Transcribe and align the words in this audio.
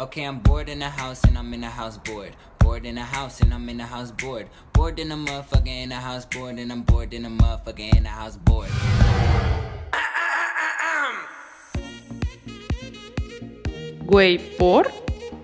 Okay, 0.00 0.24
I'm 0.24 0.38
bored 0.38 0.70
in 0.70 0.78
the 0.78 0.88
house 0.88 1.22
and 1.24 1.36
I'm 1.36 1.52
in 1.52 1.60
the 1.60 1.68
house 1.68 1.98
bored. 1.98 2.34
Bored 2.58 2.86
in 2.86 2.94
the 2.94 3.02
house 3.02 3.42
and 3.42 3.52
I'm 3.52 3.68
in 3.68 3.76
the 3.76 3.84
house 3.84 4.10
bored. 4.10 4.48
Bored 4.72 4.98
in 4.98 5.10
the 5.10 5.14
motherfucker 5.14 5.66
in 5.66 5.90
the 5.90 5.96
house 5.96 6.24
bored 6.24 6.58
and 6.58 6.72
I'm 6.72 6.84
bored 6.84 7.12
in 7.12 7.24
the 7.24 7.28
motherfucker 7.28 7.94
in 7.94 8.04
the 8.04 8.08
house 8.08 8.38
bored. 8.38 8.70
Güey, 14.06 14.38
¿por? 14.56 14.90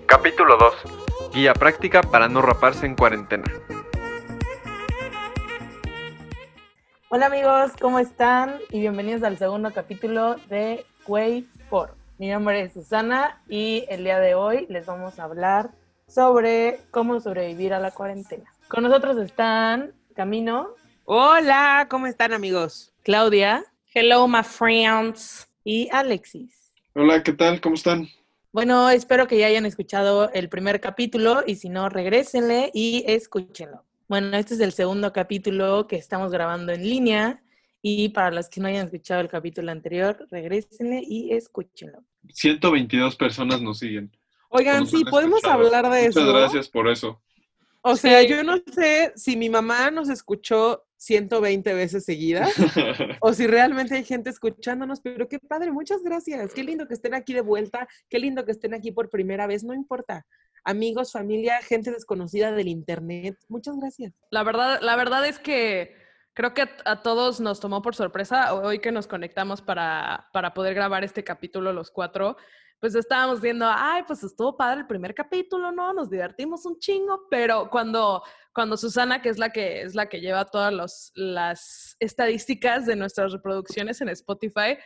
Capítulo 0.07 0.57
2. 0.57 1.33
Guía 1.35 1.53
práctica 1.53 2.01
para 2.01 2.27
no 2.27 2.41
raparse 2.41 2.87
en 2.87 2.95
cuarentena. 2.95 3.45
Hola 7.09 7.27
amigos, 7.27 7.73
¿cómo 7.79 7.99
están? 7.99 8.55
Y 8.71 8.79
bienvenidos 8.79 9.21
al 9.21 9.37
segundo 9.37 9.71
capítulo 9.71 10.37
de 10.49 10.83
Güey, 11.05 11.45
¿por? 11.69 12.06
Mi 12.19 12.29
nombre 12.29 12.63
es 12.63 12.73
Susana 12.73 13.43
y 13.47 13.85
el 13.89 14.03
día 14.03 14.19
de 14.19 14.33
hoy 14.33 14.65
les 14.69 14.87
vamos 14.87 15.19
a 15.19 15.25
hablar 15.25 15.69
sobre 16.07 16.79
cómo 16.89 17.19
sobrevivir 17.19 17.75
a 17.75 17.79
la 17.79 17.91
cuarentena. 17.91 18.51
Con 18.67 18.83
nosotros 18.83 19.17
están 19.17 19.93
Camino, 20.15 20.69
Hola, 21.05 21.85
¿cómo 21.91 22.07
están 22.07 22.33
amigos? 22.33 22.91
Claudia, 23.03 23.63
hello 23.93 24.27
my 24.27 24.41
friends, 24.41 25.47
y 25.63 25.89
Alexis. 25.91 26.71
Hola, 26.95 27.21
¿qué 27.21 27.33
tal? 27.33 27.61
¿Cómo 27.61 27.75
están? 27.75 28.07
Bueno, 28.51 28.89
espero 28.89 29.27
que 29.27 29.37
ya 29.37 29.45
hayan 29.45 29.67
escuchado 29.67 30.31
el 30.33 30.49
primer 30.49 30.81
capítulo 30.81 31.43
y 31.45 31.55
si 31.55 31.69
no, 31.69 31.87
regrésenle 31.87 32.71
y 32.73 33.03
escúchenlo. 33.05 33.83
Bueno, 34.07 34.35
este 34.37 34.55
es 34.55 34.59
el 34.61 34.71
segundo 34.71 35.13
capítulo 35.13 35.85
que 35.85 35.97
estamos 35.97 36.31
grabando 36.31 36.71
en 36.71 36.81
línea 36.81 37.43
y 37.81 38.09
para 38.09 38.31
los 38.31 38.49
que 38.49 38.59
no 38.61 38.67
hayan 38.67 38.85
escuchado 38.87 39.21
el 39.21 39.27
capítulo 39.29 39.71
anterior, 39.71 40.27
regrésenle 40.31 41.01
y 41.05 41.33
escúchenlo. 41.33 42.03
122 42.29 43.15
personas 43.15 43.61
nos 43.61 43.79
siguen. 43.79 44.11
Oigan, 44.49 44.81
Nos 44.81 44.91
sí, 44.91 45.03
podemos 45.05 45.37
escuchado. 45.39 45.65
hablar 45.65 45.89
de 45.91 46.05
eso. 46.07 46.19
Muchas 46.21 46.33
gracias 46.35 46.69
por 46.69 46.87
eso. 46.87 47.21
O 47.81 47.95
sea, 47.95 48.21
Sí. 48.21 48.27
yo 48.29 48.43
no 48.43 48.57
sé 48.73 49.13
si 49.15 49.37
mi 49.37 49.49
mamá 49.49 49.91
nos 49.91 50.09
escuchó 50.09 50.83
120 50.97 51.73
veces 51.73 52.03
seguidas 52.05 52.51
o 53.21 53.33
si 53.33 53.45
realmente 53.45 53.95
hay 53.95 54.03
gente 54.03 54.29
escuchándonos, 54.29 54.99
pero 55.01 55.27
qué 55.29 55.39
padre, 55.39 55.71
muchas 55.71 56.01
gracias. 56.01 56.53
Qué 56.53 56.63
lindo 56.63 56.87
que 56.87 56.95
estén 56.95 57.13
aquí 57.13 57.33
de 57.33 57.41
vuelta, 57.41 57.87
qué 58.09 58.19
lindo 58.19 58.43
que 58.45 58.51
estén 58.51 58.73
aquí 58.73 58.91
por 58.91 59.09
primera 59.09 59.47
vez, 59.47 59.63
no 59.63 59.73
importa. 59.73 60.25
Amigos, 60.63 61.11
familia, 61.13 61.61
gente 61.61 61.91
desconocida 61.91 62.51
del 62.51 62.67
internet, 62.67 63.37
muchas 63.47 63.77
gracias. 63.77 64.19
La 64.31 64.43
verdad, 64.43 64.79
la 64.81 64.95
verdad 64.97 65.25
es 65.25 65.39
que 65.39 65.95
creo 66.37 66.53
que 66.53 66.69
a, 66.85 67.01
todos 67.01 67.39
nos 67.39 67.59
tomó 67.59 67.81
por 67.81 67.95
sorpresa 67.95 68.53
hoy 68.53 68.77
que 68.77 68.91
nos 68.91 69.07
conectamos 69.07 69.59
para, 69.59 70.29
para 70.31 70.53
poder 70.53 70.75
grabar 70.75 71.03
este 71.03 71.23
capítulo 71.23 71.73
los 71.73 71.89
cuatro. 71.89 72.37
Pues 72.79 72.93
estábamos 72.93 73.41
viendo, 73.41 73.65
ay, 73.67 74.03
pues 74.05 74.23
estuvo 74.23 74.55
padre 74.55 74.81
el 74.81 74.85
primer 74.85 75.15
capítulo, 75.15 75.71
¿no? 75.71 75.93
Nos 75.93 76.11
divertimos 76.11 76.63
un 76.67 76.77
chingo, 76.77 77.23
pero 77.31 77.71
cuando, 77.71 78.21
cuando 78.53 78.77
Susana, 78.77 79.19
que 79.19 79.29
es 79.29 79.39
la 79.39 79.49
que 79.49 79.81
es 79.81 79.95
la 79.95 80.09
que 80.09 80.21
lleva 80.21 80.45
todas 80.45 80.71
los- 80.71 81.11
las 81.15 81.95
estadísticas 81.99 82.85
de 82.85 82.95
nuestras 82.95 83.31
reproducciones 83.31 83.99
en 84.01 84.09
Spotify, 84.09 84.77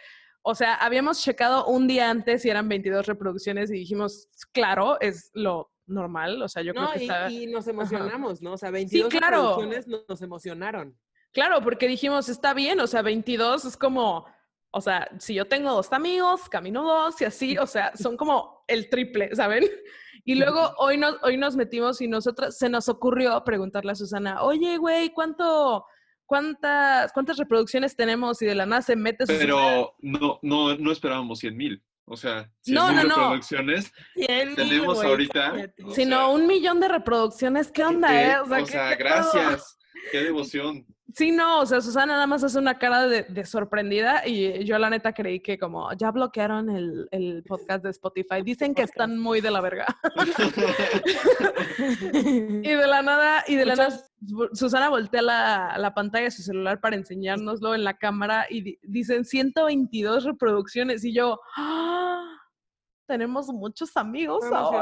o 0.44 0.56
sea, 0.56 0.76
habíamos 0.76 1.22
checado 1.22 1.66
un 1.66 1.86
día 1.86 2.10
antes 2.10 2.46
y 2.46 2.50
eran 2.50 2.70
22 2.70 3.08
reproducciones 3.08 3.70
y 3.72 3.74
dijimos, 3.74 4.30
claro, 4.54 5.02
es 5.02 5.30
lo 5.34 5.70
normal, 5.86 6.42
o 6.42 6.48
sea, 6.48 6.64
yo 6.64 6.72
No, 6.72 6.92
creo 6.92 6.94
que 6.94 7.00
y, 7.00 7.08
está... 7.10 7.30
y 7.30 7.48
nos 7.48 7.68
emocionamos, 7.68 8.42
¿no? 8.42 8.54
O 8.54 8.58
sea, 8.58 8.72
22 8.72 9.10
claro. 9.10 9.58
reproducciones 9.58 9.88
nos 10.08 10.22
emocionaron. 10.22 10.98
Claro, 11.34 11.62
porque 11.62 11.88
dijimos, 11.88 12.30
está 12.30 12.54
bien, 12.54 12.80
o 12.80 12.88
sea, 12.88 13.02
22 13.02 13.66
es 13.66 13.78
como, 13.78 14.26
o 14.72 14.82
sea, 14.82 15.08
si 15.20 15.34
yo 15.34 15.46
tengo 15.48 15.72
dos 15.72 15.92
amigos, 15.94 16.50
camino 16.50 16.84
dos 16.84 17.22
y 17.22 17.26
así, 17.26 17.58
o 17.58 17.68
sea, 17.68 17.92
son 17.96 18.18
como 18.18 18.64
el 18.68 18.90
triple, 18.90 19.36
¿saben? 19.36 19.64
Y 20.24 20.36
luego 20.36 20.72
hoy 20.78 20.98
nos, 21.00 21.18
hoy 21.24 21.36
nos 21.36 21.56
metimos 21.56 22.00
y 22.00 22.08
nosotros, 22.08 22.56
se 22.56 22.70
nos 22.70 22.88
ocurrió 22.90 23.44
preguntarle 23.44 23.94
a 23.94 23.96
Susana, 23.96 24.44
oye, 24.44 24.78
güey, 24.78 25.10
¿cuánto, 25.10 25.84
cuántas, 26.28 27.12
cuántas 27.12 27.38
reproducciones 27.38 27.96
tenemos? 27.96 28.40
Y 28.42 28.46
de 28.46 28.54
la 28.54 28.68
nada 28.68 28.84
se 28.84 28.96
mete 28.96 29.26
Susana. 29.26 29.40
Pero 29.44 29.96
no, 30.00 30.38
no, 30.44 30.76
no 30.78 30.92
esperábamos 30.92 31.40
100 31.40 31.58
mil. 31.58 31.84
O 32.06 32.16
sea, 32.18 32.52
100 32.62 32.76
No, 32.76 32.88
mil 32.90 32.96
no, 32.98 33.04
no. 33.04 33.16
reproducciones 33.16 33.92
Cien 34.14 34.48
mil, 34.50 34.56
tenemos 34.56 34.96
güey, 34.98 35.08
ahorita. 35.10 35.54
o 35.86 35.92
Sino 35.92 36.16
sea, 36.18 36.28
un 36.28 36.46
millón 36.46 36.80
de 36.80 36.88
reproducciones, 36.90 37.72
¿qué 37.72 37.84
onda, 37.84 38.22
eh? 38.24 38.38
O 38.42 38.46
sea, 38.46 38.58
¿qué- 38.60 38.66
qué 38.66 38.72
pedo? 38.78 38.98
gracias. 39.00 39.78
Qué 40.12 40.18
devoción. 40.24 40.86
Sí, 41.16 41.32
no, 41.32 41.62
o 41.62 41.66
sea, 41.66 41.82
Susana 41.82 42.14
nada 42.14 42.28
más 42.28 42.44
hace 42.44 42.58
una 42.60 42.78
cara 42.78 43.08
de, 43.08 43.24
de 43.24 43.46
sorprendida 43.46 44.28
y 44.28 44.64
yo 44.66 44.78
la 44.78 44.90
neta 44.90 45.14
creí 45.14 45.40
que 45.42 45.58
como 45.58 45.92
ya 45.94 46.12
bloquearon 46.12 46.70
el, 46.70 47.08
el 47.12 47.44
podcast 47.44 47.84
de 47.84 47.90
Spotify, 47.90 48.42
dicen 48.44 48.74
que 48.74 48.84
están 48.84 49.18
muy 49.18 49.42
de 49.42 49.52
la 49.52 49.62
verga. 49.62 49.86
y 52.64 52.70
de 52.70 52.88
la 52.88 53.02
nada, 53.02 53.44
y 53.48 53.56
de 53.56 53.66
la 53.66 53.76
nada, 53.76 54.00
Susana 54.54 54.90
voltea 54.90 55.22
la, 55.22 55.76
la 55.78 55.94
pantalla 55.94 56.26
de 56.26 56.32
su 56.32 56.44
celular 56.44 56.80
para 56.80 56.96
enseñárnoslo 56.96 57.76
en 57.76 57.84
la 57.84 57.98
cámara 57.98 58.46
y 58.50 58.62
di- 58.62 58.80
dicen 58.84 59.26
122 59.26 60.24
reproducciones 60.26 61.04
y 61.04 61.14
yo, 61.14 61.40
¡ah! 61.58 62.28
tenemos 63.08 63.48
muchos 63.48 63.98
amigos 63.98 64.44
ahora. 64.58 64.82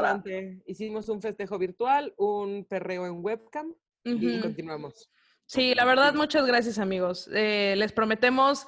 Hicimos 0.68 1.10
un 1.10 1.22
festejo 1.22 1.58
virtual, 1.58 2.14
un 2.18 2.66
perreo 2.66 3.06
en 3.08 3.24
webcam 3.24 3.74
y 4.04 4.40
continuamos. 4.42 5.10
Sí, 5.50 5.74
la 5.74 5.84
verdad, 5.84 6.14
muchas 6.14 6.46
gracias 6.46 6.78
amigos. 6.78 7.28
Eh, 7.34 7.74
les 7.76 7.92
prometemos, 7.92 8.68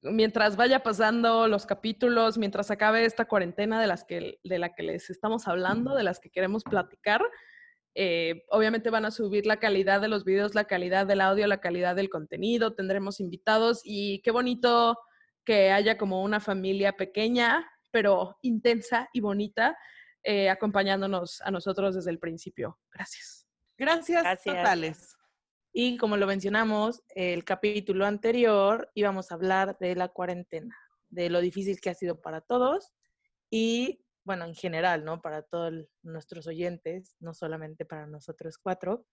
mientras 0.00 0.56
vaya 0.56 0.82
pasando 0.82 1.46
los 1.46 1.66
capítulos, 1.66 2.38
mientras 2.38 2.70
acabe 2.70 3.04
esta 3.04 3.26
cuarentena 3.26 3.78
de, 3.78 3.86
las 3.86 4.02
que, 4.02 4.40
de 4.42 4.58
la 4.58 4.74
que 4.74 4.82
les 4.82 5.10
estamos 5.10 5.46
hablando, 5.46 5.94
de 5.94 6.04
las 6.04 6.20
que 6.20 6.30
queremos 6.30 6.64
platicar, 6.64 7.22
eh, 7.94 8.44
obviamente 8.48 8.88
van 8.88 9.04
a 9.04 9.10
subir 9.10 9.44
la 9.44 9.58
calidad 9.58 10.00
de 10.00 10.08
los 10.08 10.24
videos, 10.24 10.54
la 10.54 10.64
calidad 10.64 11.06
del 11.06 11.20
audio, 11.20 11.46
la 11.46 11.60
calidad 11.60 11.94
del 11.96 12.08
contenido, 12.08 12.74
tendremos 12.74 13.20
invitados 13.20 13.82
y 13.84 14.22
qué 14.22 14.30
bonito 14.30 14.98
que 15.44 15.70
haya 15.70 15.98
como 15.98 16.22
una 16.22 16.40
familia 16.40 16.96
pequeña, 16.96 17.70
pero 17.90 18.38
intensa 18.40 19.10
y 19.12 19.20
bonita, 19.20 19.76
eh, 20.22 20.48
acompañándonos 20.48 21.42
a 21.42 21.50
nosotros 21.50 21.94
desde 21.94 22.10
el 22.10 22.18
principio. 22.18 22.78
Gracias. 22.90 23.46
Gracias, 23.76 24.22
Gracias. 24.22 24.56
totales. 24.56 25.16
Y 25.72 25.96
como 25.96 26.18
lo 26.18 26.26
mencionamos, 26.26 27.02
el 27.14 27.44
capítulo 27.44 28.04
anterior 28.04 28.90
íbamos 28.94 29.30
a 29.30 29.36
hablar 29.36 29.78
de 29.78 29.94
la 29.96 30.08
cuarentena, 30.08 30.76
de 31.08 31.30
lo 31.30 31.40
difícil 31.40 31.80
que 31.80 31.88
ha 31.88 31.94
sido 31.94 32.20
para 32.20 32.42
todos 32.42 32.92
y, 33.50 34.04
bueno, 34.24 34.44
en 34.44 34.54
general, 34.54 35.04
¿no? 35.04 35.22
Para 35.22 35.42
todos 35.42 35.72
nuestros 36.02 36.46
oyentes, 36.46 37.16
no 37.20 37.32
solamente 37.32 37.86
para 37.86 38.06
nosotros 38.06 38.58
cuatro. 38.58 39.06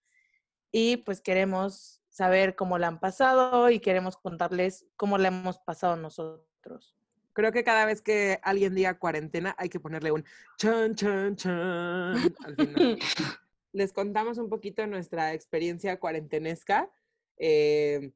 Y 0.70 0.98
pues 0.98 1.22
queremos 1.22 2.02
saber 2.10 2.56
cómo 2.56 2.76
la 2.78 2.88
han 2.88 3.00
pasado 3.00 3.70
y 3.70 3.80
queremos 3.80 4.18
contarles 4.18 4.86
cómo 4.96 5.16
la 5.16 5.28
hemos 5.28 5.58
pasado 5.60 5.96
nosotros. 5.96 6.94
Creo 7.32 7.52
que 7.52 7.64
cada 7.64 7.86
vez 7.86 8.02
que 8.02 8.38
alguien 8.42 8.74
diga 8.74 8.98
cuarentena 8.98 9.54
hay 9.56 9.70
que 9.70 9.80
ponerle 9.80 10.12
un 10.12 10.24
chan, 10.58 10.94
chan, 10.94 11.36
chan 11.36 12.34
al 12.44 12.56
final. 12.56 12.98
Les 13.72 13.92
contamos 13.92 14.38
un 14.38 14.48
poquito 14.48 14.86
nuestra 14.86 15.32
experiencia 15.34 15.98
cuarentenesca, 16.00 16.90
eh, 17.38 18.12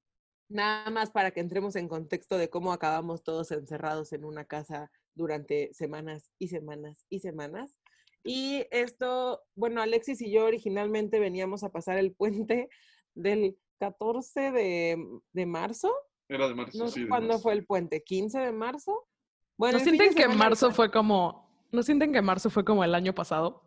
nada 0.48 0.90
más 0.90 1.10
para 1.10 1.30
que 1.30 1.40
entremos 1.40 1.76
en 1.76 1.88
contexto 1.88 2.36
de 2.38 2.50
cómo 2.50 2.72
acabamos 2.72 3.22
todos 3.22 3.50
encerrados 3.52 4.12
en 4.12 4.24
una 4.24 4.44
casa 4.44 4.90
durante 5.14 5.72
semanas 5.74 6.30
y 6.38 6.48
semanas 6.48 7.06
y 7.08 7.20
semanas. 7.20 7.78
Y 8.24 8.66
esto, 8.70 9.42
bueno, 9.54 9.80
Alexis 9.82 10.20
y 10.22 10.30
yo 10.30 10.44
originalmente 10.46 11.20
veníamos 11.20 11.62
a 11.62 11.70
pasar 11.70 11.98
el 11.98 12.12
puente 12.12 12.68
del 13.14 13.56
14 13.78 14.50
de, 14.52 14.96
de 15.32 15.46
marzo. 15.46 15.92
Era 16.28 16.48
de 16.48 16.54
marzo, 16.54 16.78
No 16.78 16.88
sí. 16.88 16.94
sé 16.94 17.00
de 17.00 17.08
cuándo 17.08 17.28
marzo. 17.34 17.42
fue 17.42 17.52
el 17.52 17.66
puente, 17.66 18.02
15 18.02 18.38
de 18.38 18.52
marzo. 18.52 19.06
Bueno, 19.56 19.78
¿No 19.78 19.84
sienten 19.84 20.14
que 20.14 20.26
marzo 20.26 20.72
fue 20.72 20.90
como, 20.90 21.48
no 21.70 21.82
sienten 21.82 22.12
que 22.12 22.22
marzo 22.22 22.50
fue 22.50 22.64
como 22.64 22.82
el 22.82 22.94
año 22.94 23.14
pasado? 23.14 23.62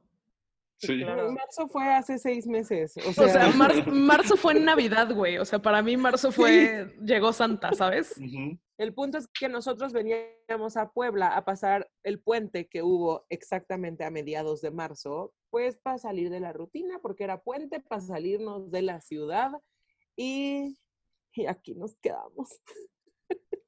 Sí. 0.79 1.03
Marzo 1.03 1.67
fue 1.69 1.83
hace 1.89 2.19
seis 2.19 2.45
meses. 2.45 2.95
O 2.97 3.09
O 3.09 3.13
sea, 3.13 3.27
sea, 3.29 3.47
mar- 3.49 3.73
marzo 3.91 4.37
fue 4.37 4.53
en 4.57 4.65
Navidad, 4.65 5.11
güey. 5.13 5.37
O 5.39 5.45
sea, 5.45 5.59
para 5.59 5.81
mí 5.81 5.97
marzo 5.97 6.31
fue, 6.31 6.95
llegó 7.01 7.33
Santa, 7.33 7.73
¿sabes? 7.73 8.15
El 8.77 8.93
punto 8.93 9.17
es 9.17 9.27
que 9.27 9.49
nosotros 9.49 9.91
veníamos 9.91 10.77
a 10.77 10.91
Puebla 10.91 11.35
a 11.35 11.43
pasar 11.45 11.89
el 12.03 12.19
puente 12.21 12.67
que 12.67 12.83
hubo 12.83 13.25
exactamente 13.29 14.03
a 14.03 14.11
mediados 14.11 14.61
de 14.61 14.69
marzo, 14.69 15.33
pues 15.49 15.77
para 15.77 15.97
salir 15.97 16.29
de 16.29 16.39
la 16.41 16.53
rutina, 16.53 16.99
porque 17.01 17.23
era 17.23 17.41
puente 17.41 17.79
para 17.79 18.01
salirnos 18.01 18.69
de 18.69 18.83
la 18.83 19.01
ciudad 19.01 19.51
y, 20.15 20.77
y 21.33 21.47
aquí 21.47 21.73
nos 21.73 21.95
quedamos. 21.97 22.49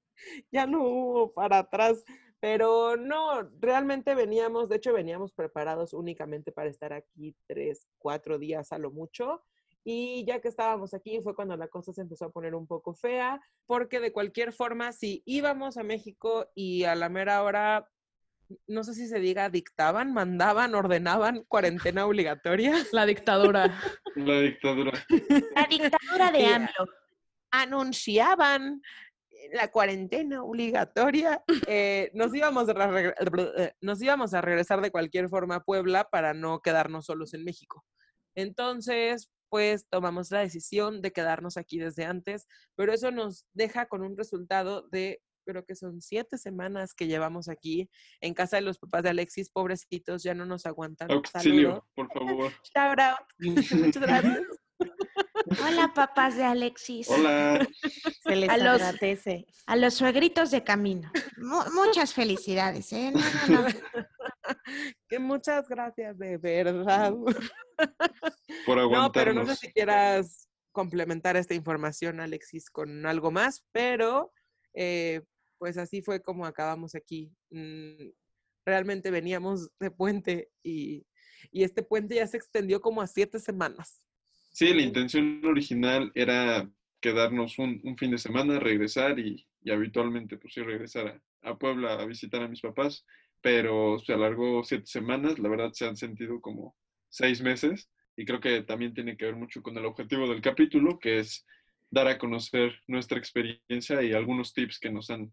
ya 0.51 0.67
no 0.67 0.83
hubo 0.83 1.33
para 1.33 1.59
atrás. 1.59 2.03
Pero 2.39 2.95
no, 2.95 3.43
realmente 3.59 4.15
veníamos, 4.15 4.69
de 4.69 4.77
hecho 4.77 4.93
veníamos 4.93 5.33
preparados 5.33 5.93
únicamente 5.93 6.51
para 6.51 6.69
estar 6.69 6.93
aquí 6.93 7.35
tres, 7.47 7.87
cuatro 7.97 8.39
días 8.39 8.71
a 8.71 8.77
lo 8.77 8.91
mucho. 8.91 9.43
Y 9.83 10.23
ya 10.25 10.39
que 10.39 10.47
estábamos 10.47 10.93
aquí 10.93 11.19
fue 11.21 11.35
cuando 11.35 11.57
la 11.57 11.67
cosa 11.67 11.93
se 11.93 12.01
empezó 12.01 12.25
a 12.25 12.31
poner 12.31 12.55
un 12.55 12.67
poco 12.67 12.93
fea, 12.93 13.41
porque 13.65 13.99
de 13.99 14.11
cualquier 14.11 14.53
forma, 14.53 14.91
si 14.91 15.23
íbamos 15.25 15.77
a 15.77 15.83
México 15.83 16.47
y 16.53 16.83
a 16.83 16.95
la 16.95 17.09
mera 17.09 17.43
hora 17.43 17.89
no 18.67 18.83
sé 18.83 18.93
si 18.93 19.07
se 19.07 19.19
diga 19.19 19.49
dictaban, 19.49 20.13
mandaban, 20.13 20.73
ordenaban 20.75 21.43
cuarentena 21.47 22.05
obligatoria. 22.05 22.73
La 22.91 23.05
dictadura. 23.05 23.79
La 24.15 24.39
dictadura. 24.39 24.91
La 25.55 25.67
dictadura 25.69 26.31
de 26.31 26.45
AMLO. 26.45 26.89
anunciaban 27.51 28.81
la 29.53 29.69
cuarentena 29.71 30.43
obligatoria, 30.43 31.43
eh, 31.67 32.11
nos, 32.13 32.33
íbamos 32.33 32.69
a 32.69 33.13
eh, 33.57 33.73
nos 33.81 34.01
íbamos 34.01 34.33
a 34.33 34.41
regresar 34.41 34.81
de 34.81 34.91
cualquier 34.91 35.29
forma 35.29 35.55
a 35.55 35.63
Puebla 35.63 36.09
para 36.09 36.33
no 36.33 36.61
quedarnos 36.61 37.05
solos 37.05 37.33
en 37.33 37.43
México. 37.43 37.85
Entonces, 38.35 39.29
pues 39.49 39.87
tomamos 39.89 40.31
la 40.31 40.39
decisión 40.39 41.01
de 41.01 41.11
quedarnos 41.11 41.57
aquí 41.57 41.79
desde 41.79 42.05
antes, 42.05 42.47
pero 42.75 42.93
eso 42.93 43.11
nos 43.11 43.45
deja 43.53 43.87
con 43.87 44.03
un 44.03 44.15
resultado 44.15 44.87
de, 44.89 45.21
creo 45.45 45.65
que 45.65 45.75
son 45.75 46.01
siete 46.01 46.37
semanas 46.37 46.93
que 46.93 47.07
llevamos 47.07 47.49
aquí 47.49 47.89
en 48.21 48.33
casa 48.33 48.57
de 48.57 48.61
los 48.61 48.77
papás 48.77 49.03
de 49.03 49.09
Alexis, 49.09 49.49
pobrecitos, 49.49 50.23
ya 50.23 50.33
no 50.33 50.45
nos 50.45 50.65
aguantan. 50.65 51.11
Auxilio, 51.11 51.69
Saludos. 51.69 51.83
por 51.95 52.13
favor. 52.13 52.51
Shout 52.75 52.99
out. 52.99 53.27
Muchas 53.39 54.03
gracias. 54.03 54.43
Hola, 55.65 55.91
papás 55.93 56.35
de 56.35 56.43
Alexis. 56.43 57.07
Hola. 57.09 57.67
Se 58.23 58.35
les 58.35 58.49
A 58.49 58.57
los- 58.57 58.81
agradece. 58.81 59.45
A 59.65 59.75
los 59.75 59.93
suegritos 59.93 60.51
de 60.51 60.63
camino. 60.63 61.11
Mu- 61.37 61.71
muchas 61.73 62.13
felicidades, 62.13 62.91
¿eh? 62.93 63.11
No, 63.13 63.61
no, 63.61 63.67
no. 63.67 63.75
que 65.07 65.19
muchas 65.19 65.67
gracias, 65.67 66.17
de 66.17 66.37
verdad. 66.37 67.13
Por 68.65 68.77
No, 68.91 69.11
pero 69.11 69.33
no 69.33 69.45
sé 69.45 69.51
aguantarnos. 69.51 69.59
si 69.59 69.71
quieras 69.73 70.49
complementar 70.71 71.35
esta 71.37 71.53
información, 71.53 72.19
Alexis, 72.19 72.69
con 72.69 73.05
algo 73.05 73.31
más, 73.31 73.65
pero 73.71 74.31
eh, 74.73 75.21
pues 75.57 75.77
así 75.77 76.01
fue 76.01 76.21
como 76.21 76.45
acabamos 76.45 76.95
aquí. 76.95 77.31
Mm, 77.49 78.09
Realmente 78.65 79.09
veníamos 79.09 79.69
de 79.79 79.89
puente 79.89 80.51
y, 80.61 81.07
y 81.51 81.63
este 81.63 81.81
puente 81.81 82.15
ya 82.15 82.27
se 82.27 82.37
extendió 82.37 82.81
como 82.81 83.01
a 83.01 83.07
siete 83.07 83.39
semanas. 83.39 84.03
Sí, 84.59 84.73
la 84.73 84.81
intención 84.81 85.39
original 85.45 86.11
era 86.15 86.69
quedarnos 86.99 87.57
un, 87.59 87.79
un 87.85 87.95
fin 87.97 88.11
de 88.11 88.17
semana, 88.17 88.59
regresar 88.59 89.17
y, 89.17 89.47
y 89.63 89.71
habitualmente, 89.71 90.35
pues 90.35 90.53
sí, 90.53 90.61
regresar 90.61 91.21
a, 91.41 91.49
a 91.51 91.57
Puebla 91.57 91.93
a 91.93 92.05
visitar 92.05 92.43
a 92.43 92.49
mis 92.49 92.59
papás, 92.59 93.05
pero 93.39 93.97
se 93.99 94.11
alargó 94.11 94.61
siete 94.65 94.87
semanas, 94.87 95.39
la 95.39 95.47
verdad 95.47 95.71
se 95.71 95.87
han 95.87 95.95
sentido 95.95 96.41
como 96.41 96.75
seis 97.07 97.41
meses 97.41 97.89
y 98.17 98.25
creo 98.25 98.41
que 98.41 98.61
también 98.63 98.93
tiene 98.93 99.15
que 99.15 99.27
ver 99.27 99.37
mucho 99.37 99.61
con 99.63 99.77
el 99.77 99.85
objetivo 99.85 100.27
del 100.27 100.41
capítulo, 100.41 100.99
que 100.99 101.19
es 101.19 101.47
dar 101.89 102.09
a 102.09 102.17
conocer 102.17 102.81
nuestra 102.85 103.17
experiencia 103.17 104.03
y 104.03 104.11
algunos 104.11 104.53
tips 104.53 104.77
que 104.77 104.91
nos 104.91 105.09
han 105.09 105.31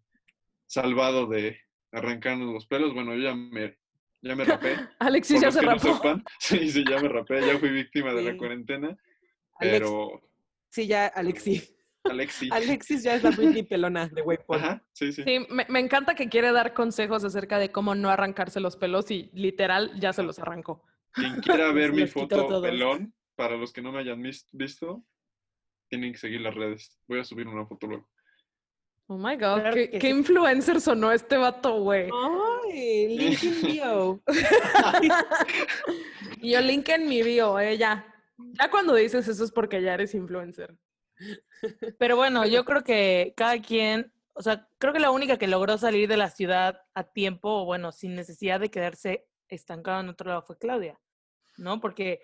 salvado 0.67 1.27
de 1.27 1.59
arrancarnos 1.91 2.55
los 2.55 2.67
pelos. 2.69 2.95
Bueno, 2.95 3.13
yo 3.17 3.23
ya 3.25 3.35
me, 3.35 3.77
ya 4.23 4.37
me 4.37 4.45
rapé. 4.45 4.77
Alexis 5.01 5.41
ya 5.41 5.51
se 5.51 5.63
no 5.63 5.73
rapó. 5.73 5.97
sepan, 5.97 6.23
sí, 6.39 6.71
sí, 6.71 6.85
ya 6.89 7.01
me 7.01 7.09
rapé, 7.09 7.45
ya 7.45 7.59
fui 7.59 7.71
víctima 7.71 8.15
de 8.15 8.23
la 8.23 8.31
Sí. 8.31 8.97
Alex- 9.61 9.79
pero 9.81 10.21
Sí, 10.71 10.87
ya, 10.87 11.07
Alexis. 11.07 11.73
Alexi. 12.05 12.49
Alexis 12.53 13.03
ya 13.03 13.15
es 13.15 13.23
la 13.23 13.31
Britney 13.31 13.63
pelona 13.63 14.09
de 14.09 14.23
Waypoint. 14.23 14.63
Ajá, 14.65 14.85
sí, 14.93 15.13
sí. 15.13 15.23
Sí, 15.25 15.47
me, 15.51 15.65
me 15.69 15.81
encanta 15.81 16.15
que 16.15 16.29
quiere 16.29 16.53
dar 16.53 16.75
consejos 16.75 17.25
acerca 17.25 17.59
de 17.59 17.71
cómo 17.73 17.95
no 17.95 18.11
arrancarse 18.11 18.61
los 18.61 18.77
pelos 18.77 19.11
y 19.11 19.31
literal 19.33 19.99
ya 19.99 20.13
se 20.13 20.23
los 20.23 20.39
arrancó. 20.39 20.83
Quien 21.13 21.41
quiera 21.41 21.73
ver 21.73 21.93
mi 21.95 22.07
foto 22.07 22.61
pelón, 22.61 23.15
para 23.35 23.57
los 23.57 23.73
que 23.73 23.81
no 23.83 23.91
me 23.93 24.01
hayan 24.01 24.21
vis- 24.23 24.49
visto, 24.53 25.03
tienen 25.89 26.13
que 26.13 26.19
seguir 26.19 26.43
las 26.43 26.55
redes. 26.55 26.99
Voy 27.09 27.21
a 27.21 27.25
subir 27.25 27.49
una 27.49 27.65
foto 27.67 27.87
luego. 27.87 28.09
Oh 29.09 29.17
my 29.17 29.35
god, 29.37 29.61
Claro 29.61 29.75
qué, 29.75 29.91
qué 29.91 30.01
sí. 30.01 30.09
influencer 30.09 30.81
sonó 30.81 31.13
este 31.13 31.37
vato, 31.37 31.81
güey. 31.81 32.11
Ay, 32.13 33.17
link 33.17 33.43
in 33.45 33.63
bio. 33.67 34.21
Y 36.41 36.51
yo 36.53 36.61
link 36.61 36.89
en 36.89 37.09
mi 37.09 37.23
bio, 37.23 37.59
eh, 37.59 37.79
ya. 37.79 38.13
Ya 38.39 38.71
cuando 38.71 38.95
dices 38.95 39.27
eso 39.29 39.45
es 39.45 39.53
porque 39.53 39.83
ya 39.83 39.95
eres 39.95 40.15
influencer. 40.15 40.77
Pero 41.99 42.17
bueno, 42.17 42.47
yo 42.47 42.65
creo 42.65 42.83
que 42.85 43.33
cada 43.37 43.61
quien, 43.61 44.13
o 44.35 44.43
sea, 44.43 44.69
creo 44.79 44.93
que 44.93 45.01
la 45.01 45.11
única 45.11 45.39
que 45.39 45.47
logró 45.47 45.79
salir 45.79 46.09
de 46.09 46.17
la 46.17 46.31
ciudad 46.31 46.83
a 46.95 47.05
tiempo, 47.05 47.63
o 47.63 47.65
bueno, 47.65 47.93
sin 47.93 48.15
necesidad 48.15 48.61
de 48.61 48.71
quedarse 48.71 49.27
estancado 49.49 50.01
en 50.01 50.09
otro 50.09 50.29
lado 50.29 50.43
fue 50.43 50.59
Claudia, 50.59 51.01
¿no? 51.57 51.81
Porque, 51.81 52.21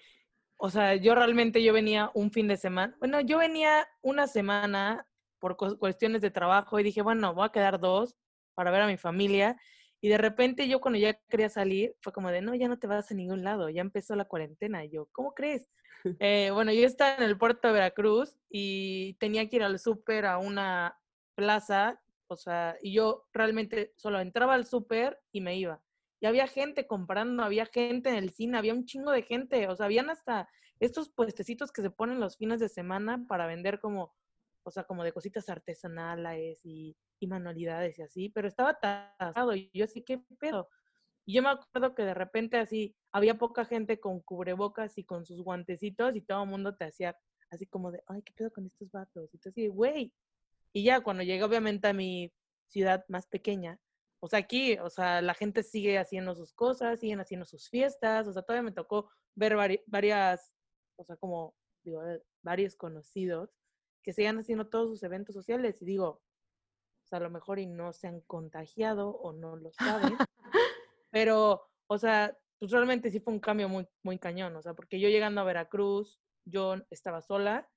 o 0.57 0.71
sea, 0.71 0.95
yo 0.97 1.15
realmente 1.15 1.63
yo 1.63 1.73
venía 1.73 2.11
un 2.15 2.31
fin 2.31 2.49
de 2.49 2.57
semana, 2.57 2.95
bueno, 2.99 3.21
yo 3.21 3.39
venía 3.39 3.89
una 4.03 4.27
semana 4.27 5.07
por 5.39 5.57
cu- 5.57 5.79
cuestiones 5.79 6.21
de 6.23 6.31
trabajo 6.31 6.79
y 6.79 6.83
dije, 6.83 7.03
bueno, 7.03 7.35
voy 7.35 7.47
a 7.47 7.53
quedar 7.53 7.81
dos 7.81 8.17
para 8.55 8.71
ver 8.71 8.83
a 8.83 8.87
mi 8.87 8.97
familia. 8.97 9.57
Y 10.03 10.09
de 10.09 10.19
repente 10.19 10.69
yo 10.69 10.81
cuando 10.81 10.99
ya 10.99 11.15
quería 11.29 11.49
salir, 11.49 11.95
fue 12.01 12.13
como 12.13 12.31
de, 12.31 12.43
no, 12.43 12.55
ya 12.57 12.67
no 12.67 12.79
te 12.79 12.89
vas 12.89 13.11
a 13.11 13.15
ningún 13.15 13.45
lado, 13.45 13.71
ya 13.71 13.81
empezó 13.81 14.17
la 14.17 14.25
cuarentena. 14.25 14.85
Y 14.85 14.91
yo, 14.91 15.09
¿cómo 15.13 15.33
crees? 15.33 15.71
Eh, 16.19 16.51
bueno, 16.53 16.73
yo 16.73 16.85
estaba 16.85 17.15
en 17.15 17.23
el 17.23 17.39
puerto 17.39 17.69
de 17.69 17.75
Veracruz 17.75 18.37
y 18.51 19.15
tenía 19.21 19.49
que 19.49 19.55
ir 19.55 19.63
al 19.63 19.79
súper 19.79 20.27
a 20.27 20.39
una 20.39 20.99
plaza, 21.37 22.03
o 22.27 22.37
sea, 22.37 22.77
y 22.83 22.93
yo 22.93 23.29
realmente 23.33 23.93
solo 23.95 24.19
entraba 24.19 24.55
al 24.55 24.67
súper 24.67 25.21
y 25.31 25.41
me 25.41 25.57
iba. 25.57 25.81
Y 26.21 26.27
había 26.27 26.49
gente 26.49 26.89
comprando, 26.89 27.45
había 27.45 27.67
gente 27.67 28.11
en 28.11 28.17
el 28.17 28.31
cine, 28.31 28.59
había 28.59 28.75
un 28.75 28.85
chingo 28.85 29.13
de 29.13 29.23
gente, 29.23 29.69
o 29.69 29.77
sea, 29.77 29.87
habían 29.87 30.11
hasta 30.11 30.49
estos 30.81 31.09
puestecitos 31.09 31.71
que 31.71 31.83
se 31.83 31.91
ponen 31.91 32.19
los 32.19 32.37
fines 32.37 32.59
de 32.59 32.69
semana 32.69 33.25
para 33.29 33.47
vender 33.47 33.79
como, 33.79 34.13
o 34.65 34.71
sea, 34.71 34.85
como 34.85 35.05
de 35.05 35.13
cositas 35.13 35.49
artesanales 35.49 36.61
y, 36.65 36.97
manualidades 37.25 38.01
y 38.01 38.03
así, 38.03 38.29
pero 38.31 38.49
estaba 38.49 38.71
atascado 38.71 39.55
y 39.55 39.71
yo 39.73 39.85
así, 39.85 40.03
¿qué 40.03 40.19
pedo? 40.41 40.69
Y 41.25 41.35
yo 41.35 41.43
me 41.43 41.51
acuerdo 41.51 41.95
que 41.95 42.03
de 42.03 42.15
repente 42.15 42.57
así 42.57 42.97
había 43.13 43.39
poca 43.39 43.65
gente 43.65 44.01
con 44.01 44.19
cubrebocas 44.21 44.99
y 44.99 45.05
con 45.05 45.25
sus 45.25 45.41
guantecitos 45.41 46.17
y 46.17 46.23
todo 46.23 46.43
el 46.43 46.51
mundo 46.51 46.75
te 46.75 46.85
hacía 46.85 47.17
así 47.49 47.67
como 47.67 47.93
de, 47.93 48.03
ay, 48.09 48.23
¿qué 48.23 48.33
pedo 48.33 48.51
con 48.51 48.67
estos 48.67 48.91
vatos? 48.91 49.33
Y 49.33 49.39
tú 49.39 49.51
así, 49.51 49.69
güey. 49.69 50.13
Y 50.73 50.83
ya 50.83 51.01
cuando 51.01 51.23
llegué 51.23 51.45
obviamente 51.45 51.87
a 51.87 51.93
mi 51.93 52.33
ciudad 52.67 53.05
más 53.07 53.29
pequeña, 53.29 53.79
o 54.19 54.27
sea, 54.27 54.41
aquí, 54.41 54.77
o 54.79 54.91
sea, 54.91 55.23
la 55.23 55.35
gente 55.35 55.63
sigue 55.63 55.99
haciendo 55.99 56.35
sus 56.35 56.53
cosas, 56.53 56.99
siguen 56.99 57.21
haciendo 57.21 57.47
sus 57.47 57.69
fiestas, 57.69 58.27
o 58.27 58.33
sea, 58.33 58.43
todavía 58.43 58.65
me 58.65 58.73
tocó 58.73 59.11
ver 59.37 59.55
vari- 59.55 59.83
varias, 59.87 60.53
o 60.97 61.05
sea, 61.05 61.17
como, 61.17 61.55
digo, 61.85 62.03
varios 62.43 62.75
conocidos 62.75 63.51
que 64.03 64.13
sigan 64.13 64.39
haciendo 64.39 64.67
todos 64.69 64.89
sus 64.89 65.03
eventos 65.03 65.35
sociales 65.35 65.81
y 65.81 65.85
digo, 65.85 66.07
o 66.07 67.07
sea, 67.07 67.19
a 67.19 67.23
lo 67.23 67.31
mejor 67.31 67.59
y 67.59 67.67
no 67.67 67.93
se 67.93 68.09
han 68.09 68.21
contagiado 68.23 69.11
o 69.11 69.33
no 69.33 69.57
lo 69.57 69.73
saben, 69.73 70.17
pero, 71.11 71.63
o 71.87 71.99
sea, 71.99 72.37
pues 72.59 72.71
realmente 72.71 73.11
sí 73.11 73.21
fue 73.21 73.33
un 73.33 73.41
cambio 73.41 73.69
muy, 73.69 73.87
muy 74.03 74.19
cañón, 74.19 74.55
o 74.57 74.63
sea, 74.63 74.75
porque 74.75 75.01
yo 75.01 75.09
llegando 75.09 75.41
a 75.41 75.45
Veracruz, 75.45 76.21
yo 76.45 76.77
estaba 76.91 77.23
sola 77.23 77.69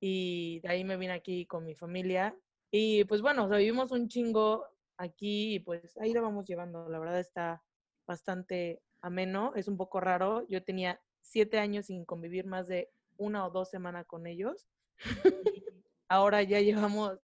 y 0.00 0.60
de 0.60 0.68
ahí 0.68 0.84
me 0.84 0.96
vine 0.96 1.12
aquí 1.12 1.46
con 1.46 1.64
mi 1.64 1.74
familia 1.74 2.36
y 2.70 3.04
pues 3.04 3.22
bueno, 3.22 3.44
o 3.44 3.48
sea, 3.48 3.58
vivimos 3.58 3.92
un 3.92 4.08
chingo 4.08 4.66
aquí 4.96 5.54
y 5.54 5.58
pues 5.60 5.96
ahí 5.98 6.12
lo 6.12 6.22
vamos 6.22 6.44
llevando, 6.46 6.88
la 6.88 6.98
verdad 6.98 7.20
está 7.20 7.62
bastante 8.06 8.82
ameno, 9.00 9.52
es 9.56 9.68
un 9.68 9.76
poco 9.76 10.00
raro, 10.00 10.46
yo 10.48 10.64
tenía 10.64 11.00
siete 11.20 11.58
años 11.58 11.86
sin 11.86 12.04
convivir 12.04 12.46
más 12.46 12.66
de 12.66 12.90
una 13.16 13.46
o 13.46 13.50
dos 13.50 13.70
semanas 13.70 14.06
con 14.06 14.26
ellos 14.26 14.66
y 15.56 15.64
ahora 16.12 16.42
ya 16.42 16.60
llevamos, 16.60 17.18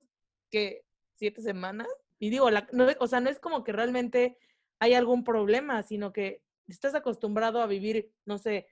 ¿qué? 0.50 0.84
¿Siete 1.16 1.42
semanas? 1.42 1.88
Y 2.20 2.30
digo, 2.30 2.50
la, 2.50 2.68
no, 2.72 2.88
o 3.00 3.08
sea, 3.08 3.20
no 3.20 3.30
es 3.30 3.40
como 3.40 3.64
que 3.64 3.72
realmente 3.72 4.38
hay 4.80 4.94
algún 4.94 5.24
problema, 5.24 5.84
sino 5.84 6.14
que 6.14 6.42
estás 6.68 6.96
acostumbrado 6.96 7.62
a 7.62 7.68
vivir, 7.68 8.12
no 8.26 8.38
sé, 8.38 8.68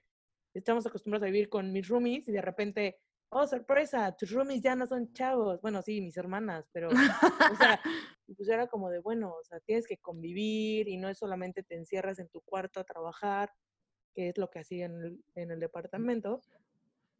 estamos 0.53 0.85
acostumbrados 0.85 1.23
a 1.23 1.31
vivir 1.31 1.49
con 1.49 1.71
mis 1.71 1.87
roomies 1.87 2.27
y 2.27 2.31
de 2.31 2.41
repente, 2.41 2.97
oh, 3.29 3.45
sorpresa, 3.47 4.15
tus 4.15 4.31
roomies 4.31 4.61
ya 4.61 4.75
no 4.75 4.87
son 4.87 5.11
chavos. 5.13 5.59
Bueno, 5.61 5.81
sí, 5.81 5.99
mis 6.01 6.15
hermanas, 6.17 6.65
pero, 6.71 6.89
o 6.89 7.55
sea, 7.57 7.81
pues 8.37 8.47
era 8.49 8.67
como 8.67 8.89
de, 8.89 8.99
bueno, 8.99 9.31
o 9.39 9.43
sea, 9.43 9.59
tienes 9.59 9.85
que 9.87 9.97
convivir 9.97 10.87
y 10.87 10.97
no 10.97 11.09
es 11.09 11.17
solamente 11.17 11.63
te 11.63 11.75
encierras 11.75 12.19
en 12.19 12.29
tu 12.29 12.41
cuarto 12.41 12.79
a 12.79 12.83
trabajar, 12.85 13.51
que 14.13 14.29
es 14.29 14.37
lo 14.37 14.49
que 14.49 14.59
hacía 14.59 14.85
en 14.85 14.95
el, 15.03 15.23
en 15.35 15.51
el 15.51 15.59
departamento. 15.59 16.41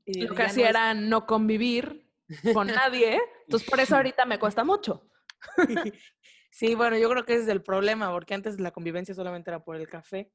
Y 0.06 0.22
Lo 0.22 0.30
que 0.36 0.38
"Ya 0.38 0.44
no 0.44 0.50
hacía 0.52 0.64
es- 0.66 0.76
era 0.76 0.94
no 0.94 1.26
convivir 1.26 2.08
con 2.54 2.68
nadie, 2.68 3.20
entonces 3.46 3.70
por 3.70 3.80
eso 3.80 3.96
ahorita 3.96 4.26
me 4.26 4.40
cuesta 4.40 4.64
mucho. 4.64 5.10
Sí, 6.52 6.74
bueno, 6.74 6.98
yo 6.98 7.10
creo 7.10 7.26
que 7.26 7.34
ese 7.34 7.44
es 7.44 7.50
el 7.50 7.62
problema, 7.62 8.10
porque 8.12 8.34
antes 8.34 8.62
la 8.62 8.72
convivencia 8.72 9.14
solamente 9.14 9.50
era 9.50 9.66
por 9.66 9.76
el 9.76 9.90
café. 9.90 10.32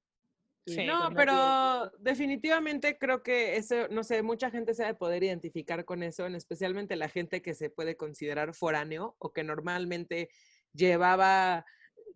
Sí. 0.67 0.75
pues 0.77 0.87
No, 0.87 1.05
nadie- 1.09 1.17
pero 1.17 1.91
definitivamente 1.99 2.99
creo 2.99 3.23
que 3.23 3.57
eso, 3.57 3.89
no 3.89 4.05
sé, 4.05 4.23
mucha 4.23 4.51
gente 4.51 4.75
se 4.75 4.85
ha 4.85 4.89
de 4.89 4.95
poder 4.95 5.23
identificar 5.25 5.87
con 5.87 6.03
eso, 6.03 6.27
en 6.27 6.35
especialmente 6.35 6.95
la 6.97 7.09
gente 7.09 7.41
que 7.41 7.55
se 7.55 7.71
puede 7.71 7.97
considerar 7.97 8.53
foráneo 8.55 9.17
o 9.19 9.33
que 9.33 9.43
normalmente 9.45 10.29
llevaba, 10.75 11.65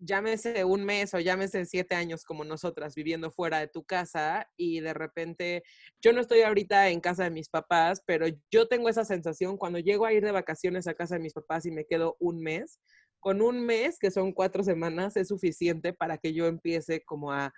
llámese 0.04 0.64
un 0.64 0.84
mes 0.84 1.14
o 1.14 1.20
llámese 1.20 1.64
siete 1.66 1.94
años 1.94 2.25
como 2.25 2.44
nosotras 2.44 2.94
viviendo 2.94 3.30
fuera 3.30 3.58
de 3.58 3.68
tu 3.68 3.84
casa 3.84 4.49
y 4.56 4.80
de 4.80 4.94
repente, 4.94 5.62
yo 6.02 6.12
no 6.12 6.20
estoy 6.20 6.42
ahorita 6.42 6.90
en 6.90 7.00
casa 7.00 7.25
de 7.25 7.30
mis 7.30 7.49
papás, 7.49 8.02
pero 8.06 8.26
yo 8.50 8.68
tengo 8.68 8.88
esa 8.88 9.04
sensación 9.04 9.56
cuando 9.56 9.78
llego 9.78 10.06
a 10.06 10.12
ir 10.12 10.25
de 10.25 10.32
vacaciones 10.32 10.87
a 10.87 10.94
casa 10.94 11.16
de 11.16 11.23
mis 11.23 11.34
papás 11.34 11.66
y 11.66 11.70
me 11.70 11.87
quedo 11.87 12.16
un 12.20 12.40
mes, 12.40 12.80
con 13.20 13.40
un 13.40 13.64
mes, 13.64 13.99
que 13.99 14.11
son 14.11 14.32
cuatro 14.32 14.62
semanas, 14.62 15.16
es 15.16 15.28
suficiente 15.28 15.94
para 15.94 16.18
que 16.18 16.34
yo 16.34 16.46
empiece 16.46 17.02
como 17.04 17.32
a, 17.32 17.54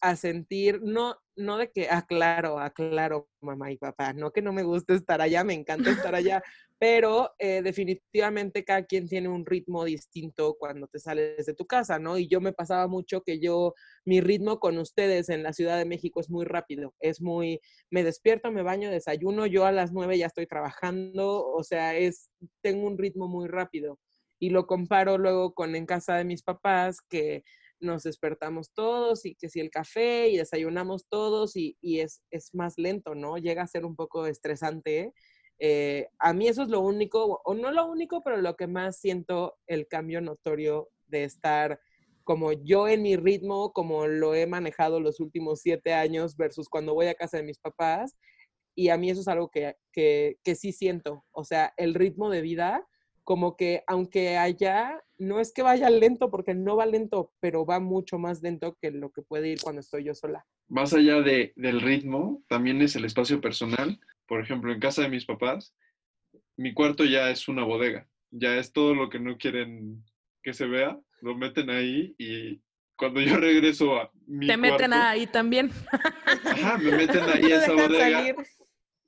a 0.00 0.16
sentir, 0.16 0.80
no, 0.82 1.16
no 1.36 1.56
de 1.56 1.70
que, 1.70 1.88
aclaro, 1.88 2.58
aclaro, 2.58 3.28
mamá 3.40 3.72
y 3.72 3.78
papá, 3.78 4.12
no 4.12 4.30
que 4.32 4.42
no 4.42 4.52
me 4.52 4.62
guste 4.62 4.94
estar 4.94 5.20
allá, 5.20 5.42
me 5.42 5.54
encanta 5.54 5.90
estar 5.90 6.14
allá, 6.14 6.42
pero 6.82 7.30
eh, 7.38 7.62
definitivamente 7.62 8.64
cada 8.64 8.84
quien 8.84 9.06
tiene 9.06 9.28
un 9.28 9.46
ritmo 9.46 9.84
distinto 9.84 10.56
cuando 10.58 10.88
te 10.88 10.98
sales 10.98 11.46
de 11.46 11.54
tu 11.54 11.64
casa, 11.64 12.00
¿no? 12.00 12.18
Y 12.18 12.26
yo 12.26 12.40
me 12.40 12.52
pasaba 12.52 12.88
mucho 12.88 13.22
que 13.22 13.38
yo, 13.38 13.74
mi 14.04 14.20
ritmo 14.20 14.58
con 14.58 14.76
ustedes 14.78 15.28
en 15.28 15.44
la 15.44 15.52
Ciudad 15.52 15.78
de 15.78 15.84
México 15.84 16.18
es 16.18 16.28
muy 16.28 16.44
rápido, 16.44 16.92
es 16.98 17.20
muy, 17.20 17.60
me 17.88 18.02
despierto, 18.02 18.50
me 18.50 18.64
baño, 18.64 18.90
desayuno, 18.90 19.46
yo 19.46 19.64
a 19.64 19.70
las 19.70 19.92
nueve 19.92 20.18
ya 20.18 20.26
estoy 20.26 20.48
trabajando, 20.48 21.46
o 21.46 21.62
sea, 21.62 21.96
es, 21.96 22.30
tengo 22.62 22.88
un 22.88 22.98
ritmo 22.98 23.28
muy 23.28 23.46
rápido. 23.46 24.00
Y 24.40 24.50
lo 24.50 24.66
comparo 24.66 25.18
luego 25.18 25.54
con 25.54 25.76
en 25.76 25.86
casa 25.86 26.16
de 26.16 26.24
mis 26.24 26.42
papás, 26.42 26.96
que 27.08 27.44
nos 27.78 28.02
despertamos 28.02 28.72
todos 28.74 29.24
y 29.24 29.36
que 29.36 29.48
si 29.48 29.60
el 29.60 29.70
café 29.70 30.30
y 30.30 30.36
desayunamos 30.36 31.06
todos 31.08 31.54
y, 31.54 31.76
y 31.80 32.00
es, 32.00 32.24
es 32.32 32.52
más 32.56 32.74
lento, 32.76 33.14
¿no? 33.14 33.38
Llega 33.38 33.62
a 33.62 33.68
ser 33.68 33.84
un 33.84 33.94
poco 33.94 34.26
estresante. 34.26 35.00
Eh, 35.00 35.12
a 36.18 36.32
mí 36.32 36.48
eso 36.48 36.62
es 36.62 36.68
lo 36.68 36.80
único, 36.80 37.40
o 37.44 37.54
no 37.54 37.70
lo 37.70 37.86
único, 37.86 38.22
pero 38.22 38.36
lo 38.38 38.56
que 38.56 38.66
más 38.66 38.98
siento 38.98 39.56
el 39.66 39.86
cambio 39.86 40.20
notorio 40.20 40.88
de 41.06 41.24
estar 41.24 41.80
como 42.24 42.52
yo 42.52 42.88
en 42.88 43.02
mi 43.02 43.16
ritmo, 43.16 43.72
como 43.72 44.06
lo 44.06 44.34
he 44.34 44.46
manejado 44.46 45.00
los 45.00 45.20
últimos 45.20 45.60
siete 45.60 45.92
años 45.92 46.36
versus 46.36 46.68
cuando 46.68 46.94
voy 46.94 47.06
a 47.06 47.14
casa 47.14 47.36
de 47.36 47.42
mis 47.42 47.58
papás. 47.58 48.16
Y 48.74 48.88
a 48.88 48.96
mí 48.96 49.10
eso 49.10 49.20
es 49.20 49.28
algo 49.28 49.50
que, 49.50 49.76
que, 49.92 50.38
que 50.42 50.54
sí 50.54 50.72
siento. 50.72 51.24
O 51.30 51.44
sea, 51.44 51.74
el 51.76 51.94
ritmo 51.94 52.30
de 52.30 52.40
vida 52.40 52.86
como 53.24 53.56
que 53.56 53.84
aunque 53.86 54.36
allá 54.36 55.00
no 55.18 55.38
es 55.38 55.52
que 55.52 55.62
vaya 55.62 55.88
lento 55.90 56.30
porque 56.30 56.54
no 56.54 56.76
va 56.76 56.86
lento, 56.86 57.32
pero 57.40 57.64
va 57.64 57.78
mucho 57.78 58.18
más 58.18 58.42
lento 58.42 58.76
que 58.80 58.90
lo 58.90 59.10
que 59.10 59.22
puede 59.22 59.48
ir 59.48 59.60
cuando 59.62 59.80
estoy 59.80 60.04
yo 60.04 60.14
sola. 60.14 60.44
Más 60.68 60.92
allá 60.92 61.20
de, 61.20 61.52
del 61.54 61.80
ritmo, 61.80 62.42
también 62.48 62.82
es 62.82 62.96
el 62.96 63.04
espacio 63.04 63.40
personal. 63.40 64.00
Por 64.26 64.40
ejemplo, 64.40 64.72
en 64.72 64.80
casa 64.80 65.02
de 65.02 65.08
mis 65.08 65.24
papás, 65.24 65.74
mi 66.56 66.72
cuarto 66.74 67.04
ya 67.04 67.30
es 67.30 67.48
una 67.48 67.64
bodega. 67.64 68.08
Ya 68.30 68.56
es 68.56 68.72
todo 68.72 68.94
lo 68.94 69.08
que 69.10 69.18
no 69.18 69.36
quieren 69.36 70.02
que 70.42 70.52
se 70.54 70.66
vea, 70.66 70.98
lo 71.20 71.36
meten 71.36 71.70
ahí 71.70 72.14
y 72.18 72.60
cuando 72.96 73.20
yo 73.20 73.36
regreso 73.38 73.96
a 74.00 74.10
mi 74.26 74.46
Te 74.46 74.56
meten 74.56 74.90
cuarto- 74.90 75.06
ahí 75.06 75.26
también. 75.26 75.70
Ajá, 76.44 76.78
me 76.78 76.92
meten 76.92 77.22
ahí 77.28 77.42
No 77.48 77.54
a 77.54 77.58
esa 77.58 77.72
bodega. 77.74 78.18
salir. 78.18 78.36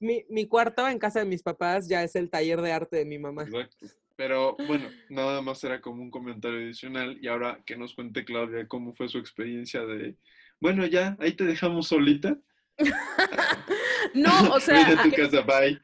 Mi, 0.00 0.24
mi 0.28 0.46
cuarto 0.46 0.86
en 0.88 0.98
casa 0.98 1.20
de 1.20 1.24
mis 1.26 1.42
papás 1.42 1.88
ya 1.88 2.02
es 2.02 2.14
el 2.16 2.28
taller 2.28 2.60
de 2.60 2.72
arte 2.72 2.96
de 2.98 3.04
mi 3.06 3.18
mamá. 3.18 3.44
Exacto. 3.44 3.86
Pero 4.16 4.56
bueno, 4.66 4.88
nada 5.08 5.40
más 5.42 5.64
era 5.64 5.80
como 5.80 6.02
un 6.02 6.10
comentario 6.10 6.58
adicional 6.58 7.18
y 7.20 7.26
ahora 7.26 7.62
que 7.66 7.76
nos 7.76 7.94
cuente 7.94 8.24
Claudia 8.24 8.68
cómo 8.68 8.94
fue 8.94 9.08
su 9.08 9.18
experiencia 9.18 9.84
de, 9.86 10.16
bueno, 10.60 10.86
ya, 10.86 11.16
ahí 11.18 11.32
te 11.32 11.44
dejamos 11.44 11.88
solita. 11.88 12.36
No, 14.14 14.30
o 14.54 14.60
sea, 14.60 14.88
Vete 14.88 15.00
a 15.00 15.02
tu 15.02 15.10
casa, 15.10 15.40
bye. 15.42 15.80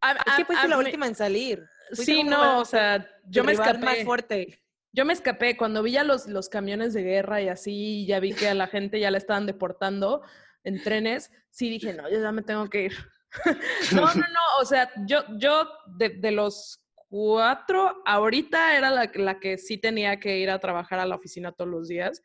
a- 0.00 0.12
Es 0.12 0.34
que 0.36 0.44
fuiste 0.44 0.66
a 0.66 0.68
la 0.68 0.78
última 0.78 1.06
en 1.06 1.14
salir. 1.14 1.62
Fuiste 1.94 2.04
Sí, 2.12 2.24
no, 2.24 2.60
o 2.60 2.64
sea, 2.64 3.06
yo 3.26 3.44
me 3.44 3.52
escapé. 3.52 3.78
más 3.78 3.98
fuerte. 4.04 4.58
Yo 4.94 5.04
me 5.06 5.12
escapé 5.14 5.56
cuando 5.56 5.82
vi 5.82 5.92
ya 5.92 6.04
los, 6.04 6.26
los 6.26 6.48
camiones 6.50 6.92
de 6.92 7.02
guerra 7.02 7.40
y 7.40 7.48
así, 7.48 8.04
ya 8.06 8.20
vi 8.20 8.34
que 8.34 8.48
a 8.48 8.54
la 8.54 8.66
gente 8.66 9.00
ya 9.00 9.10
la 9.10 9.16
estaban 9.18 9.46
deportando 9.46 10.22
en 10.64 10.82
trenes, 10.82 11.30
sí 11.50 11.70
dije, 11.70 11.94
no, 11.94 12.10
yo 12.10 12.20
ya 12.20 12.30
me 12.30 12.42
tengo 12.42 12.68
que 12.68 12.84
ir. 12.84 12.92
no, 13.94 14.02
no, 14.02 14.14
no, 14.14 14.40
o 14.60 14.64
sea, 14.66 14.90
yo, 15.06 15.24
yo 15.38 15.66
de, 15.96 16.10
de 16.10 16.30
los 16.30 16.82
cuatro, 17.08 18.02
ahorita 18.04 18.76
era 18.76 18.90
la, 18.90 19.10
la 19.14 19.40
que 19.40 19.56
sí 19.56 19.78
tenía 19.78 20.20
que 20.20 20.38
ir 20.38 20.50
a 20.50 20.58
trabajar 20.58 20.98
a 21.00 21.06
la 21.06 21.16
oficina 21.16 21.52
todos 21.52 21.70
los 21.70 21.88
días. 21.88 22.22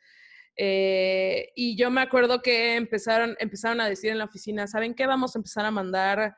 Eh, 0.60 1.52
y 1.56 1.78
yo 1.78 1.92
me 1.92 2.02
acuerdo 2.02 2.42
que 2.42 2.76
empezaron, 2.76 3.36
empezaron 3.40 3.80
a 3.80 3.88
decir 3.88 4.10
en 4.12 4.18
la 4.18 4.26
oficina, 4.26 4.66
¿saben 4.66 4.96
qué? 4.96 5.06
Vamos 5.06 5.36
a 5.36 5.40
empezar 5.40 5.66
a 5.66 5.72
mandar 5.72 6.36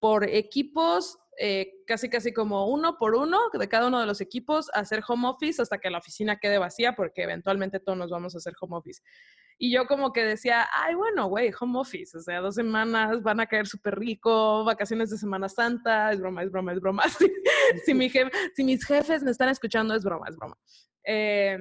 por 0.00 0.28
equipos, 0.28 1.18
eh, 1.38 1.72
casi 1.86 2.10
casi 2.10 2.32
como 2.32 2.66
uno 2.66 2.98
por 2.98 3.14
uno 3.14 3.38
de 3.52 3.68
cada 3.68 3.86
uno 3.86 4.00
de 4.00 4.06
los 4.06 4.20
equipos, 4.20 4.68
a 4.74 4.80
hacer 4.80 5.02
home 5.06 5.28
office 5.28 5.62
hasta 5.62 5.78
que 5.78 5.88
la 5.88 5.98
oficina 5.98 6.38
quede 6.40 6.58
vacía, 6.58 6.94
porque 6.96 7.22
eventualmente 7.22 7.78
todos 7.78 7.96
nos 7.96 8.10
vamos 8.10 8.34
a 8.34 8.38
hacer 8.38 8.54
home 8.60 8.76
office. 8.76 9.02
Y 9.56 9.70
yo 9.72 9.86
como 9.86 10.12
que 10.12 10.24
decía, 10.24 10.66
ay, 10.72 10.94
bueno, 10.94 11.28
güey, 11.28 11.52
home 11.58 11.78
office, 11.78 12.16
o 12.16 12.22
sea, 12.22 12.40
dos 12.40 12.56
semanas 12.56 13.22
van 13.22 13.40
a 13.40 13.46
caer 13.46 13.66
súper 13.66 13.98
rico, 13.98 14.64
vacaciones 14.64 15.10
de 15.10 15.18
Semana 15.18 15.48
Santa, 15.48 16.10
es 16.10 16.20
broma, 16.20 16.42
es 16.42 16.50
broma, 16.50 16.72
es 16.72 16.80
broma. 16.80 17.02
si, 17.84 17.94
mi 17.94 18.10
si 18.10 18.64
mis 18.64 18.84
jefes 18.84 19.22
me 19.22 19.30
están 19.30 19.50
escuchando, 19.50 19.94
es 19.94 20.02
broma, 20.02 20.26
es 20.28 20.36
broma. 20.36 20.58
Eh, 21.04 21.58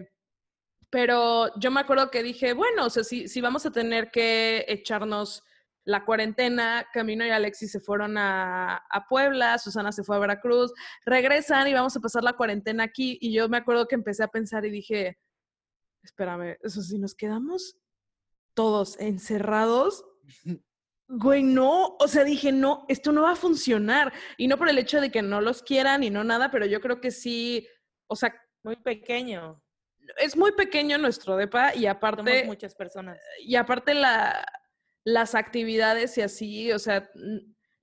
pero 0.89 1.49
yo 1.59 1.71
me 1.71 1.81
acuerdo 1.81 2.09
que 2.09 2.23
dije, 2.23 2.53
bueno, 2.53 2.85
o 2.85 2.89
sea, 2.89 3.03
si, 3.03 3.27
si 3.27 3.41
vamos 3.41 3.65
a 3.65 3.71
tener 3.71 4.09
que 4.11 4.65
echarnos 4.67 5.43
la 5.85 6.05
cuarentena, 6.05 6.87
Camino 6.93 7.25
y 7.25 7.29
Alexis 7.29 7.71
se 7.71 7.79
fueron 7.79 8.17
a, 8.17 8.77
a 8.77 9.07
Puebla, 9.07 9.57
Susana 9.57 9.91
se 9.91 10.03
fue 10.03 10.15
a 10.15 10.19
Veracruz, 10.19 10.71
regresan 11.05 11.67
y 11.67 11.73
vamos 11.73 11.95
a 11.95 11.99
pasar 11.99 12.23
la 12.23 12.33
cuarentena 12.33 12.83
aquí. 12.83 13.17
Y 13.21 13.33
yo 13.33 13.49
me 13.49 13.57
acuerdo 13.57 13.87
que 13.87 13.95
empecé 13.95 14.23
a 14.23 14.27
pensar 14.27 14.65
y 14.65 14.71
dije, 14.71 15.17
espérame, 16.03 16.57
eso 16.61 16.81
si 16.81 16.97
nos 16.97 17.15
quedamos 17.15 17.77
todos 18.53 18.99
encerrados, 18.99 20.05
güey, 21.07 21.43
no, 21.43 21.95
o 21.99 22.07
sea, 22.07 22.23
dije, 22.23 22.51
no, 22.51 22.85
esto 22.87 23.11
no 23.11 23.23
va 23.23 23.31
a 23.31 23.35
funcionar. 23.35 24.13
Y 24.37 24.47
no 24.47 24.57
por 24.57 24.69
el 24.69 24.77
hecho 24.77 25.01
de 25.01 25.11
que 25.11 25.21
no 25.21 25.41
los 25.41 25.63
quieran 25.63 26.03
y 26.03 26.09
no 26.09 26.23
nada, 26.23 26.51
pero 26.51 26.65
yo 26.65 26.81
creo 26.81 26.99
que 27.01 27.11
sí, 27.11 27.67
o 28.07 28.15
sea, 28.15 28.33
Muy 28.63 28.75
pequeño. 28.75 29.63
Es 30.17 30.35
muy 30.35 30.51
pequeño 30.53 30.97
nuestro 30.97 31.37
depa 31.37 31.73
y 31.73 31.81
Somos 31.81 31.95
aparte, 31.95 32.43
muchas 32.45 32.75
personas. 32.75 33.19
y 33.39 33.55
aparte 33.55 33.93
la, 33.93 34.45
las 35.03 35.35
actividades 35.35 36.17
y 36.17 36.21
así, 36.21 36.71
o 36.71 36.79
sea, 36.79 37.09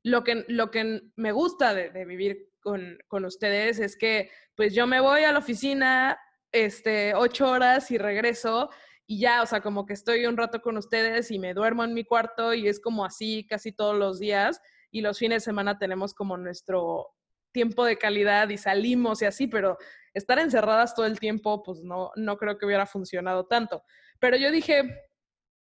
lo 0.02 0.24
que, 0.24 0.44
lo 0.48 0.70
que 0.70 1.02
me 1.16 1.32
gusta 1.32 1.74
de, 1.74 1.90
de 1.90 2.04
vivir 2.04 2.50
con, 2.60 2.98
con 3.08 3.24
ustedes 3.24 3.78
es 3.78 3.96
que 3.96 4.30
pues 4.54 4.74
yo 4.74 4.86
me 4.86 5.00
voy 5.00 5.22
a 5.24 5.32
la 5.32 5.38
oficina 5.38 6.18
este, 6.52 7.14
ocho 7.14 7.50
horas 7.50 7.90
y 7.90 7.98
regreso 7.98 8.70
y 9.06 9.20
ya, 9.20 9.42
o 9.42 9.46
sea, 9.46 9.60
como 9.60 9.86
que 9.86 9.92
estoy 9.92 10.26
un 10.26 10.36
rato 10.36 10.60
con 10.60 10.76
ustedes 10.76 11.30
y 11.30 11.38
me 11.38 11.54
duermo 11.54 11.84
en 11.84 11.94
mi 11.94 12.04
cuarto 12.04 12.54
y 12.54 12.66
es 12.66 12.80
como 12.80 13.04
así 13.04 13.46
casi 13.46 13.72
todos 13.72 13.96
los 13.96 14.18
días 14.18 14.60
y 14.90 15.00
los 15.00 15.18
fines 15.18 15.42
de 15.42 15.44
semana 15.44 15.78
tenemos 15.78 16.14
como 16.14 16.36
nuestro 16.36 17.15
tiempo 17.56 17.86
de 17.86 17.96
calidad 17.96 18.50
y 18.50 18.58
salimos 18.58 19.22
y 19.22 19.24
así, 19.24 19.46
pero 19.46 19.78
estar 20.12 20.38
encerradas 20.38 20.94
todo 20.94 21.06
el 21.06 21.18
tiempo, 21.18 21.62
pues 21.62 21.80
no, 21.82 22.10
no 22.14 22.36
creo 22.36 22.58
que 22.58 22.66
hubiera 22.66 22.84
funcionado 22.84 23.46
tanto. 23.46 23.82
Pero 24.20 24.36
yo 24.36 24.50
dije, 24.50 25.08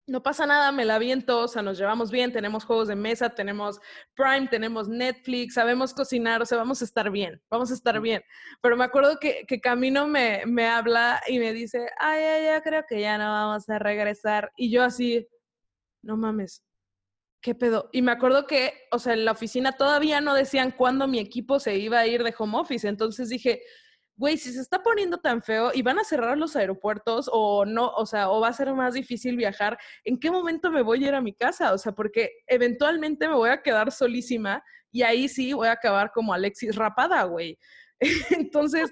no 0.05 0.21
pasa 0.21 0.45
nada, 0.45 0.71
me 0.71 0.85
la 0.85 0.99
viento, 0.99 1.39
o 1.39 1.47
sea, 1.47 1.63
nos 1.63 1.79
llevamos 1.79 2.11
bien, 2.11 2.31
tenemos 2.31 2.63
juegos 2.63 2.89
de 2.89 2.95
mesa, 2.95 3.31
tenemos 3.31 3.79
Prime, 4.13 4.47
tenemos 4.49 4.87
Netflix, 4.87 5.55
sabemos 5.55 5.95
cocinar, 5.95 6.43
o 6.43 6.45
sea, 6.45 6.59
vamos 6.59 6.83
a 6.83 6.85
estar 6.85 7.09
bien, 7.09 7.41
vamos 7.49 7.71
a 7.71 7.73
estar 7.73 7.99
bien. 7.99 8.21
Pero 8.61 8.77
me 8.77 8.83
acuerdo 8.83 9.17
que, 9.19 9.45
que 9.47 9.59
Camino 9.59 10.07
me, 10.07 10.43
me 10.45 10.67
habla 10.67 11.19
y 11.27 11.39
me 11.39 11.53
dice, 11.53 11.89
ay, 11.97 12.23
ay, 12.23 12.43
ya 12.45 12.61
creo 12.61 12.83
que 12.87 13.01
ya 13.01 13.17
no 13.17 13.31
vamos 13.31 13.67
a 13.67 13.79
regresar. 13.79 14.51
Y 14.55 14.69
yo 14.69 14.83
así, 14.83 15.27
no 16.03 16.17
mames, 16.17 16.63
¿qué 17.41 17.55
pedo? 17.55 17.89
Y 17.93 18.01
me 18.01 18.11
acuerdo 18.11 18.45
que, 18.47 18.73
o 18.91 18.99
sea, 18.99 19.13
en 19.13 19.25
la 19.25 19.31
oficina 19.31 19.71
todavía 19.73 20.21
no 20.21 20.33
decían 20.33 20.71
cuándo 20.71 21.07
mi 21.07 21.19
equipo 21.19 21.59
se 21.59 21.77
iba 21.77 21.99
a 21.99 22.07
ir 22.07 22.23
de 22.23 22.33
home 22.37 22.57
office, 22.57 22.87
entonces 22.87 23.29
dije, 23.29 23.61
güey, 24.15 24.37
si 24.37 24.51
se 24.51 24.59
está 24.59 24.83
poniendo 24.83 25.19
tan 25.19 25.41
feo 25.41 25.71
y 25.73 25.81
van 25.81 25.97
a 25.97 26.03
cerrar 26.03 26.37
los 26.37 26.55
aeropuertos 26.57 27.29
o 27.31 27.63
no, 27.65 27.87
o 27.91 28.05
sea, 28.05 28.29
o 28.29 28.41
va 28.41 28.49
a 28.49 28.53
ser 28.53 28.73
más 28.73 28.93
difícil 28.93 29.37
viajar, 29.37 29.77
¿en 30.03 30.19
qué 30.19 30.29
momento 30.29 30.69
me 30.71 30.81
voy 30.81 31.03
a 31.05 31.07
ir 31.07 31.15
a 31.15 31.21
mi 31.21 31.33
casa? 31.33 31.73
O 31.73 31.77
sea, 31.77 31.93
porque 31.93 32.31
eventualmente 32.47 33.29
me 33.29 33.35
voy 33.35 33.49
a 33.49 33.61
quedar 33.61 33.91
solísima 33.93 34.61
y 34.91 35.03
ahí 35.03 35.29
sí 35.29 35.53
voy 35.53 35.67
a 35.69 35.73
acabar 35.73 36.11
como 36.13 36.33
Alexis 36.33 36.75
rapada, 36.75 37.23
güey. 37.23 37.57
Entonces, 38.31 38.91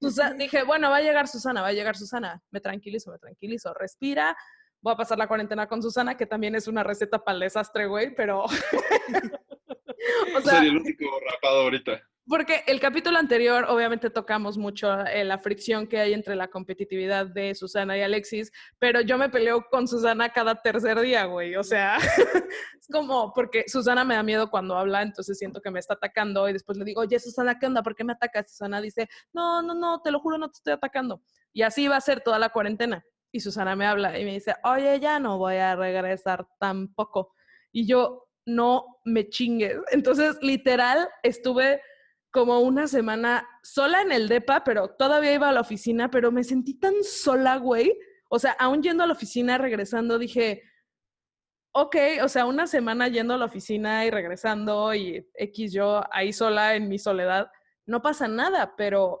Susa- 0.00 0.34
dije, 0.34 0.62
bueno, 0.64 0.90
va 0.90 0.96
a 0.98 1.02
llegar 1.02 1.28
Susana, 1.28 1.62
va 1.62 1.68
a 1.68 1.72
llegar 1.72 1.96
Susana. 1.96 2.42
Me 2.50 2.60
tranquilizo, 2.60 3.10
me 3.10 3.18
tranquilizo. 3.18 3.72
Respira. 3.74 4.36
Voy 4.80 4.92
a 4.92 4.96
pasar 4.96 5.18
la 5.18 5.26
cuarentena 5.26 5.66
con 5.66 5.82
Susana, 5.82 6.16
que 6.16 6.26
también 6.26 6.54
es 6.54 6.68
una 6.68 6.82
receta 6.82 7.18
para 7.18 7.34
el 7.34 7.40
desastre, 7.40 7.86
güey, 7.86 8.14
pero... 8.14 8.44
o 10.36 10.40
sea, 10.40 10.52
Sería 10.54 10.70
el 10.70 10.76
único 10.76 11.04
rapado 11.30 11.62
ahorita. 11.62 12.02
porque 12.28 12.62
el 12.66 12.78
capítulo 12.80 13.18
anterior, 13.18 13.66
obviamente, 13.68 14.10
tocamos 14.10 14.58
mucho 14.58 15.00
eh, 15.06 15.24
la 15.24 15.38
fricción 15.38 15.86
que 15.86 15.98
hay 15.98 16.12
entre 16.12 16.36
la 16.36 16.48
competitividad 16.48 17.26
de 17.26 17.54
Susana 17.54 17.96
y 17.96 18.02
Alexis, 18.02 18.52
pero 18.78 19.00
yo 19.00 19.18
me 19.18 19.28
peleo 19.28 19.64
con 19.70 19.88
Susana 19.88 20.28
cada 20.28 20.60
tercer 20.60 21.00
día, 21.00 21.24
güey. 21.24 21.56
O 21.56 21.64
sea, 21.64 21.96
es 22.80 22.86
como 22.90 23.32
porque 23.32 23.64
Susana 23.66 24.04
me 24.04 24.14
da 24.14 24.22
miedo 24.22 24.50
cuando 24.50 24.76
habla, 24.76 25.02
entonces 25.02 25.38
siento 25.38 25.60
que 25.60 25.70
me 25.70 25.80
está 25.80 25.94
atacando 25.94 26.48
y 26.48 26.52
después 26.52 26.78
le 26.78 26.84
digo, 26.84 27.00
oye, 27.00 27.18
Susana, 27.18 27.58
¿qué 27.58 27.66
onda? 27.66 27.82
¿Por 27.82 27.96
qué 27.96 28.04
me 28.04 28.12
atacas? 28.12 28.50
Susana 28.50 28.80
dice, 28.80 29.08
no, 29.32 29.62
no, 29.62 29.74
no, 29.74 30.00
te 30.02 30.10
lo 30.10 30.20
juro, 30.20 30.38
no 30.38 30.48
te 30.48 30.58
estoy 30.58 30.74
atacando. 30.74 31.22
Y 31.52 31.62
así 31.62 31.88
va 31.88 31.96
a 31.96 32.00
ser 32.00 32.20
toda 32.20 32.38
la 32.38 32.50
cuarentena. 32.50 33.04
Y 33.36 33.40
Susana 33.40 33.76
me 33.76 33.84
habla 33.84 34.18
y 34.18 34.24
me 34.24 34.32
dice, 34.32 34.54
oye, 34.64 34.98
ya 34.98 35.20
no 35.20 35.36
voy 35.36 35.56
a 35.56 35.76
regresar 35.76 36.48
tampoco. 36.58 37.34
Y 37.70 37.86
yo, 37.86 38.30
no 38.46 39.00
me 39.04 39.28
chingues. 39.28 39.76
Entonces, 39.90 40.38
literal, 40.40 41.06
estuve 41.22 41.82
como 42.30 42.60
una 42.60 42.86
semana 42.86 43.46
sola 43.62 44.00
en 44.00 44.10
el 44.10 44.28
DEPA, 44.28 44.64
pero 44.64 44.88
todavía 44.88 45.34
iba 45.34 45.50
a 45.50 45.52
la 45.52 45.60
oficina, 45.60 46.10
pero 46.10 46.32
me 46.32 46.44
sentí 46.44 46.78
tan 46.78 46.94
sola, 47.04 47.58
güey. 47.58 47.98
O 48.30 48.38
sea, 48.38 48.52
aún 48.52 48.82
yendo 48.82 49.04
a 49.04 49.06
la 49.06 49.12
oficina, 49.12 49.58
regresando, 49.58 50.18
dije, 50.18 50.62
ok, 51.72 51.96
o 52.22 52.28
sea, 52.28 52.46
una 52.46 52.66
semana 52.66 53.08
yendo 53.08 53.34
a 53.34 53.38
la 53.38 53.44
oficina 53.44 54.06
y 54.06 54.10
regresando 54.10 54.94
y 54.94 55.28
X 55.34 55.74
yo 55.74 56.00
ahí 56.10 56.32
sola 56.32 56.74
en 56.74 56.88
mi 56.88 56.98
soledad, 56.98 57.50
no 57.84 58.00
pasa 58.00 58.28
nada, 58.28 58.74
pero 58.76 59.20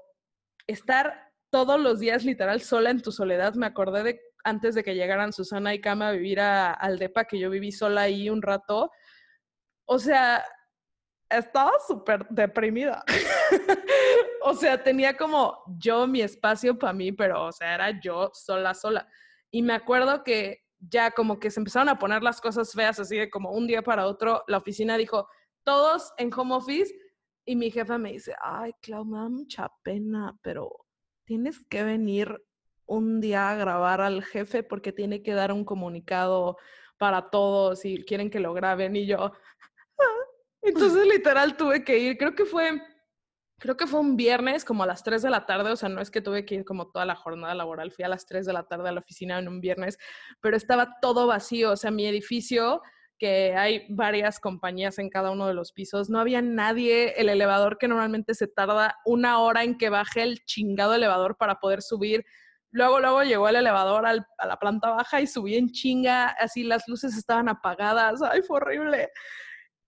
estar 0.66 1.25
todos 1.56 1.80
los 1.80 2.00
días 2.00 2.22
literal 2.22 2.60
sola 2.60 2.90
en 2.90 3.00
tu 3.00 3.10
soledad, 3.10 3.54
me 3.54 3.64
acordé 3.64 4.02
de 4.02 4.20
antes 4.44 4.74
de 4.74 4.84
que 4.84 4.94
llegaran 4.94 5.32
Susana 5.32 5.72
y 5.72 5.80
Cama 5.80 6.08
a 6.08 6.12
vivir 6.12 6.38
a, 6.38 6.70
al 6.70 6.98
DEPA, 6.98 7.24
que 7.24 7.38
yo 7.38 7.48
viví 7.48 7.72
sola 7.72 8.02
ahí 8.02 8.28
un 8.28 8.42
rato. 8.42 8.90
O 9.86 9.98
sea, 9.98 10.44
estaba 11.30 11.72
súper 11.86 12.26
deprimida. 12.28 13.02
o 14.42 14.52
sea, 14.52 14.82
tenía 14.82 15.16
como 15.16 15.56
yo 15.78 16.06
mi 16.06 16.20
espacio 16.20 16.78
para 16.78 16.92
mí, 16.92 17.10
pero, 17.10 17.46
o 17.46 17.52
sea, 17.52 17.74
era 17.74 17.98
yo 18.02 18.30
sola, 18.34 18.74
sola. 18.74 19.08
Y 19.50 19.62
me 19.62 19.72
acuerdo 19.72 20.22
que 20.24 20.58
ya 20.78 21.10
como 21.10 21.38
que 21.38 21.50
se 21.50 21.60
empezaron 21.60 21.88
a 21.88 21.98
poner 21.98 22.22
las 22.22 22.38
cosas 22.38 22.70
feas, 22.70 23.00
así 23.00 23.16
de 23.16 23.30
como 23.30 23.52
un 23.52 23.66
día 23.66 23.80
para 23.80 24.06
otro, 24.06 24.44
la 24.46 24.58
oficina 24.58 24.98
dijo, 24.98 25.26
todos 25.64 26.12
en 26.18 26.30
home 26.36 26.54
office, 26.54 26.94
y 27.46 27.56
mi 27.56 27.70
jefa 27.70 27.96
me 27.96 28.12
dice, 28.12 28.34
ay, 28.42 28.74
Clau, 28.82 29.06
me 29.06 29.16
da 29.16 29.28
mucha 29.30 29.70
pena, 29.82 30.36
pero 30.42 30.85
tienes 31.26 31.60
que 31.68 31.82
venir 31.82 32.42
un 32.86 33.20
día 33.20 33.50
a 33.50 33.56
grabar 33.56 34.00
al 34.00 34.24
jefe 34.24 34.62
porque 34.62 34.92
tiene 34.92 35.22
que 35.22 35.34
dar 35.34 35.52
un 35.52 35.64
comunicado 35.64 36.56
para 36.98 37.30
todos 37.30 37.84
y 37.84 38.04
quieren 38.04 38.30
que 38.30 38.40
lo 38.40 38.54
graben 38.54 38.96
y 38.96 39.06
yo, 39.06 39.32
entonces 40.62 41.06
literal 41.12 41.56
tuve 41.56 41.84
que 41.84 41.98
ir, 41.98 42.16
creo 42.16 42.34
que 42.34 42.46
fue, 42.46 42.80
creo 43.58 43.76
que 43.76 43.86
fue 43.86 44.00
un 44.00 44.16
viernes 44.16 44.64
como 44.64 44.84
a 44.84 44.86
las 44.86 45.02
3 45.02 45.20
de 45.20 45.30
la 45.30 45.44
tarde, 45.44 45.72
o 45.72 45.76
sea, 45.76 45.88
no 45.88 46.00
es 46.00 46.10
que 46.10 46.22
tuve 46.22 46.46
que 46.46 46.54
ir 46.54 46.64
como 46.64 46.88
toda 46.90 47.04
la 47.04 47.16
jornada 47.16 47.54
laboral, 47.54 47.90
fui 47.90 48.04
a 48.04 48.08
las 48.08 48.24
3 48.24 48.46
de 48.46 48.52
la 48.52 48.62
tarde 48.62 48.88
a 48.88 48.92
la 48.92 49.00
oficina 49.00 49.38
en 49.38 49.48
un 49.48 49.60
viernes, 49.60 49.98
pero 50.40 50.56
estaba 50.56 50.96
todo 51.02 51.26
vacío, 51.26 51.72
o 51.72 51.76
sea, 51.76 51.90
mi 51.90 52.06
edificio 52.06 52.80
que 53.18 53.54
hay 53.54 53.86
varias 53.88 54.40
compañías 54.40 54.98
en 54.98 55.10
cada 55.10 55.30
uno 55.30 55.46
de 55.46 55.54
los 55.54 55.72
pisos, 55.72 56.10
no 56.10 56.18
había 56.18 56.42
nadie, 56.42 57.14
el 57.16 57.28
elevador 57.28 57.78
que 57.78 57.88
normalmente 57.88 58.34
se 58.34 58.46
tarda 58.46 58.96
una 59.04 59.38
hora 59.40 59.64
en 59.64 59.78
que 59.78 59.90
baje 59.90 60.22
el 60.22 60.44
chingado 60.44 60.94
elevador 60.94 61.36
para 61.36 61.60
poder 61.60 61.82
subir. 61.82 62.24
Luego, 62.70 63.00
luego 63.00 63.22
llegó 63.22 63.48
el 63.48 63.56
elevador 63.56 64.06
a 64.06 64.46
la 64.46 64.56
planta 64.58 64.90
baja 64.90 65.20
y 65.20 65.26
subí 65.26 65.56
en 65.56 65.70
chinga, 65.70 66.28
así 66.28 66.62
las 66.62 66.86
luces 66.88 67.16
estaban 67.16 67.48
apagadas, 67.48 68.20
ay, 68.22 68.42
fue 68.42 68.58
horrible. 68.58 69.08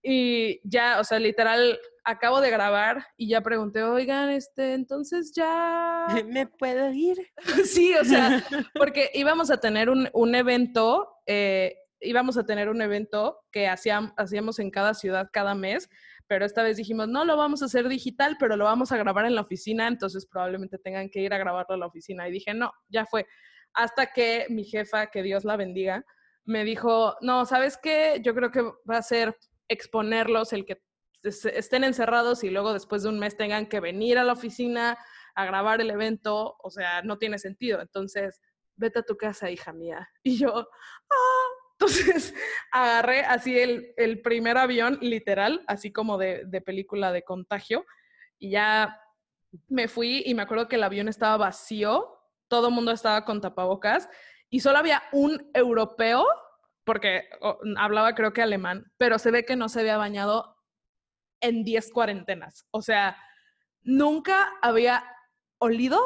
Y 0.03 0.61
ya, 0.69 1.01
o 1.01 1.05
sea, 1.05 1.19
literal, 1.19 1.79
acabo 2.05 2.41
de 2.41 2.51
grabar 2.51 3.05
y 3.17 3.29
ya 3.29 3.41
pregunté, 3.41 3.83
oigan, 3.83 4.31
este, 4.31 4.75
entonces 4.75 5.33
ya... 5.35 6.07
¿Me 6.27 6.47
puedo 6.47 6.91
ir? 6.93 7.31
sí, 7.65 7.95
o 7.95 8.05
sea, 8.05 8.45
porque 8.75 9.11
íbamos 9.15 9.51
a 9.51 9.59
tener 9.59 9.91
un, 9.91 10.09
un 10.13 10.35
evento, 10.35 11.11
eh, 11.27 11.77
íbamos 12.01 12.37
a 12.37 12.45
tener 12.45 12.69
un 12.69 12.81
evento 12.81 13.41
que 13.51 13.69
hacíamos, 13.69 14.59
en 14.59 14.71
cada 14.71 14.95
ciudad 14.95 15.29
cada 15.33 15.55
mes, 15.55 15.89
pero 16.27 16.45
esta 16.45 16.63
vez 16.63 16.77
dijimos, 16.77 17.09
no 17.09 17.25
lo 17.25 17.37
vamos 17.37 17.63
a 17.63 17.67
hacer 17.67 17.89
digital, 17.89 18.37
pero 18.39 18.57
lo 18.57 18.65
vamos 18.65 18.93
a 18.93 18.97
grabar 18.97 19.25
en 19.27 19.35
la 19.35 19.41
oficina, 19.43 19.89
entonces 19.89 20.27
probablemente 20.27 20.79
tengan 20.79 21.09
que 21.09 21.21
ir 21.21 21.33
a 21.33 21.39
grabarlo 21.39 21.75
a 21.75 21.79
la 21.79 21.87
oficina. 21.87 22.29
Y 22.29 22.33
dije, 22.33 22.55
no, 22.55 22.73
ya 22.89 23.07
fue. 23.07 23.27
Hasta 23.75 24.13
que 24.13 24.47
mi 24.51 24.65
jefa, 24.65 25.07
que 25.07 25.23
Dios 25.23 25.45
la 25.45 25.57
bendiga, 25.57 26.05
me 26.45 26.65
dijo, 26.65 27.17
no, 27.21 27.45
¿sabes 27.47 27.79
qué? 27.83 28.21
Yo 28.23 28.35
creo 28.35 28.51
que 28.51 28.63
va 28.63 28.99
a 28.99 29.03
ser 29.03 29.37
exponerlos, 29.69 30.53
el 30.53 30.65
que 30.65 30.81
estén 31.23 31.85
encerrados 31.85 32.45
y 32.45 32.51
luego 32.51 32.73
después 32.73 33.03
de 33.03 33.09
un 33.09 33.19
mes 33.19 33.37
tengan 33.37 33.67
que 33.67 33.81
venir 33.81 34.19
a 34.19 34.25
la 34.25 34.33
oficina 34.33 34.97
a 35.35 35.45
grabar 35.45 35.81
el 35.81 35.91
evento, 35.91 36.57
o 36.63 36.71
sea, 36.71 37.03
no 37.03 37.19
tiene 37.19 37.39
sentido. 37.39 37.81
Entonces, 37.81 38.41
vete 38.77 39.01
a 39.01 39.03
tu 39.03 39.17
casa, 39.17 39.51
hija 39.51 39.73
mía. 39.73 40.09
Y 40.23 40.39
yo, 40.39 40.55
ah. 40.57 41.68
Entonces, 41.89 42.35
agarré 42.73 43.21
así 43.21 43.59
el, 43.59 43.93
el, 43.97 44.21
primer 44.21 44.59
avión, 44.59 44.99
literal, 45.01 45.65
así 45.67 45.93
como 45.93 46.19
de, 46.19 46.45
de 46.47 46.61
película 46.61 47.13
de 47.13 47.23
contagio, 47.23 47.85
y 48.39 48.51
ya 48.51 49.01
me 49.69 49.89
fui 49.89 50.23
y 50.27 50.35
me 50.35 50.43
acuerdo 50.43 50.69
que 50.69 50.77
el 50.77 50.85
avión 50.85 51.09
estaba 51.09 51.37
vacío, 51.37 52.19
todo 52.49 52.69
el 52.69 52.75
mundo 52.75 52.93
estaba 52.93 53.25
con 53.25 53.41
tapabocas 53.41 54.09
y 54.51 54.61
solo 54.61 54.79
había 54.79 55.03
un 55.13 55.51
europeo 55.55 56.27
porque 56.85 57.29
hablaba 57.77 58.15
creo 58.15 58.33
que 58.33 58.41
alemán, 58.41 58.91
pero 58.97 59.19
se 59.19 59.31
ve 59.31 59.45
que 59.45 59.57
no 59.57 59.69
se 59.69 59.81
había 59.81 59.99
bañado 59.99 60.57
en 61.43 61.63
10 61.63 61.93
cuarentenas. 61.93 62.67
O 62.71 62.81
sea, 62.81 63.17
nunca 63.83 64.51
había 64.63 65.05
olido 65.59 66.01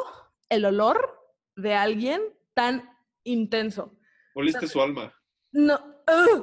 el 0.49 0.65
olor 0.65 1.17
de 1.55 1.73
alguien 1.73 2.21
tan 2.53 2.89
intenso. 3.23 3.97
Oliste 4.35 4.67
su 4.67 4.81
alma. 4.81 5.13
No, 5.53 5.79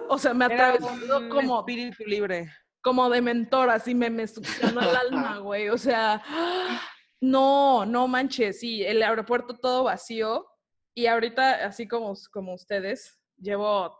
o 0.08 0.18
sea, 0.18 0.32
me 0.32 0.46
atravesó 0.46 0.88
como 1.28 1.60
espíritu 1.60 2.04
libre. 2.04 2.50
Como 2.80 3.10
de 3.10 3.20
mentor, 3.20 3.68
así 3.68 3.94
me, 3.94 4.08
me 4.08 4.26
succionó 4.26 4.80
el 4.80 4.96
alma, 4.96 5.38
güey. 5.38 5.68
O 5.68 5.76
sea, 5.76 6.22
no, 7.20 7.84
no 7.84 8.08
manches, 8.08 8.60
sí, 8.60 8.82
el 8.84 9.02
aeropuerto 9.02 9.58
todo 9.58 9.84
vacío. 9.84 10.46
Y 10.94 11.06
ahorita, 11.06 11.66
así 11.66 11.86
como, 11.86 12.14
como 12.32 12.54
ustedes, 12.54 13.20
llevo 13.36 13.94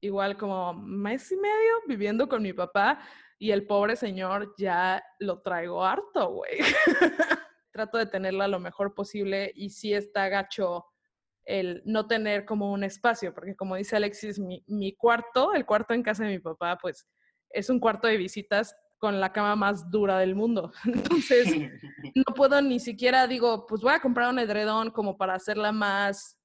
igual 0.00 0.36
como 0.36 0.72
mes 0.74 1.30
y 1.32 1.36
medio 1.36 1.72
viviendo 1.86 2.28
con 2.28 2.42
mi 2.42 2.52
papá 2.52 3.00
y 3.38 3.50
el 3.50 3.66
pobre 3.66 3.96
señor 3.96 4.54
ya 4.56 5.02
lo 5.18 5.42
traigo 5.42 5.84
harto, 5.84 6.30
güey. 6.30 6.58
Trato 7.72 7.98
de 7.98 8.06
tenerla 8.06 8.48
lo 8.48 8.58
mejor 8.58 8.94
posible 8.94 9.52
y 9.54 9.70
sí 9.70 9.92
está 9.92 10.28
gacho 10.28 10.86
el 11.46 11.80
no 11.84 12.06
tener 12.06 12.44
como 12.44 12.72
un 12.72 12.84
espacio, 12.84 13.32
porque 13.32 13.56
como 13.56 13.76
dice 13.76 13.96
Alexis, 13.96 14.38
mi, 14.38 14.62
mi 14.66 14.94
cuarto, 14.94 15.54
el 15.54 15.64
cuarto 15.64 15.94
en 15.94 16.02
casa 16.02 16.24
de 16.24 16.30
mi 16.30 16.38
papá, 16.40 16.76
pues 16.76 17.08
es 17.50 17.70
un 17.70 17.80
cuarto 17.80 18.08
de 18.08 18.16
visitas 18.16 18.76
con 18.98 19.20
la 19.20 19.32
cama 19.32 19.56
más 19.56 19.90
dura 19.90 20.18
del 20.18 20.34
mundo. 20.34 20.72
Entonces, 20.84 21.46
no 22.14 22.34
puedo 22.34 22.60
ni 22.60 22.80
siquiera, 22.80 23.26
digo, 23.26 23.66
pues 23.66 23.80
voy 23.80 23.92
a 23.92 24.00
comprar 24.00 24.28
un 24.28 24.38
edredón 24.38 24.90
como 24.90 25.16
para 25.16 25.34
hacerla 25.34 25.72
más 25.72 26.38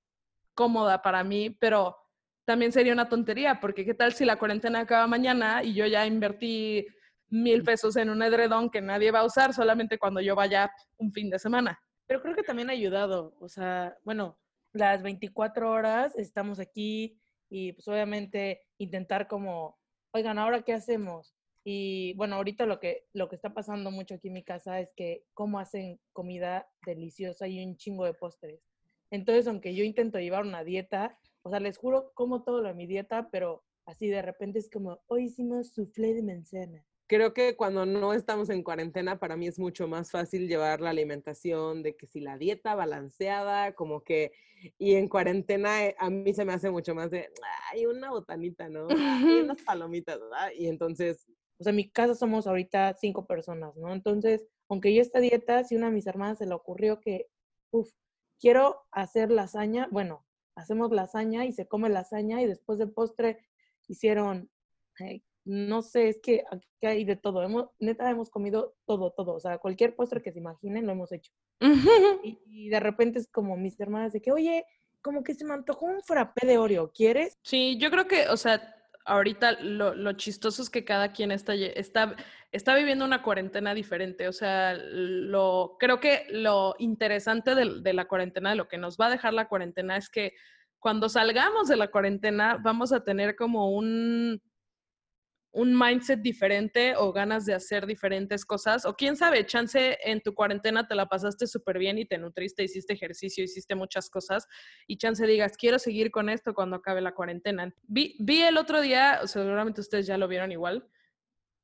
cómoda 0.53 1.01
para 1.01 1.23
mí, 1.23 1.49
pero 1.49 1.97
también 2.45 2.71
sería 2.71 2.93
una 2.93 3.09
tontería, 3.09 3.59
porque 3.59 3.85
qué 3.85 3.93
tal 3.93 4.13
si 4.13 4.25
la 4.25 4.37
cuarentena 4.37 4.81
acaba 4.81 5.07
mañana 5.07 5.63
y 5.63 5.73
yo 5.73 5.85
ya 5.85 6.05
invertí 6.05 6.85
mil 7.29 7.63
pesos 7.63 7.95
en 7.95 8.09
un 8.09 8.21
edredón 8.21 8.69
que 8.69 8.81
nadie 8.81 9.11
va 9.11 9.19
a 9.19 9.25
usar 9.25 9.53
solamente 9.53 9.97
cuando 9.97 10.19
yo 10.21 10.35
vaya 10.35 10.71
un 10.97 11.11
fin 11.13 11.29
de 11.29 11.39
semana. 11.39 11.79
Pero 12.05 12.21
creo 12.21 12.35
que 12.35 12.43
también 12.43 12.69
ha 12.69 12.73
ayudado, 12.73 13.35
o 13.39 13.47
sea, 13.47 13.95
bueno, 14.03 14.37
las 14.73 15.03
24 15.03 15.69
horas 15.69 16.15
estamos 16.15 16.59
aquí 16.59 17.19
y 17.49 17.73
pues 17.73 17.87
obviamente 17.87 18.61
intentar 18.77 19.27
como, 19.27 19.77
oigan, 20.13 20.37
ahora 20.39 20.61
qué 20.61 20.73
hacemos? 20.73 21.35
Y 21.63 22.13
bueno, 22.13 22.35
ahorita 22.35 22.65
lo 22.65 22.79
que, 22.79 23.05
lo 23.13 23.29
que 23.29 23.35
está 23.35 23.53
pasando 23.53 23.91
mucho 23.91 24.15
aquí 24.15 24.29
en 24.29 24.33
mi 24.33 24.43
casa 24.43 24.79
es 24.79 24.91
que 24.95 25.25
cómo 25.33 25.59
hacen 25.59 25.99
comida 26.13 26.67
deliciosa 26.85 27.47
y 27.47 27.63
un 27.63 27.77
chingo 27.77 28.05
de 28.05 28.13
postres. 28.13 28.61
Entonces, 29.11 29.47
aunque 29.47 29.75
yo 29.75 29.83
intento 29.83 30.19
llevar 30.19 30.43
una 30.43 30.63
dieta, 30.63 31.19
o 31.43 31.49
sea, 31.49 31.59
les 31.59 31.77
juro 31.77 32.13
como 32.13 32.43
todo 32.43 32.61
lo 32.61 32.69
de 32.69 32.73
mi 32.73 32.87
dieta, 32.87 33.29
pero 33.29 33.63
así 33.85 34.07
de 34.07 34.21
repente 34.21 34.59
es 34.59 34.69
como, 34.69 35.01
hoy 35.07 35.25
hicimos 35.25 35.73
soufflé 35.73 36.13
de 36.13 36.23
manzana. 36.23 36.85
Creo 37.11 37.33
que 37.33 37.57
cuando 37.57 37.85
no 37.85 38.13
estamos 38.13 38.49
en 38.49 38.63
cuarentena, 38.63 39.19
para 39.19 39.35
mí 39.35 39.45
es 39.45 39.59
mucho 39.59 39.85
más 39.85 40.11
fácil 40.11 40.47
llevar 40.47 40.79
la 40.79 40.91
alimentación, 40.91 41.83
de 41.83 41.97
que 41.97 42.07
si 42.07 42.21
la 42.21 42.37
dieta 42.37 42.73
balanceada, 42.73 43.73
como 43.73 44.01
que, 44.01 44.31
y 44.77 44.93
en 44.93 45.09
cuarentena 45.09 45.87
eh, 45.87 45.95
a 45.99 46.09
mí 46.09 46.33
se 46.33 46.45
me 46.45 46.53
hace 46.53 46.71
mucho 46.71 46.95
más 46.95 47.11
de, 47.11 47.29
hay 47.69 47.85
una 47.85 48.11
botanita, 48.11 48.69
¿no? 48.69 48.87
Hay 48.89 49.41
unas 49.41 49.61
palomitas, 49.61 50.21
¿verdad? 50.21 50.51
Y 50.57 50.67
entonces... 50.67 51.27
O 51.59 51.65
sea, 51.65 51.71
en 51.71 51.75
mi 51.75 51.91
casa 51.91 52.15
somos 52.15 52.47
ahorita 52.47 52.93
cinco 52.93 53.27
personas, 53.27 53.75
¿no? 53.75 53.91
Entonces, 53.91 54.47
aunque 54.69 54.93
yo 54.93 55.01
esta 55.01 55.19
dieta, 55.19 55.65
si 55.65 55.75
una 55.75 55.87
de 55.87 55.91
mis 55.91 56.07
hermanas 56.07 56.37
se 56.37 56.45
le 56.45 56.53
ocurrió 56.53 57.01
que, 57.01 57.27
uff, 57.71 57.91
quiero 58.39 58.87
hacer 58.89 59.31
lasaña, 59.31 59.89
bueno, 59.91 60.25
hacemos 60.55 60.91
lasaña 60.91 61.43
y 61.43 61.51
se 61.51 61.67
come 61.67 61.89
lasaña 61.89 62.41
y 62.41 62.47
después 62.47 62.79
de 62.79 62.87
postre 62.87 63.39
hicieron, 63.89 64.49
no 65.45 65.81
sé, 65.81 66.09
es 66.09 66.19
que 66.21 66.43
aquí 66.51 66.67
hay 66.83 67.03
de 67.03 67.15
todo. 67.15 67.41
Hemos, 67.41 67.69
neta, 67.79 68.09
hemos 68.09 68.29
comido 68.29 68.75
todo, 68.85 69.11
todo. 69.11 69.33
O 69.33 69.39
sea, 69.39 69.57
cualquier 69.57 69.95
postre 69.95 70.21
que 70.21 70.31
se 70.31 70.39
imaginen 70.39 70.85
lo 70.85 70.91
hemos 70.91 71.11
hecho. 71.11 71.31
y, 72.23 72.69
de 72.69 72.79
repente 72.79 73.19
es 73.19 73.27
como 73.27 73.57
mis 73.57 73.79
hermanas 73.79 74.13
de 74.13 74.21
que, 74.21 74.31
oye, 74.31 74.65
como 75.01 75.23
que 75.23 75.33
se 75.33 75.45
me 75.45 75.53
antojó 75.53 75.85
un 75.87 76.01
frappé 76.01 76.45
de 76.45 76.57
Oreo, 76.57 76.91
¿quieres? 76.91 77.37
Sí, 77.43 77.77
yo 77.79 77.89
creo 77.89 78.07
que, 78.07 78.27
o 78.29 78.37
sea, 78.37 78.75
ahorita 79.05 79.53
lo, 79.61 79.95
lo 79.95 80.13
chistoso 80.13 80.61
es 80.61 80.69
que 80.69 80.85
cada 80.85 81.11
quien 81.11 81.31
está, 81.31 81.55
está, 81.55 82.15
está 82.51 82.75
viviendo 82.75 83.03
una 83.03 83.23
cuarentena 83.23 83.73
diferente. 83.73 84.27
O 84.27 84.33
sea, 84.33 84.75
lo, 84.75 85.77
creo 85.79 85.99
que 85.99 86.27
lo 86.29 86.75
interesante 86.77 87.55
de, 87.55 87.81
de, 87.81 87.93
la 87.93 88.07
cuarentena, 88.07 88.51
de 88.51 88.57
lo 88.57 88.67
que 88.67 88.77
nos 88.77 88.97
va 88.97 89.07
a 89.07 89.11
dejar 89.11 89.33
la 89.33 89.47
cuarentena, 89.47 89.97
es 89.97 90.09
que 90.09 90.33
cuando 90.79 91.09
salgamos 91.09 91.67
de 91.67 91.77
la 91.77 91.89
cuarentena 91.89 92.57
vamos 92.61 92.91
a 92.91 93.03
tener 93.03 93.35
como 93.35 93.71
un, 93.71 94.41
un 95.53 95.77
mindset 95.77 96.21
diferente 96.21 96.95
o 96.95 97.11
ganas 97.11 97.45
de 97.45 97.53
hacer 97.53 97.85
diferentes 97.85 98.45
cosas. 98.45 98.85
O 98.85 98.95
quién 98.95 99.15
sabe, 99.15 99.45
chance 99.45 99.97
en 100.03 100.21
tu 100.21 100.33
cuarentena 100.33 100.87
te 100.87 100.95
la 100.95 101.07
pasaste 101.07 101.45
súper 101.47 101.77
bien 101.77 101.97
y 101.97 102.05
te 102.05 102.17
nutriste, 102.17 102.63
hiciste 102.63 102.93
ejercicio, 102.93 103.43
hiciste 103.43 103.75
muchas 103.75 104.09
cosas 104.09 104.47
y 104.87 104.97
chance 104.97 105.25
digas, 105.27 105.57
quiero 105.57 105.77
seguir 105.77 106.11
con 106.11 106.29
esto 106.29 106.53
cuando 106.53 106.77
acabe 106.77 107.01
la 107.01 107.13
cuarentena. 107.13 107.73
Vi, 107.83 108.15
vi 108.19 108.41
el 108.41 108.57
otro 108.57 108.81
día, 108.81 109.27
seguramente 109.27 109.81
ustedes 109.81 110.07
ya 110.07 110.17
lo 110.17 110.27
vieron 110.27 110.51
igual, 110.51 110.87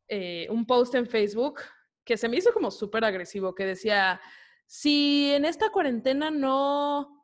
eh, 0.10 0.47
un 0.50 0.65
post 0.65 0.95
en 0.95 1.08
Facebook 1.08 1.62
que 2.04 2.17
se 2.17 2.30
me 2.30 2.38
hizo 2.38 2.54
como 2.54 2.71
súper 2.71 3.04
agresivo, 3.06 3.54
que 3.54 3.65
decía, 3.65 4.19
si 4.65 5.32
en 5.32 5.45
esta 5.45 5.69
cuarentena 5.69 6.30
no 6.30 7.16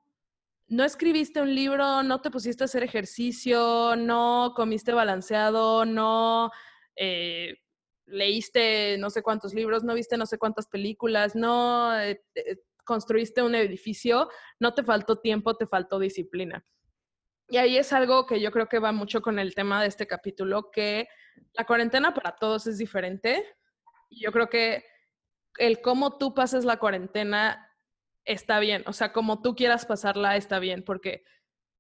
no 0.74 0.84
escribiste 0.84 1.40
un 1.40 1.54
libro, 1.54 2.02
no 2.02 2.20
te 2.22 2.32
pusiste 2.32 2.64
a 2.64 2.66
hacer 2.66 2.84
ejercicio, 2.84 3.96
no 3.96 4.54
comiste 4.56 4.92
balanceado, 4.92 5.86
no 5.86 6.50
eh, 6.96 7.60
leíste 8.08 8.98
no 8.98 9.12
sé 9.12 9.22
cuántos 9.22 9.54
libros, 9.54 9.84
no 9.84 9.94
viste 9.94 10.18
no 10.18 10.26
sé 10.26 10.40
cuántas 10.40 10.68
películas, 10.68 11.36
no 11.36 11.96
eh, 12.00 12.24
eh, 12.34 12.58
construiste 12.86 13.44
un 13.44 13.54
edificio, 13.54 14.30
no 14.60 14.74
te 14.74 14.84
faltó 14.84 15.20
tiempo, 15.20 15.56
te 15.56 15.68
faltó 15.68 16.00
disciplina. 16.00 16.66
Y 17.50 17.58
ahí 17.58 17.78
es 17.78 17.94
algo 17.94 18.26
que 18.26 18.42
yo 18.42 18.50
creo 18.52 18.68
que 18.68 18.80
va 18.80 18.92
mucho 18.92 19.22
con 19.22 19.38
el 19.38 19.54
tema 19.54 19.80
de 19.80 19.90
este 19.90 20.08
capítulo, 20.08 20.72
que 20.72 21.08
la 21.54 21.66
cuarentena 21.66 22.16
para 22.16 22.36
todos 22.36 22.66
es 22.66 22.80
diferente. 22.80 23.46
Yo 24.10 24.32
creo 24.32 24.50
que 24.50 24.84
el 25.60 25.82
cómo 25.82 26.18
tú 26.18 26.34
pases 26.34 26.66
la 26.66 26.78
cuarentena 26.78 27.70
está 28.26 28.60
bien. 28.60 28.84
O 28.88 28.94
sea, 28.94 29.14
como 29.14 29.42
tú 29.42 29.56
quieras 29.56 29.86
pasarla, 29.86 30.36
está 30.36 30.60
bien, 30.60 30.84
porque 30.84 31.24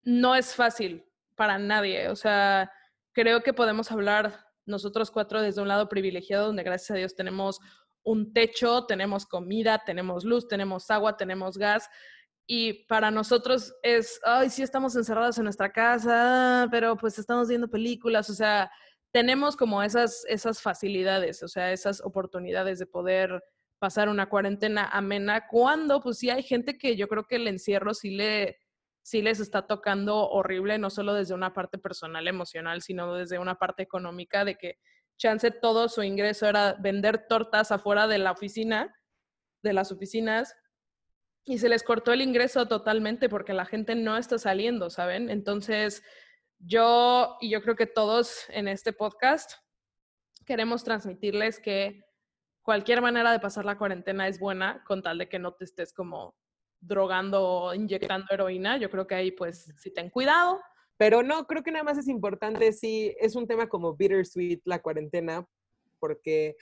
no 0.04 0.36
es 0.36 0.56
fácil 0.56 1.06
para 1.36 1.58
nadie. 1.58 2.10
O 2.10 2.16
sea, 2.16 2.72
creo 3.14 3.42
que 3.42 3.54
podemos 3.54 3.92
hablar 3.92 4.46
nosotros 4.66 5.12
cuatro 5.12 5.42
desde 5.42 5.62
un 5.62 5.68
lado 5.68 5.90
privilegiado, 5.90 6.48
donde 6.48 6.64
gracias 6.64 6.92
a 6.92 6.96
Dios 6.96 7.16
tenemos 7.16 7.60
un 8.04 8.34
techo, 8.34 8.86
tenemos 8.86 9.26
comida, 9.26 9.84
tenemos 9.86 10.26
luz, 10.26 10.48
tenemos 10.48 10.90
agua, 10.92 11.18
tenemos 11.18 11.58
gas. 11.58 11.90
Y 12.46 12.86
para 12.88 13.10
nosotros 13.12 13.74
es, 13.84 14.20
ay, 14.24 14.50
sí 14.50 14.64
estamos 14.64 14.96
encerrados 14.96 15.38
en 15.38 15.46
nuestra 15.46 15.72
casa, 15.72 16.68
pero 16.70 16.98
pues 16.98 17.18
estamos 17.18 17.48
viendo 17.48 17.70
películas, 17.70 18.30
o 18.30 18.34
sea, 18.34 18.70
tenemos 19.14 19.56
como 19.56 19.82
esas, 19.82 20.26
esas 20.28 20.62
facilidades, 20.62 21.42
o 21.44 21.48
sea, 21.48 21.72
esas 21.72 22.02
oportunidades 22.02 22.80
de 22.80 22.86
poder 22.86 23.42
pasar 23.84 24.08
una 24.08 24.30
cuarentena 24.30 24.88
amena, 24.88 25.46
cuando 25.46 26.00
pues 26.00 26.18
sí 26.18 26.30
hay 26.30 26.42
gente 26.42 26.78
que 26.78 26.96
yo 26.96 27.10
creo 27.10 27.26
que 27.26 27.36
el 27.36 27.50
encierro 27.50 27.94
sí, 27.94 28.12
le, 28.12 28.58
sí 29.02 29.22
les 29.22 29.42
está 29.42 29.68
tocando 29.68 30.30
horrible, 30.30 30.78
no 30.78 30.90
solo 30.90 31.14
desde 31.14 31.34
una 31.34 31.54
parte 31.54 31.78
personal, 31.78 32.26
emocional, 32.30 32.82
sino 32.82 33.14
desde 33.14 33.40
una 33.40 33.56
parte 33.56 33.84
económica, 33.84 34.46
de 34.46 34.56
que 34.56 34.78
chance 35.18 35.52
todo 35.52 35.90
su 35.90 36.02
ingreso 36.02 36.48
era 36.48 36.78
vender 36.80 37.28
tortas 37.28 37.74
afuera 37.74 38.08
de 38.08 38.20
la 38.20 38.32
oficina, 38.32 38.96
de 39.64 39.74
las 39.74 39.92
oficinas, 39.92 40.56
y 41.44 41.58
se 41.58 41.68
les 41.68 41.84
cortó 41.84 42.14
el 42.14 42.22
ingreso 42.22 42.70
totalmente 42.70 43.28
porque 43.28 43.52
la 43.52 43.66
gente 43.66 43.96
no 43.96 44.16
está 44.16 44.40
saliendo, 44.40 44.90
¿saben? 44.92 45.30
Entonces, 45.30 46.04
yo 46.58 47.36
y 47.42 47.50
yo 47.50 47.62
creo 47.62 47.76
que 47.76 47.88
todos 47.88 48.46
en 48.48 48.70
este 48.70 48.94
podcast 48.94 49.52
queremos 50.46 50.86
transmitirles 50.86 51.60
que 51.60 52.13
cualquier 52.64 53.02
manera 53.02 53.32
de 53.32 53.40
pasar 53.40 53.66
la 53.66 53.78
cuarentena 53.78 54.28
es 54.28 54.40
buena 54.40 54.84
con 54.86 55.02
tal 55.04 55.18
de 55.18 55.30
que 55.30 55.40
no 55.40 55.54
te 55.54 55.66
estés 55.66 55.94
como 55.94 56.36
drogando 56.80 57.44
o 57.48 57.74
inyectando 57.74 58.28
heroína. 58.32 58.78
Yo 58.78 58.90
creo 58.90 59.08
que 59.08 59.16
ahí 59.16 59.32
pues 59.32 59.74
si 59.78 59.94
ten 59.94 60.10
cuidado. 60.10 60.60
Pero 60.98 61.24
no, 61.24 61.46
creo 61.46 61.64
que 61.64 61.72
nada 61.72 61.84
más 61.84 61.98
es 61.98 62.08
importante, 62.08 62.72
sí, 62.72 63.16
es 63.20 63.36
un 63.36 63.48
tema 63.48 63.68
como 63.68 63.96
bittersweet 63.96 64.62
la 64.64 64.80
cuarentena, 64.80 65.46
porque 66.00 66.56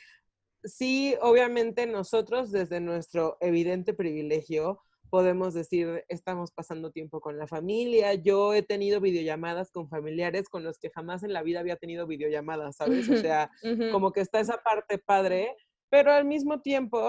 sí, 0.64 1.16
obviamente 1.22 1.86
nosotros 1.86 2.52
desde 2.52 2.80
nuestro 2.80 3.38
evidente 3.42 3.94
privilegio 3.94 4.82
podemos 5.10 5.54
decir, 5.54 6.06
estamos 6.08 6.52
pasando 6.52 6.92
tiempo 6.92 7.20
con 7.20 7.38
la 7.38 7.46
familia. 7.46 8.14
Yo 8.14 8.54
he 8.54 8.64
tenido 8.64 9.02
videollamadas 9.02 9.70
con 9.70 9.90
familiares 9.90 10.48
con 10.48 10.64
los 10.64 10.80
que 10.80 10.90
jamás 10.90 11.24
en 11.24 11.34
la 11.34 11.44
vida 11.44 11.60
había 11.60 11.76
tenido 11.76 12.08
videollamadas, 12.08 12.78
¿sabes? 12.78 13.10
O 13.10 13.18
sea, 13.18 13.52
como 13.92 14.14
que 14.14 14.22
está 14.22 14.40
esa 14.40 14.64
parte 14.64 14.98
padre, 14.98 15.58
pero 15.92 16.14
al 16.14 16.26
mismo 16.26 16.62
tiempo, 16.62 17.06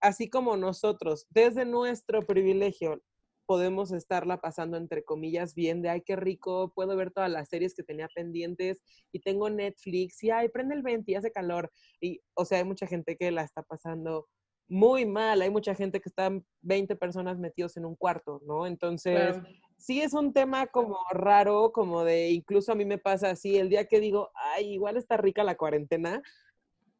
así 0.00 0.28
como 0.28 0.56
nosotros, 0.56 1.26
desde 1.30 1.64
nuestro 1.66 2.26
privilegio, 2.26 3.00
podemos 3.46 3.92
estarla 3.92 4.40
pasando 4.40 4.78
entre 4.78 5.04
comillas 5.04 5.54
bien 5.54 5.82
de, 5.82 5.90
ay, 5.90 6.00
qué 6.00 6.16
rico, 6.16 6.72
puedo 6.74 6.96
ver 6.96 7.10
todas 7.10 7.30
las 7.30 7.50
series 7.50 7.74
que 7.74 7.82
tenía 7.82 8.08
pendientes 8.14 8.82
y 9.12 9.20
tengo 9.20 9.50
Netflix 9.50 10.22
y, 10.24 10.30
ay, 10.30 10.48
prende 10.48 10.74
el 10.74 10.82
20 10.82 11.12
y 11.12 11.14
hace 11.14 11.30
calor. 11.30 11.70
Y, 12.00 12.20
o 12.34 12.46
sea, 12.46 12.58
hay 12.58 12.64
mucha 12.64 12.86
gente 12.86 13.16
que 13.16 13.30
la 13.30 13.42
está 13.42 13.62
pasando 13.62 14.28
muy 14.68 15.04
mal, 15.04 15.42
hay 15.42 15.50
mucha 15.50 15.74
gente 15.74 16.00
que 16.00 16.08
están 16.08 16.46
20 16.62 16.96
personas 16.96 17.38
metidos 17.38 17.76
en 17.76 17.84
un 17.84 17.94
cuarto, 17.94 18.40
¿no? 18.46 18.66
Entonces, 18.66 19.36
sí 19.76 20.00
es 20.00 20.14
un 20.14 20.32
tema 20.32 20.68
como 20.68 20.96
raro, 21.10 21.72
como 21.72 22.04
de, 22.04 22.30
incluso 22.30 22.72
a 22.72 22.74
mí 22.74 22.86
me 22.86 22.96
pasa 22.96 23.28
así, 23.28 23.58
el 23.58 23.68
día 23.68 23.86
que 23.86 24.00
digo, 24.00 24.30
ay, 24.34 24.72
igual 24.72 24.96
está 24.96 25.18
rica 25.18 25.44
la 25.44 25.56
cuarentena, 25.56 26.22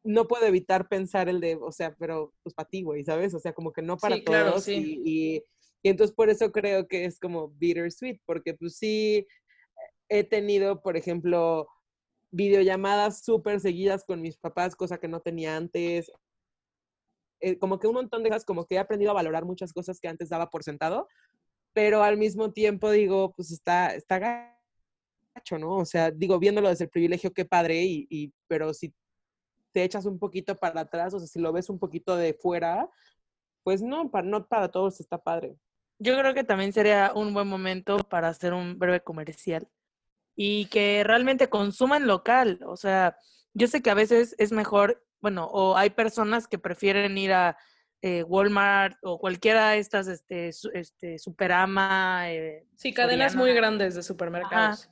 no 0.03 0.27
puedo 0.27 0.45
evitar 0.45 0.89
pensar 0.89 1.29
el 1.29 1.39
de, 1.39 1.55
o 1.55 1.71
sea, 1.71 1.95
pero 1.97 2.33
pues 2.43 2.53
para 2.53 2.69
ti, 2.69 2.83
güey, 2.83 3.03
¿sabes? 3.03 3.33
O 3.33 3.39
sea, 3.39 3.53
como 3.53 3.71
que 3.71 3.81
no 3.81 3.97
para 3.97 4.15
todos. 4.15 4.25
Claro, 4.25 4.59
sí. 4.59 5.01
y, 5.03 5.37
y, 5.37 5.89
entonces 5.89 6.15
por 6.15 6.29
eso 6.29 6.51
creo 6.51 6.87
que 6.87 7.05
es 7.05 7.19
como 7.19 7.49
bittersweet, 7.49 8.19
porque 8.25 8.53
pues 8.53 8.77
sí 8.77 9.25
he 10.09 10.23
tenido, 10.23 10.81
por 10.81 10.97
ejemplo, 10.97 11.67
videollamadas 12.31 13.23
súper 13.23 13.59
seguidas 13.59 14.03
con 14.03 14.21
mis 14.21 14.37
papás, 14.37 14.75
cosa 14.75 14.97
que 14.97 15.07
no 15.07 15.21
tenía 15.21 15.55
antes. 15.55 16.11
Eh, 17.39 17.57
como 17.57 17.79
que 17.79 17.87
un 17.87 17.93
montón 17.95 18.23
de 18.23 18.29
cosas, 18.29 18.45
como 18.45 18.65
que 18.65 18.75
he 18.75 18.79
aprendido 18.79 19.11
a 19.11 19.15
valorar 19.15 19.45
muchas 19.45 19.71
cosas 19.71 19.99
que 19.99 20.07
antes 20.07 20.29
daba 20.29 20.49
por 20.49 20.63
sentado, 20.63 21.07
pero 21.73 22.03
al 22.03 22.17
mismo 22.17 22.51
tiempo 22.51 22.91
digo, 22.91 23.33
pues 23.35 23.51
está, 23.51 23.95
está 23.95 24.19
gacho, 24.19 25.57
¿no? 25.59 25.77
O 25.77 25.85
sea, 25.85 26.11
digo, 26.11 26.39
viéndolo 26.39 26.69
desde 26.69 26.85
el 26.85 26.89
privilegio, 26.89 27.33
qué 27.33 27.45
padre, 27.45 27.83
y, 27.83 28.07
y 28.09 28.33
pero 28.47 28.73
si 28.73 28.93
te 29.73 29.83
echas 29.83 30.05
un 30.05 30.19
poquito 30.19 30.55
para 30.55 30.81
atrás, 30.81 31.13
o 31.13 31.19
sea, 31.19 31.27
si 31.27 31.39
lo 31.39 31.51
ves 31.51 31.69
un 31.69 31.79
poquito 31.79 32.15
de 32.15 32.33
fuera, 32.33 32.89
pues 33.63 33.81
no, 33.81 34.11
para, 34.11 34.27
no 34.27 34.47
para 34.47 34.69
todos 34.69 34.99
está 34.99 35.17
padre. 35.17 35.57
Yo 35.99 36.17
creo 36.17 36.33
que 36.33 36.43
también 36.43 36.73
sería 36.73 37.11
un 37.15 37.33
buen 37.33 37.47
momento 37.47 37.97
para 37.97 38.29
hacer 38.29 38.53
un 38.53 38.77
breve 38.77 39.01
comercial 39.01 39.67
y 40.35 40.65
que 40.67 41.03
realmente 41.03 41.49
consuman 41.49 42.07
local. 42.07 42.59
O 42.65 42.77
sea, 42.77 43.17
yo 43.53 43.67
sé 43.67 43.81
que 43.81 43.89
a 43.89 43.95
veces 43.95 44.35
es 44.37 44.51
mejor, 44.51 45.05
bueno, 45.21 45.45
o 45.45 45.77
hay 45.77 45.91
personas 45.91 46.47
que 46.47 46.59
prefieren 46.59 47.17
ir 47.17 47.33
a 47.33 47.57
eh, 48.01 48.23
Walmart 48.23 48.97
o 49.01 49.17
cualquiera 49.17 49.69
de 49.69 49.79
estas, 49.79 50.07
este, 50.07 50.49
este 50.73 51.17
Superama. 51.17 52.29
Eh, 52.31 52.67
sí, 52.75 52.93
cadenas 52.93 53.35
muy 53.35 53.53
grandes 53.53 53.95
de 53.95 54.03
supermercados. 54.03 54.89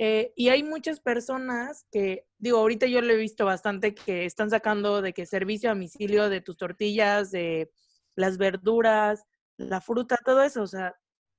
Eh, 0.00 0.32
y 0.36 0.48
hay 0.48 0.62
muchas 0.62 1.00
personas 1.00 1.84
que, 1.90 2.24
digo, 2.38 2.58
ahorita 2.58 2.86
yo 2.86 3.02
lo 3.02 3.12
he 3.12 3.16
visto 3.16 3.44
bastante 3.44 3.96
que 3.96 4.24
están 4.24 4.48
sacando 4.48 5.02
de 5.02 5.12
que 5.12 5.26
servicio 5.26 5.68
a 5.68 5.74
domicilio 5.74 6.30
de 6.30 6.40
tus 6.40 6.56
tortillas, 6.56 7.32
de 7.32 7.72
las 8.14 8.38
verduras, 8.38 9.24
la 9.56 9.80
fruta, 9.80 10.16
todo 10.24 10.42
eso. 10.42 10.62
O 10.62 10.66
sea, 10.68 10.94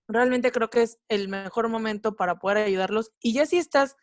realmente 0.09 0.51
creo 0.51 0.69
que 0.69 0.83
es 0.83 0.99
el 1.07 1.29
mejor 1.29 1.69
momento 1.69 2.17
para 2.17 2.37
poder 2.37 2.57
ayudarlos. 2.57 3.13
Y 3.21 3.33
ya 3.33 3.45
si 3.45 3.57
estás 3.57 3.95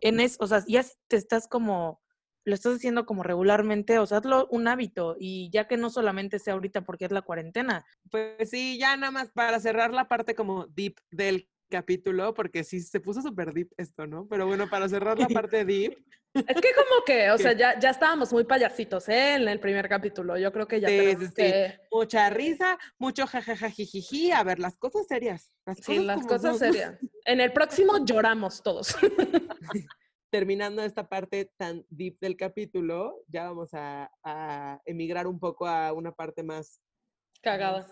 en 0.00 0.20
eso, 0.20 0.36
o 0.40 0.46
sea, 0.46 0.62
ya 0.68 0.84
te 1.08 1.16
estás 1.16 1.48
como, 1.48 2.00
lo 2.44 2.54
estás 2.54 2.76
haciendo 2.76 3.06
como 3.06 3.24
regularmente, 3.24 3.98
o 3.98 4.06
sea, 4.06 4.18
hazlo 4.18 4.46
un 4.52 4.68
hábito. 4.68 5.16
Y 5.18 5.50
ya 5.52 5.66
que 5.66 5.76
no 5.76 5.90
solamente 5.90 6.38
sea 6.38 6.54
ahorita 6.54 6.82
porque 6.82 7.06
es 7.06 7.10
la 7.10 7.22
cuarentena. 7.22 7.84
Pues 8.08 8.50
sí, 8.50 8.78
ya 8.78 8.96
nada 8.96 9.10
más 9.10 9.30
para 9.30 9.58
cerrar 9.58 9.92
la 9.92 10.06
parte 10.06 10.36
como 10.36 10.66
deep 10.68 11.00
del 11.10 11.48
capítulo, 11.70 12.34
porque 12.34 12.64
sí 12.64 12.80
se 12.80 13.00
puso 13.00 13.22
súper 13.22 13.54
deep 13.54 13.72
esto, 13.78 14.06
¿no? 14.06 14.26
Pero 14.28 14.46
bueno, 14.46 14.68
para 14.68 14.88
cerrar 14.88 15.18
la 15.18 15.28
parte 15.44 15.64
deep. 15.64 15.96
Es 16.34 16.60
que 16.60 16.74
como 16.74 17.04
que, 17.06 17.30
o 17.30 17.38
sea, 17.38 17.52
ya, 17.54 17.78
ya 17.78 17.90
estábamos 17.90 18.32
muy 18.32 18.44
payasitos, 18.44 19.08
¿eh? 19.08 19.34
En 19.34 19.48
el 19.48 19.58
primer 19.58 19.88
capítulo. 19.88 20.36
Yo 20.36 20.52
creo 20.52 20.68
que 20.68 20.80
ya 20.80 20.88
sí, 20.88 21.16
que... 21.34 21.80
Mucha 21.90 22.30
risa, 22.30 22.78
mucho 22.98 23.26
jajajajijiji. 23.26 24.30
A 24.30 24.44
ver, 24.44 24.58
las 24.58 24.76
cosas 24.76 25.06
serias. 25.06 25.52
sí, 25.82 25.98
las 25.98 26.26
cosas 26.26 26.58
serias. 26.58 26.98
En 27.24 27.40
el 27.40 27.52
próximo 27.52 28.04
lloramos 28.04 28.62
todos. 28.62 28.94
Terminando 30.30 30.82
esta 30.84 31.08
parte 31.08 31.50
tan 31.56 31.84
deep 31.88 32.18
del 32.20 32.36
capítulo, 32.36 33.24
ya 33.26 33.48
vamos 33.48 33.70
a, 33.72 34.12
a 34.22 34.80
emigrar 34.84 35.26
un 35.26 35.40
poco 35.40 35.66
a 35.66 35.92
una 35.92 36.12
parte 36.12 36.44
más... 36.44 36.80
Cagada. 37.42 37.88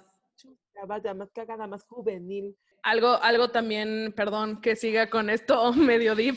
Más, 0.86 1.16
más 1.16 1.32
cagada, 1.32 1.66
más 1.66 1.84
juvenil 1.86 2.56
algo, 2.82 3.20
algo 3.22 3.50
también, 3.50 4.12
perdón 4.16 4.60
que 4.60 4.76
siga 4.76 5.10
con 5.10 5.30
esto 5.30 5.72
medio 5.74 6.14
deep, 6.14 6.36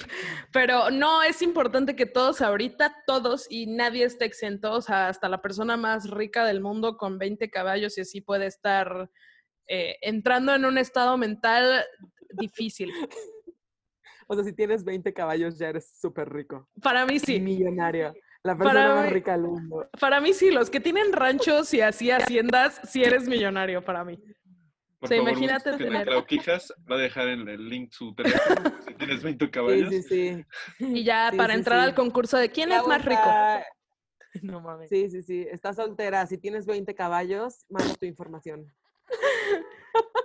pero 0.52 0.90
no 0.92 1.24
es 1.24 1.42
importante 1.42 1.96
que 1.96 2.06
todos 2.06 2.42
ahorita, 2.42 3.04
todos 3.08 3.48
y 3.50 3.68
nadie 3.68 4.04
esté 4.06 4.26
exento, 4.26 4.72
o 4.74 4.82
sea, 4.82 5.08
hasta 5.08 5.30
la 5.30 5.42
persona 5.42 5.78
más 5.78 6.10
rica 6.10 6.46
del 6.46 6.62
mundo 6.62 6.98
con 6.98 7.18
20 7.18 7.50
caballos 7.50 7.98
y 7.98 8.02
así 8.02 8.22
puede 8.22 8.48
estar 8.48 9.10
eh, 9.68 9.96
entrando 10.02 10.54
en 10.56 10.66
un 10.66 10.78
estado 10.78 11.18
mental 11.18 11.84
difícil. 12.34 12.92
O 14.28 14.34
sea, 14.34 14.46
si 14.46 14.54
tienes 14.54 14.86
20 14.86 15.12
caballos 15.14 15.58
ya 15.60 15.68
eres 15.68 15.92
súper 16.00 16.32
rico. 16.32 16.70
Para 16.82 17.06
mí 17.06 17.20
sí. 17.20 17.38
Millonario. 17.42 18.14
La 18.44 18.58
Para 18.58 18.72
persona 18.72 18.96
más 18.96 19.06
mí- 19.08 19.12
rica 19.12 19.32
del 19.34 19.42
mundo. 19.42 19.90
Para 20.00 20.22
mí 20.22 20.32
sí, 20.34 20.52
los 20.52 20.70
que 20.70 20.80
tienen 20.80 21.12
ranchos 21.12 21.74
y 21.74 21.82
así 21.82 22.12
haciendas, 22.12 22.80
sí 22.90 23.04
eres 23.04 23.28
millonario 23.28 23.84
para 23.84 24.06
mí. 24.06 24.18
Por 25.02 25.08
O 25.08 25.10
sea, 25.10 25.18
favor, 25.18 25.32
imagínate 25.32 25.70
a 25.72 25.78
tener- 25.78 26.06
Clau 26.08 26.26
Quijas, 26.28 26.72
va 26.90 26.96
a 26.96 27.00
dejar 27.00 27.28
en 27.30 27.50
el 27.50 27.68
link 27.68 27.92
su 27.92 28.14
teléfono 28.14 28.72
si 28.88 28.94
tienes 28.94 29.24
20 29.24 29.50
caballos. 29.50 29.90
Sí, 29.90 30.04
sí, 30.04 30.46
sí. 30.78 30.86
Y 30.86 31.04
ya 31.04 31.32
Sí, 31.32 31.38
para 31.38 31.54
sí, 31.54 31.60
entrar 31.60 31.80
sí. 31.80 31.86
al 31.90 31.96
concurso 31.96 32.38
de 32.38 32.52
quién 32.52 32.72
es 32.72 32.86
más 32.86 33.04
rico. 33.04 33.22
No 34.44 34.62
mames. 34.62 34.88
Sí, 34.90 35.10
sí, 35.10 35.24
sí. 35.24 35.46
Estás 35.52 35.76
soltera. 35.76 36.26
Si 36.26 36.38
tienes 36.38 36.66
20 36.66 36.96
caballos, 36.96 37.66
manda 37.68 37.94
tu 37.96 38.06
información. 38.06 38.72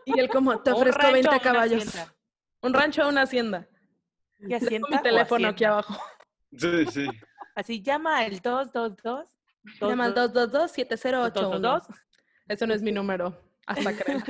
Y 0.04 0.20
él 0.20 0.28
como, 0.28 0.60
te 0.62 0.70
ofrezco 0.72 1.00
rancho 1.02 1.12
20 1.14 1.28
o 1.28 1.32
una 1.32 1.40
caballos. 1.40 1.86
hacienda. 1.88 2.14
Un 2.62 2.72
rancho 2.74 3.02
o 3.04 3.08
una 3.08 3.22
hacienda. 3.22 3.66
¿Qué 4.46 4.54
hacienda 4.54 4.86
mi 4.90 4.98
teléfono 5.02 5.48
aquí 5.48 5.64
abajo. 5.64 6.00
Sí, 6.56 6.86
sí. 6.92 7.06
Así 7.56 7.82
llama 7.82 8.18
al 8.18 8.38
222. 8.38 9.28
Llama 9.80 10.04
al 10.04 10.14
222-7081. 10.14 11.32
222. 11.32 11.82
Eso 12.46 12.66
no 12.68 12.74
es 12.74 12.82
mi 12.82 12.92
número. 12.92 13.42
Hasta 13.66 13.96
creen. 13.96 14.22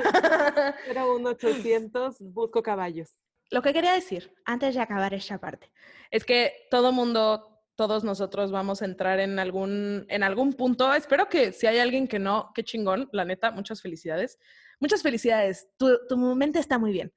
Pero 0.86 1.14
un 1.16 1.26
800, 1.26 2.16
busco 2.20 2.62
caballos. 2.62 3.16
Lo 3.50 3.62
que 3.62 3.72
quería 3.72 3.92
decir, 3.92 4.34
antes 4.44 4.74
de 4.74 4.80
acabar 4.80 5.14
esta 5.14 5.38
parte, 5.38 5.70
es 6.10 6.24
que 6.24 6.66
todo 6.70 6.90
mundo, 6.90 7.62
todos 7.76 8.02
nosotros 8.02 8.50
vamos 8.50 8.82
a 8.82 8.86
entrar 8.86 9.20
en 9.20 9.38
algún, 9.38 10.06
en 10.08 10.22
algún 10.22 10.54
punto. 10.54 10.92
Espero 10.92 11.28
que 11.28 11.52
si 11.52 11.66
hay 11.66 11.78
alguien 11.78 12.08
que 12.08 12.18
no, 12.18 12.50
qué 12.54 12.64
chingón, 12.64 13.08
la 13.12 13.24
neta, 13.24 13.52
muchas 13.52 13.82
felicidades. 13.82 14.38
Muchas 14.80 15.02
felicidades, 15.02 15.68
tu, 15.78 16.06
tu 16.08 16.16
mente 16.16 16.58
está 16.58 16.78
muy 16.78 16.92
bien. 16.92 17.12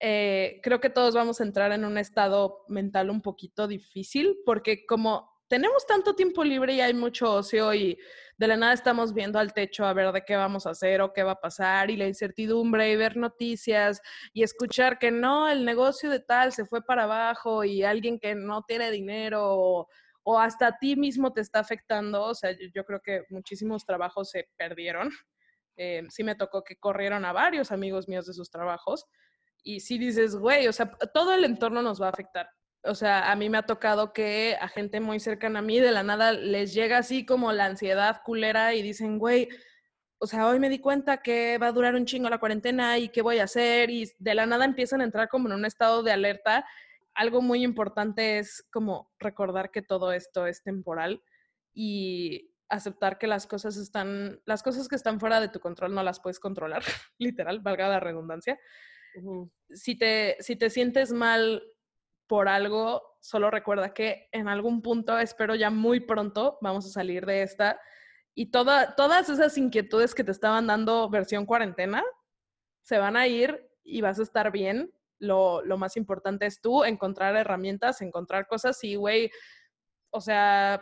Eh, 0.00 0.60
creo 0.62 0.80
que 0.80 0.90
todos 0.90 1.14
vamos 1.14 1.40
a 1.40 1.44
entrar 1.44 1.72
en 1.72 1.84
un 1.84 1.98
estado 1.98 2.64
mental 2.68 3.10
un 3.10 3.20
poquito 3.20 3.66
difícil 3.66 4.38
porque 4.44 4.86
como 4.86 5.37
tenemos 5.48 5.86
tanto 5.86 6.14
tiempo 6.14 6.44
libre 6.44 6.74
y 6.74 6.80
hay 6.80 6.94
mucho 6.94 7.32
ocio 7.32 7.72
y 7.74 7.98
de 8.36 8.46
la 8.46 8.56
nada 8.56 8.72
estamos 8.72 9.12
viendo 9.12 9.38
al 9.38 9.52
techo 9.52 9.84
a 9.84 9.92
ver 9.92 10.12
de 10.12 10.24
qué 10.24 10.36
vamos 10.36 10.66
a 10.66 10.70
hacer 10.70 11.00
o 11.00 11.12
qué 11.12 11.22
va 11.22 11.32
a 11.32 11.40
pasar 11.40 11.90
y 11.90 11.96
la 11.96 12.06
incertidumbre 12.06 12.92
y 12.92 12.96
ver 12.96 13.16
noticias 13.16 14.00
y 14.32 14.42
escuchar 14.42 14.98
que 14.98 15.10
no, 15.10 15.48
el 15.48 15.64
negocio 15.64 16.10
de 16.10 16.20
tal 16.20 16.52
se 16.52 16.66
fue 16.66 16.84
para 16.84 17.04
abajo 17.04 17.64
y 17.64 17.82
alguien 17.82 18.18
que 18.20 18.34
no 18.34 18.62
tiene 18.62 18.90
dinero 18.90 19.42
o, 19.44 19.88
hasta 20.38 20.66
a 20.66 20.78
ti 20.78 20.94
mismo 20.94 21.32
te 21.32 21.40
está 21.40 21.60
afectando. 21.60 22.22
O 22.22 22.34
sea, 22.34 22.52
yo, 22.52 22.66
yo 22.74 22.84
creo 22.84 23.00
que 23.00 23.24
muchísimos 23.30 23.86
trabajos 23.86 24.28
se 24.30 24.46
perdieron. 24.58 25.10
Eh, 25.78 26.02
sí 26.10 26.22
me 26.22 26.34
tocó 26.34 26.62
que 26.62 26.76
corrieron 26.76 27.24
a 27.24 27.32
varios 27.32 27.72
amigos 27.72 28.08
míos 28.08 28.26
de 28.26 28.34
sus 28.34 28.50
trabajos 28.50 29.06
y 29.62 29.80
sí 29.80 29.96
dices, 29.96 30.36
güey, 30.36 30.68
o 30.68 30.72
sea, 30.72 30.90
todo 31.14 31.32
el 31.32 31.44
entorno 31.44 31.82
nos 31.82 32.00
va 32.00 32.06
a 32.06 32.10
afectar. 32.10 32.50
O 32.84 32.94
sea, 32.94 33.30
a 33.30 33.36
mí 33.36 33.48
me 33.50 33.58
ha 33.58 33.66
tocado 33.66 34.12
que 34.12 34.56
a 34.60 34.68
gente 34.68 35.00
muy 35.00 35.20
cercana 35.20 35.58
a 35.58 35.62
mí 35.62 35.80
de 35.80 35.90
la 35.90 36.02
nada 36.02 36.32
les 36.32 36.72
llega 36.72 36.98
así 36.98 37.26
como 37.26 37.52
la 37.52 37.66
ansiedad 37.66 38.22
culera 38.24 38.74
y 38.74 38.82
dicen, 38.82 39.18
güey, 39.18 39.48
o 40.18 40.26
sea, 40.26 40.48
hoy 40.48 40.58
me 40.58 40.68
di 40.68 40.78
cuenta 40.80 41.18
que 41.18 41.58
va 41.58 41.68
a 41.68 41.72
durar 41.72 41.94
un 41.94 42.06
chingo 42.06 42.28
la 42.28 42.38
cuarentena 42.38 42.98
y 42.98 43.08
qué 43.08 43.22
voy 43.22 43.38
a 43.38 43.44
hacer 43.44 43.90
y 43.90 44.10
de 44.18 44.34
la 44.34 44.46
nada 44.46 44.64
empiezan 44.64 45.00
a 45.00 45.04
entrar 45.04 45.28
como 45.28 45.48
en 45.48 45.54
un 45.54 45.64
estado 45.64 46.02
de 46.02 46.12
alerta. 46.12 46.64
Algo 47.14 47.42
muy 47.42 47.62
importante 47.64 48.38
es 48.38 48.66
como 48.72 49.10
recordar 49.18 49.70
que 49.70 49.82
todo 49.82 50.12
esto 50.12 50.46
es 50.46 50.62
temporal 50.62 51.22
y 51.74 52.52
aceptar 52.68 53.18
que 53.18 53.26
las 53.26 53.46
cosas 53.46 53.76
están, 53.76 54.40
las 54.44 54.62
cosas 54.62 54.88
que 54.88 54.96
están 54.96 55.20
fuera 55.20 55.40
de 55.40 55.48
tu 55.48 55.60
control 55.60 55.94
no 55.94 56.02
las 56.02 56.20
puedes 56.20 56.40
controlar, 56.40 56.82
literal, 57.18 57.60
valga 57.60 57.88
la 57.88 58.00
redundancia 58.00 58.58
si 59.70 59.96
te, 59.96 60.36
si 60.40 60.56
te 60.56 60.70
sientes 60.70 61.12
mal 61.12 61.62
por 62.28 62.48
algo, 62.48 63.16
solo 63.20 63.50
recuerda 63.50 63.92
que 63.92 64.28
en 64.32 64.46
algún 64.48 64.82
punto, 64.82 65.18
espero 65.18 65.54
ya 65.54 65.70
muy 65.70 66.00
pronto, 66.00 66.58
vamos 66.60 66.86
a 66.86 66.90
salir 66.90 67.26
de 67.26 67.42
esta. 67.42 67.80
Y 68.34 68.52
toda, 68.52 68.94
todas 68.94 69.28
esas 69.28 69.58
inquietudes 69.58 70.14
que 70.14 70.22
te 70.22 70.30
estaban 70.30 70.68
dando 70.68 71.08
versión 71.08 71.44
cuarentena 71.46 72.04
se 72.82 72.98
van 72.98 73.16
a 73.16 73.26
ir 73.26 73.68
y 73.82 74.00
vas 74.00 74.20
a 74.20 74.22
estar 74.22 74.52
bien. 74.52 74.92
Lo, 75.18 75.62
lo 75.64 75.76
más 75.78 75.96
importante 75.96 76.46
es 76.46 76.60
tú 76.60 76.84
encontrar 76.84 77.34
herramientas, 77.34 78.00
encontrar 78.02 78.46
cosas 78.46 78.84
y, 78.84 78.94
güey, 78.94 79.32
o 80.10 80.20
sea, 80.20 80.80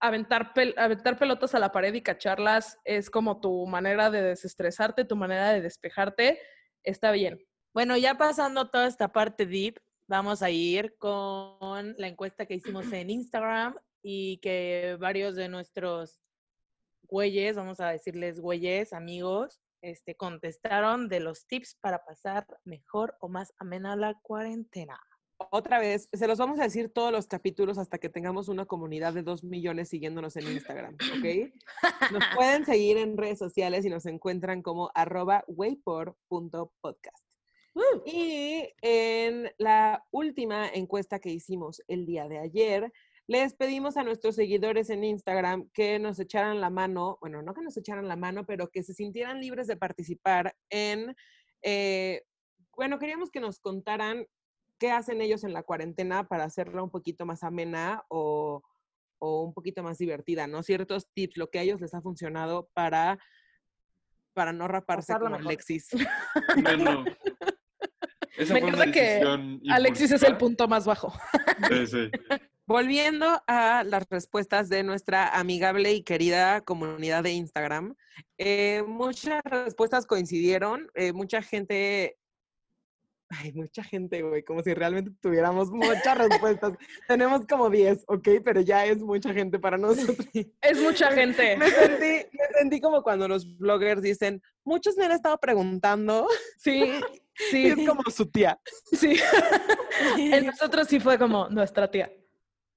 aventar, 0.00 0.52
pel- 0.52 0.74
aventar 0.76 1.16
pelotas 1.18 1.54
a 1.54 1.58
la 1.60 1.70
pared 1.70 1.94
y 1.94 2.02
cacharlas 2.02 2.78
es 2.84 3.10
como 3.10 3.40
tu 3.40 3.66
manera 3.66 4.10
de 4.10 4.22
desestresarte, 4.22 5.04
tu 5.04 5.14
manera 5.14 5.50
de 5.50 5.60
despejarte. 5.60 6.40
Está 6.82 7.12
bien. 7.12 7.38
Bueno, 7.72 7.96
ya 7.96 8.16
pasando 8.16 8.68
toda 8.70 8.86
esta 8.86 9.12
parte 9.12 9.46
deep, 9.46 9.78
vamos 10.08 10.42
a 10.42 10.50
ir 10.50 10.96
con 10.98 11.94
la 11.98 12.08
encuesta 12.08 12.46
que 12.46 12.54
hicimos 12.54 12.92
en 12.92 13.10
Instagram 13.10 13.76
y 14.02 14.38
que 14.38 14.96
varios 15.00 15.34
de 15.34 15.48
nuestros 15.48 16.20
güeyes, 17.02 17.56
vamos 17.56 17.80
a 17.80 17.90
decirles 17.90 18.40
güeyes, 18.40 18.92
amigos, 18.92 19.60
este, 19.82 20.16
contestaron 20.16 21.08
de 21.08 21.20
los 21.20 21.46
tips 21.46 21.76
para 21.80 22.04
pasar 22.04 22.46
mejor 22.64 23.16
o 23.20 23.28
más 23.28 23.52
amena 23.58 23.96
la 23.96 24.14
cuarentena. 24.22 25.00
Otra 25.50 25.78
vez, 25.78 26.08
se 26.12 26.26
los 26.26 26.38
vamos 26.38 26.58
a 26.58 26.62
decir 26.62 26.90
todos 26.90 27.12
los 27.12 27.26
capítulos 27.26 27.76
hasta 27.76 27.98
que 27.98 28.08
tengamos 28.08 28.48
una 28.48 28.64
comunidad 28.64 29.12
de 29.12 29.22
dos 29.22 29.44
millones 29.44 29.90
siguiéndonos 29.90 30.34
en 30.36 30.50
Instagram, 30.50 30.94
¿ok? 30.94 31.52
Nos 32.10 32.24
pueden 32.36 32.64
seguir 32.64 32.96
en 32.96 33.18
redes 33.18 33.38
sociales 33.38 33.84
y 33.84 33.90
nos 33.90 34.06
encuentran 34.06 34.62
como 34.62 34.90
arroba 34.94 35.44
waypor.podcast. 35.46 37.25
Y 38.04 38.72
en 38.80 39.50
la 39.58 40.04
última 40.10 40.68
encuesta 40.68 41.18
que 41.18 41.30
hicimos 41.30 41.82
el 41.88 42.06
día 42.06 42.28
de 42.28 42.38
ayer, 42.38 42.92
les 43.26 43.54
pedimos 43.54 43.96
a 43.96 44.04
nuestros 44.04 44.36
seguidores 44.36 44.88
en 44.88 45.04
Instagram 45.04 45.68
que 45.74 45.98
nos 45.98 46.18
echaran 46.20 46.60
la 46.60 46.70
mano, 46.70 47.18
bueno, 47.20 47.42
no 47.42 47.54
que 47.54 47.62
nos 47.62 47.76
echaran 47.76 48.08
la 48.08 48.16
mano, 48.16 48.46
pero 48.46 48.70
que 48.70 48.82
se 48.82 48.94
sintieran 48.94 49.40
libres 49.40 49.66
de 49.66 49.76
participar 49.76 50.56
en, 50.70 51.14
eh, 51.62 52.22
bueno, 52.76 52.98
queríamos 52.98 53.30
que 53.30 53.40
nos 53.40 53.58
contaran 53.58 54.26
qué 54.78 54.90
hacen 54.92 55.20
ellos 55.20 55.42
en 55.42 55.52
la 55.52 55.64
cuarentena 55.64 56.28
para 56.28 56.44
hacerla 56.44 56.82
un 56.82 56.90
poquito 56.90 57.26
más 57.26 57.42
amena 57.42 58.04
o, 58.08 58.62
o 59.18 59.42
un 59.42 59.52
poquito 59.52 59.82
más 59.82 59.98
divertida, 59.98 60.46
¿no? 60.46 60.62
Ciertos 60.62 61.08
tips, 61.12 61.36
lo 61.36 61.50
que 61.50 61.58
a 61.58 61.62
ellos 61.62 61.80
les 61.80 61.94
ha 61.94 62.02
funcionado 62.02 62.70
para, 62.74 63.18
para 64.34 64.52
no 64.52 64.68
raparse 64.68 65.12
Pasarla 65.12 65.30
como 65.30 65.38
mejor. 65.38 65.52
Alexis. 65.52 65.88
Bueno, 66.62 67.04
esa 68.36 68.54
Me 68.54 68.60
encanta 68.60 68.90
que 68.90 69.22
Alexis 69.70 70.12
es 70.12 70.22
el 70.22 70.36
punto 70.36 70.68
más 70.68 70.86
bajo. 70.86 71.12
Sí, 71.68 71.86
sí. 71.86 72.10
Volviendo 72.68 73.42
a 73.46 73.84
las 73.84 74.08
respuestas 74.10 74.68
de 74.68 74.82
nuestra 74.82 75.28
amigable 75.28 75.92
y 75.92 76.02
querida 76.02 76.62
comunidad 76.62 77.22
de 77.22 77.30
Instagram, 77.30 77.94
eh, 78.38 78.82
muchas 78.84 79.40
respuestas 79.44 80.04
coincidieron, 80.04 80.90
eh, 80.94 81.12
mucha 81.12 81.42
gente, 81.42 82.18
ay, 83.28 83.52
mucha 83.52 83.84
gente, 83.84 84.20
güey, 84.22 84.42
como 84.42 84.64
si 84.64 84.74
realmente 84.74 85.12
tuviéramos 85.20 85.70
muchas 85.70 86.18
respuestas. 86.18 86.72
Tenemos 87.06 87.46
como 87.46 87.70
10, 87.70 88.02
¿ok? 88.08 88.28
Pero 88.44 88.60
ya 88.62 88.84
es 88.84 88.98
mucha 88.98 89.32
gente 89.32 89.60
para 89.60 89.78
nosotros. 89.78 90.26
Es 90.60 90.80
mucha 90.82 91.12
gente. 91.12 91.56
Me 91.56 91.70
sentí, 91.70 92.36
me 92.36 92.58
sentí 92.58 92.80
como 92.80 93.04
cuando 93.04 93.28
los 93.28 93.56
bloggers 93.58 94.02
dicen, 94.02 94.42
muchos 94.64 94.96
me 94.96 95.04
han 95.04 95.12
estado 95.12 95.38
preguntando, 95.38 96.26
Sí, 96.58 96.82
sí, 97.50 97.66
es 97.68 97.88
como 97.88 98.02
su 98.10 98.26
tía. 98.30 98.58
sí. 98.92 99.16
En 100.18 100.46
nosotros 100.46 100.88
sí 100.88 101.00
fue 101.00 101.18
como 101.18 101.48
nuestra 101.48 101.90
tía. 101.90 102.12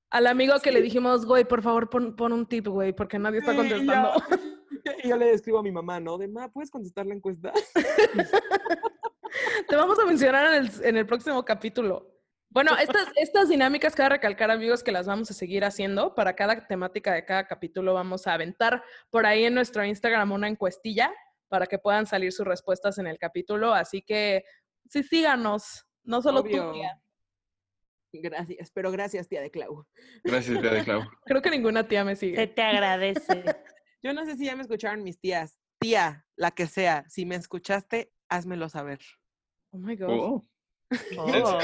Al 0.10 0.26
amigo 0.28 0.58
que 0.62 0.72
le 0.72 0.82
dijimos, 0.82 1.26
güey, 1.26 1.44
por 1.46 1.62
favor, 1.62 1.90
pon, 1.90 2.16
pon 2.16 2.32
un 2.32 2.48
tip, 2.48 2.68
güey, 2.68 2.94
porque 2.94 3.20
nadie 3.20 3.40
está 3.40 3.52
Sí, 3.52 3.58
y 3.60 3.70
yo- 3.70 3.76
contestando. 3.78 4.14
Y 5.04 5.10
yo 5.10 5.18
le 5.18 5.32
escribo 5.34 5.60
a 5.60 5.64
mi 5.64 5.72
mamá, 5.72 6.00
¿no? 6.00 6.18
De, 6.18 6.28
ma, 6.28 6.50
¿puedes 6.50 6.72
contestar 6.72 7.06
la 7.06 7.14
encuesta? 7.14 7.52
Te 9.68 9.76
vamos 9.76 10.00
a 10.00 10.06
mencionar 10.06 10.54
en 10.54 10.66
el, 10.66 10.72
en 10.86 10.98
el 10.98 11.06
próximo 11.06 11.44
capítulo. 11.46 12.16
Bueno, 12.50 12.76
estas, 12.78 13.08
estas 13.16 13.50
dinámicas, 13.50 13.94
cabe 13.96 14.10
recalcar, 14.10 14.50
amigos, 14.50 14.82
que 14.84 14.92
las 14.92 15.06
vamos 15.06 15.30
a 15.30 15.34
seguir 15.36 15.64
haciendo. 15.64 16.16
Para 16.16 16.36
cada 16.36 16.66
temática 16.66 17.14
de 17.14 17.24
cada 17.26 17.46
capítulo 17.48 17.94
vamos 17.94 18.26
a 18.26 18.34
aventar 18.34 18.84
por 19.12 19.26
ahí 19.26 19.44
en 19.46 19.54
nuestro 19.54 19.86
Instagram 19.86 20.32
una 20.32 20.48
encuestilla 20.48 21.14
para 21.50 21.68
que 21.68 21.78
puedan 21.80 22.06
salir 22.06 22.32
sus 22.32 22.46
respuestas 22.48 22.98
en 22.98 23.08
el 23.08 23.18
capítulo. 23.18 23.74
Así 23.74 24.02
que 24.02 24.44
sí, 24.90 25.04
síganos. 25.04 25.86
No 26.04 26.22
solo 26.22 26.40
Obvio. 26.42 26.68
tú, 26.68 26.74
tía. 26.74 27.02
Gracias, 28.12 28.72
pero 28.72 28.92
gracias, 28.92 29.28
tía 29.28 29.42
de 29.42 29.52
Clau. 29.52 29.86
Gracias, 30.24 30.60
tía 30.62 30.72
de 30.72 30.84
Clau. 30.84 31.02
Creo 31.26 31.42
que 31.42 31.52
ninguna 31.52 31.88
tía 31.88 32.04
me 32.04 32.16
Se 32.16 32.28
sigue. 32.28 32.48
te 32.48 32.62
agradece. 32.62 33.44
Yo 34.02 34.14
no 34.14 34.26
sé 34.26 34.38
si 34.38 34.46
ya 34.46 34.56
me 34.56 34.62
escucharon 34.62 35.04
mis 35.04 35.20
tías. 35.20 35.58
Tía, 35.80 36.26
la 36.36 36.52
que 36.52 36.68
sea, 36.68 37.06
si 37.10 37.26
me 37.26 37.36
escuchaste, 37.36 38.12
házmelo 38.30 38.70
saber. 38.70 39.00
Oh 39.72 39.78
my 39.78 39.96
God. 39.96 40.10
Oh, 40.10 40.46
Oh. 41.18 41.60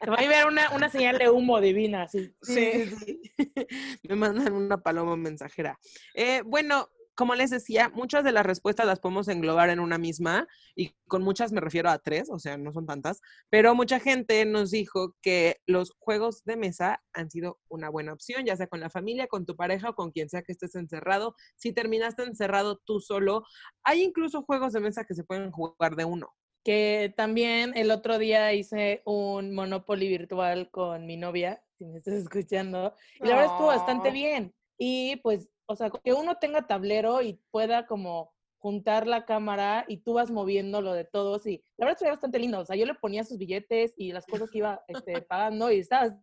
Te 0.00 0.10
va 0.10 0.16
a 0.18 0.22
enviar 0.22 0.48
una, 0.48 0.70
una 0.70 0.88
señal 0.88 1.18
de 1.18 1.30
humo 1.30 1.60
divina, 1.60 2.02
así. 2.02 2.34
Sí, 2.42 2.86
sí, 2.86 2.96
sí. 2.96 3.20
me 4.08 4.16
mandan 4.16 4.52
una 4.52 4.78
paloma 4.82 5.16
mensajera. 5.16 5.78
Eh, 6.14 6.42
bueno, 6.44 6.88
como 7.14 7.34
les 7.34 7.50
decía, 7.50 7.90
muchas 7.90 8.24
de 8.24 8.32
las 8.32 8.46
respuestas 8.46 8.86
las 8.86 9.00
podemos 9.00 9.28
englobar 9.28 9.68
en 9.70 9.80
una 9.80 9.98
misma 9.98 10.46
y 10.74 10.94
con 11.06 11.22
muchas 11.22 11.52
me 11.52 11.60
refiero 11.60 11.90
a 11.90 11.98
tres, 11.98 12.30
o 12.30 12.38
sea, 12.38 12.56
no 12.56 12.72
son 12.72 12.86
tantas, 12.86 13.20
pero 13.50 13.74
mucha 13.74 14.00
gente 14.00 14.44
nos 14.46 14.70
dijo 14.70 15.16
que 15.22 15.60
los 15.66 15.92
juegos 15.98 16.44
de 16.44 16.56
mesa 16.56 17.02
han 17.12 17.30
sido 17.30 17.60
una 17.68 17.90
buena 17.90 18.12
opción, 18.12 18.44
ya 18.46 18.56
sea 18.56 18.68
con 18.68 18.80
la 18.80 18.90
familia, 18.90 19.26
con 19.26 19.44
tu 19.46 19.56
pareja 19.56 19.90
o 19.90 19.94
con 19.94 20.12
quien 20.12 20.28
sea 20.30 20.42
que 20.42 20.52
estés 20.52 20.74
encerrado. 20.74 21.34
Si 21.56 21.72
terminaste 21.72 22.22
encerrado 22.22 22.80
tú 22.84 23.00
solo, 23.00 23.44
hay 23.84 24.02
incluso 24.02 24.42
juegos 24.42 24.72
de 24.72 24.80
mesa 24.80 25.04
que 25.04 25.14
se 25.14 25.24
pueden 25.24 25.50
jugar 25.50 25.96
de 25.96 26.04
uno. 26.04 26.34
Que 26.64 27.12
también 27.16 27.72
el 27.74 27.90
otro 27.90 28.18
día 28.18 28.52
hice 28.52 29.02
un 29.06 29.54
Monopoly 29.54 30.08
virtual 30.08 30.70
con 30.70 31.06
mi 31.06 31.16
novia, 31.16 31.62
si 31.78 31.86
me 31.86 31.98
estás 31.98 32.14
escuchando, 32.14 32.94
y 33.18 33.26
la 33.26 33.36
verdad 33.36 33.52
estuvo 33.52 33.68
bastante 33.68 34.10
Oh. 34.10 34.12
bien. 34.12 34.54
Y 34.78 35.16
pues, 35.16 35.48
o 35.70 35.76
sea, 35.76 35.88
que 35.88 36.12
uno 36.12 36.36
tenga 36.36 36.66
tablero 36.66 37.22
y 37.22 37.40
pueda 37.52 37.86
como 37.86 38.34
juntar 38.58 39.06
la 39.06 39.24
cámara 39.24 39.84
y 39.86 39.98
tú 39.98 40.14
vas 40.14 40.28
moviendo 40.28 40.82
lo 40.82 40.92
de 40.92 41.04
todos 41.04 41.46
y 41.46 41.62
la 41.76 41.86
verdad 41.86 41.92
estuvo 41.92 42.10
bastante 42.10 42.40
lindo. 42.40 42.58
O 42.58 42.64
sea, 42.64 42.74
yo 42.74 42.86
le 42.86 42.94
ponía 42.94 43.22
sus 43.22 43.38
billetes 43.38 43.94
y 43.96 44.10
las 44.10 44.26
cosas 44.26 44.50
que 44.50 44.58
iba 44.58 44.82
este, 44.88 45.22
pagando 45.22 45.70
y 45.70 45.78
estaba 45.78 46.18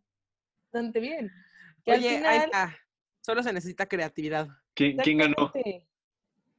bastante 0.65 0.99
bien. 0.99 1.31
Que 1.86 1.93
al 1.93 1.99
Oye, 1.99 2.10
ahí 2.10 2.15
final, 2.17 2.43
está. 2.43 2.77
Solo 3.21 3.41
se 3.41 3.53
necesita 3.53 3.86
creatividad. 3.86 4.49
¿Quién, 4.73 4.97
quién 4.97 5.17
ganó? 5.17 5.53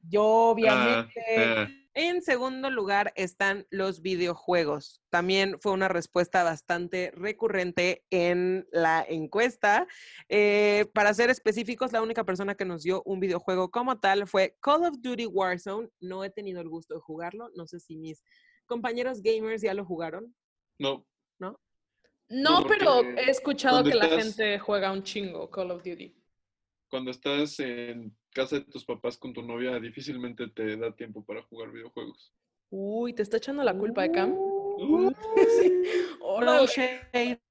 Yo, 0.01 0.23
obviamente. 0.25 1.21
Ah, 1.37 1.67
ah. 1.67 1.78
En 2.01 2.21
segundo 2.21 2.69
lugar 2.69 3.11
están 3.17 3.67
los 3.71 4.01
videojuegos. 4.01 5.01
También 5.09 5.59
fue 5.59 5.73
una 5.73 5.89
respuesta 5.89 6.45
bastante 6.45 7.11
recurrente 7.11 8.05
en 8.09 8.65
la 8.71 9.05
encuesta. 9.05 9.85
Eh, 10.29 10.85
para 10.93 11.13
ser 11.13 11.29
específicos, 11.29 11.91
la 11.91 12.01
única 12.01 12.23
persona 12.23 12.55
que 12.55 12.63
nos 12.63 12.83
dio 12.83 13.03
un 13.03 13.19
videojuego 13.19 13.69
como 13.69 13.99
tal 13.99 14.27
fue 14.27 14.55
Call 14.61 14.85
of 14.85 15.01
Duty 15.01 15.25
Warzone. 15.25 15.89
No 15.99 16.23
he 16.23 16.29
tenido 16.29 16.61
el 16.61 16.69
gusto 16.69 16.93
de 16.93 17.01
jugarlo. 17.01 17.49
No 17.55 17.67
sé 17.67 17.81
si 17.81 17.97
mis 17.97 18.23
compañeros 18.65 19.21
gamers 19.21 19.61
ya 19.61 19.73
lo 19.73 19.83
jugaron. 19.83 20.33
No, 20.77 21.05
No, 21.37 21.59
No, 22.29 22.65
pero 22.65 23.01
he 23.01 23.29
escuchado 23.29 23.83
que 23.83 23.95
la 23.95 24.07
gente 24.07 24.57
juega 24.57 24.93
un 24.93 25.03
chingo 25.03 25.51
Call 25.51 25.71
of 25.71 25.83
Duty. 25.83 26.15
cuando 26.87 27.11
estás 27.11 27.59
en 27.59 28.17
casa 28.31 28.57
de 28.57 28.65
tus 28.65 28.85
papás 28.85 29.17
con 29.17 29.33
tu 29.33 29.41
novia, 29.41 29.79
difícilmente 29.79 30.47
te 30.49 30.77
da 30.77 30.95
tiempo 30.95 31.23
para 31.25 31.43
jugar 31.43 31.71
videojuegos. 31.71 32.33
Uy, 32.69 33.13
¿te 33.13 33.23
está 33.23 33.37
echando 33.37 33.63
la 33.63 33.73
culpa 33.77 34.03
de 34.03 34.11
Cam? 34.11 34.33
Uh. 34.33 35.11
No 36.41 36.65
shade. 36.67 37.41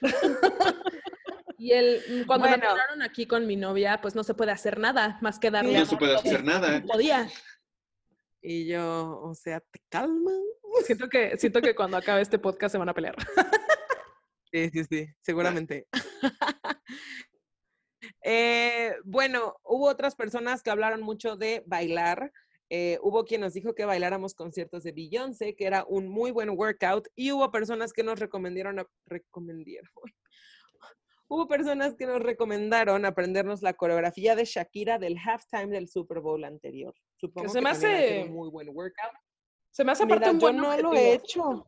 Y 1.58 1.72
el, 1.72 2.02
mm, 2.08 2.26
cuando 2.26 2.48
me 2.48 2.56
Bueno. 2.56 2.66
pararon 2.74 3.02
aquí 3.02 3.26
con 3.26 3.46
mi 3.46 3.56
novia, 3.56 3.98
pues 4.02 4.14
no 4.14 4.22
se 4.22 4.34
puede 4.34 4.52
hacer 4.52 4.78
nada 4.78 5.18
más 5.22 5.38
que 5.38 5.50
darle 5.50 5.72
no 5.72 5.78
amor 5.78 5.88
se 5.88 5.96
puede 5.96 6.14
hacer 6.14 6.44
nada. 6.44 6.68
santo 6.68 6.98
día. 6.98 7.28
Y 8.42 8.66
yo, 8.66 9.20
o 9.22 9.34
sea, 9.34 9.60
te 9.60 9.80
calma. 9.88 10.32
Siento 10.84 11.08
que, 11.08 11.36
siento 11.38 11.62
que 11.62 11.74
cuando 11.74 11.96
acabe 11.96 12.20
este 12.20 12.38
podcast 12.38 12.72
se 12.72 12.78
van 12.78 12.90
a 12.90 12.94
pelear. 12.94 13.16
Sí, 14.52 14.70
sí, 14.70 14.84
sí, 14.84 15.06
seguramente. 15.22 15.88
Eh, 18.28 18.92
bueno, 19.04 19.54
hubo 19.62 19.86
otras 19.86 20.16
personas 20.16 20.60
que 20.60 20.70
hablaron 20.70 21.00
mucho 21.00 21.36
de 21.36 21.62
bailar. 21.64 22.32
Eh, 22.68 22.98
hubo 23.02 23.24
quien 23.24 23.42
nos 23.42 23.54
dijo 23.54 23.72
que 23.72 23.84
bailáramos 23.84 24.34
conciertos 24.34 24.82
de 24.82 24.90
Beyoncé, 24.90 25.54
que 25.54 25.64
era 25.64 25.84
un 25.88 26.08
muy 26.08 26.32
buen 26.32 26.50
workout, 26.50 27.06
y 27.14 27.30
hubo 27.30 27.52
personas 27.52 27.92
que 27.92 28.02
nos 28.02 28.18
recomendaron, 28.18 28.80
a- 28.80 28.86
recomendaron. 29.06 29.90
Hubo 31.28 31.48
personas 31.48 31.96
que 31.96 32.06
nos 32.06 32.20
recomendaron 32.22 33.04
aprendernos 33.04 33.60
la 33.60 33.72
coreografía 33.74 34.36
de 34.36 34.44
Shakira 34.44 34.98
del 35.00 35.16
halftime 35.18 35.66
del 35.66 35.88
Super 35.88 36.20
Bowl 36.20 36.44
anterior. 36.44 36.94
Supongo 37.16 37.48
se 37.48 37.60
me 37.60 37.70
hace- 37.70 38.22
un 38.28 38.32
muy 38.32 38.48
buen 38.48 38.68
workout. 38.68 39.12
Se 39.72 39.82
me 39.84 39.90
hace 39.90 40.04
aparte 40.04 40.30
un 40.30 40.38
yo 40.38 40.46
buen 40.46 40.56
no 40.56 40.76
lo 40.76 40.92
he 40.94 41.14
hecho. 41.14 41.66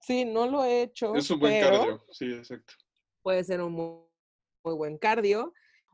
Sí, 0.00 0.24
no 0.24 0.46
lo 0.48 0.64
he 0.64 0.82
hecho. 0.82 1.14
Es 1.14 1.30
un 1.30 1.38
buen 1.38 1.52
pero 1.60 1.78
cardio, 1.78 2.04
sí, 2.10 2.32
exacto. 2.32 2.74
Puede 3.22 3.44
ser 3.44 3.60
un 3.62 3.72
muy, 3.72 4.02
muy 4.64 4.74
buen 4.74 4.98
cardio. 4.98 5.52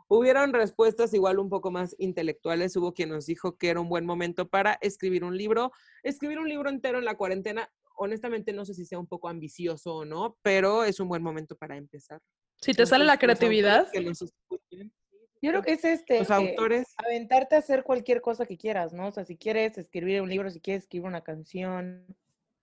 Hubieron 0.09 0.53
respuestas 0.53 1.15
igual 1.15 1.39
un 1.39 1.49
poco 1.49 1.71
más 1.71 1.97
intelectuales. 1.99 2.77
Hubo 2.77 2.93
quien 2.93 3.09
nos 3.09 3.27
dijo 3.27 3.57
que 3.57 3.71
era 3.71 3.81
un 3.81 3.89
buen 3.89 4.05
momento 4.05 4.49
para 4.49 4.79
escribir 4.83 5.25
un 5.25 5.37
libro. 5.37 5.73
Escribir 6.03 6.39
un 6.39 6.49
libro 6.49 6.69
entero 6.69 6.99
en 6.99 7.05
la 7.05 7.17
cuarentena, 7.17 7.71
honestamente 7.97 8.53
no 8.53 8.65
sé 8.65 8.75
si 8.75 8.85
sea 8.85 8.99
un 8.99 9.07
poco 9.07 9.29
ambicioso 9.29 9.97
o 9.97 10.05
no, 10.05 10.37
pero 10.43 10.85
es 10.85 11.01
un 11.01 11.09
buen 11.09 11.23
momento 11.23 11.57
para 11.57 11.77
empezar. 11.77 12.21
Si 12.61 12.73
te 12.73 12.87
sale 12.87 13.05
la 13.05 13.19
creatividad, 13.19 13.91
que 13.91 14.03
Yo 14.05 15.51
creo 15.51 15.63
que 15.63 15.73
es 15.73 15.85
este. 15.85 16.21
Los 16.21 16.31
eh, 16.31 16.85
aventarte 16.97 17.57
a 17.57 17.59
hacer 17.59 17.83
cualquier 17.83 18.21
cosa 18.21 18.47
que 18.47 18.57
quieras, 18.57 18.93
¿no? 18.93 19.09
O 19.09 19.13
sea, 19.13 19.25
si 19.25 19.37
quieres 19.37 19.77
escribir 19.79 20.23
un 20.23 20.31
libro, 20.31 20.51
si 20.51 20.61
quieres 20.61 20.85
escribir 20.85 21.09
una 21.09 21.23
canción, 21.23 22.07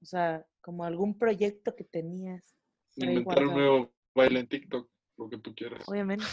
o 0.02 0.06
sea, 0.06 0.46
como 0.62 0.84
algún 0.84 1.18
proyecto 1.18 1.76
que 1.76 1.84
tenías. 1.84 2.44
Inventar 2.96 3.46
un 3.46 3.54
nuevo 3.54 3.94
baile 4.16 4.42
en 4.42 4.48
TikTok, 4.48 4.90
lo 5.22 5.30
que 5.30 5.38
tú 5.38 5.54
quieras. 5.56 5.88
Obviamente. 5.88 6.26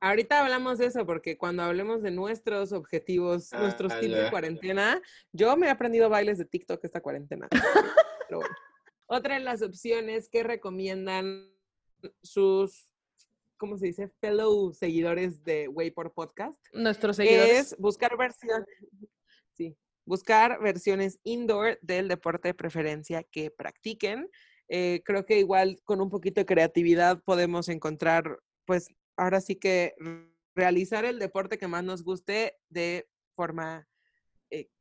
Ahorita 0.00 0.42
hablamos 0.42 0.78
de 0.78 0.86
eso 0.86 1.06
porque 1.06 1.38
cuando 1.38 1.62
hablemos 1.62 2.02
de 2.02 2.10
nuestros 2.10 2.72
objetivos, 2.72 3.52
nuestros 3.52 3.90
Ah, 3.92 4.00
tips 4.00 4.12
ya. 4.12 4.24
de 4.24 4.30
cuarentena, 4.30 5.00
yo 5.32 5.56
me 5.56 5.66
he 5.66 5.70
aprendido 5.70 6.10
bailes 6.10 6.36
de 6.38 6.44
TikTok 6.44 6.84
esta 6.84 7.00
cuarentena. 7.00 7.48
Pero 8.28 8.40
bueno. 8.40 8.54
Otra 9.06 9.34
de 9.34 9.40
las 9.40 9.62
opciones 9.62 10.28
que 10.28 10.42
recomiendan 10.42 11.50
sus, 12.22 12.92
¿cómo 13.56 13.78
se 13.78 13.86
dice? 13.86 14.08
Fellow 14.20 14.72
seguidores 14.74 15.42
de 15.44 15.68
Way 15.68 15.90
por 15.92 16.12
Podcast 16.12 16.58
nuestros 16.74 17.16
seguidores. 17.16 17.72
es 17.72 17.76
buscar 17.78 18.16
versiones, 18.18 18.66
sí, 19.52 19.76
buscar 20.04 20.60
versiones 20.60 21.18
indoor 21.22 21.78
del 21.80 22.08
deporte 22.08 22.48
de 22.48 22.54
preferencia 22.54 23.22
que 23.22 23.50
practiquen. 23.50 24.28
Eh, 24.68 25.02
creo 25.04 25.24
que 25.26 25.38
igual 25.38 25.80
con 25.84 26.00
un 26.00 26.08
poquito 26.10 26.40
de 26.40 26.46
creatividad 26.46 27.22
podemos 27.24 27.68
encontrar, 27.68 28.38
pues 28.64 28.88
ahora 29.16 29.40
sí 29.40 29.56
que 29.56 29.94
realizar 30.54 31.04
el 31.04 31.18
deporte 31.18 31.58
que 31.58 31.68
más 31.68 31.84
nos 31.84 32.02
guste 32.02 32.56
de 32.68 33.08
forma 33.34 33.86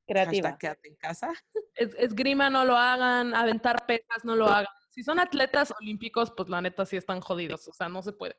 Creativa. 0.05 0.49
hashtag 0.49 0.57
quédate 0.59 0.87
en 0.89 0.95
casa. 0.97 1.33
Es- 1.75 1.95
esgrima 1.97 2.49
no 2.49 2.65
lo 2.65 2.75
hagan, 2.75 3.33
aventar 3.33 3.85
pesas 3.85 4.25
no 4.25 4.35
lo 4.35 4.47
hagan. 4.47 4.67
Si 4.89 5.01
son 5.01 5.17
atletas 5.19 5.73
olímpicos, 5.79 6.31
pues 6.35 6.49
la 6.49 6.61
neta 6.61 6.85
sí 6.85 6.97
están 6.97 7.21
jodidos, 7.21 7.67
o 7.69 7.73
sea, 7.73 7.87
no 7.87 8.03
se 8.03 8.11
puede. 8.11 8.35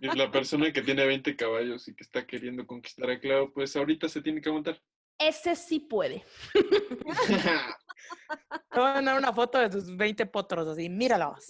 Y 0.00 0.06
la 0.16 0.30
persona 0.30 0.72
que 0.72 0.82
tiene 0.82 1.06
20 1.06 1.34
caballos 1.36 1.86
y 1.88 1.94
que 1.94 2.02
está 2.02 2.26
queriendo 2.26 2.66
conquistar 2.66 3.08
a 3.10 3.18
Clau, 3.20 3.52
pues 3.52 3.74
ahorita 3.76 4.08
se 4.08 4.20
tiene 4.20 4.40
que 4.40 4.48
aguantar. 4.48 4.82
Ese 5.18 5.54
sí 5.56 5.80
puede. 5.80 6.24
Te 8.70 8.78
voy 8.80 8.88
a 8.90 8.94
mandar 8.94 9.18
una 9.18 9.32
foto 9.32 9.58
de 9.58 9.68
tus 9.70 9.96
20 9.96 10.26
potros, 10.26 10.68
así, 10.68 10.88
míralos. 10.88 11.46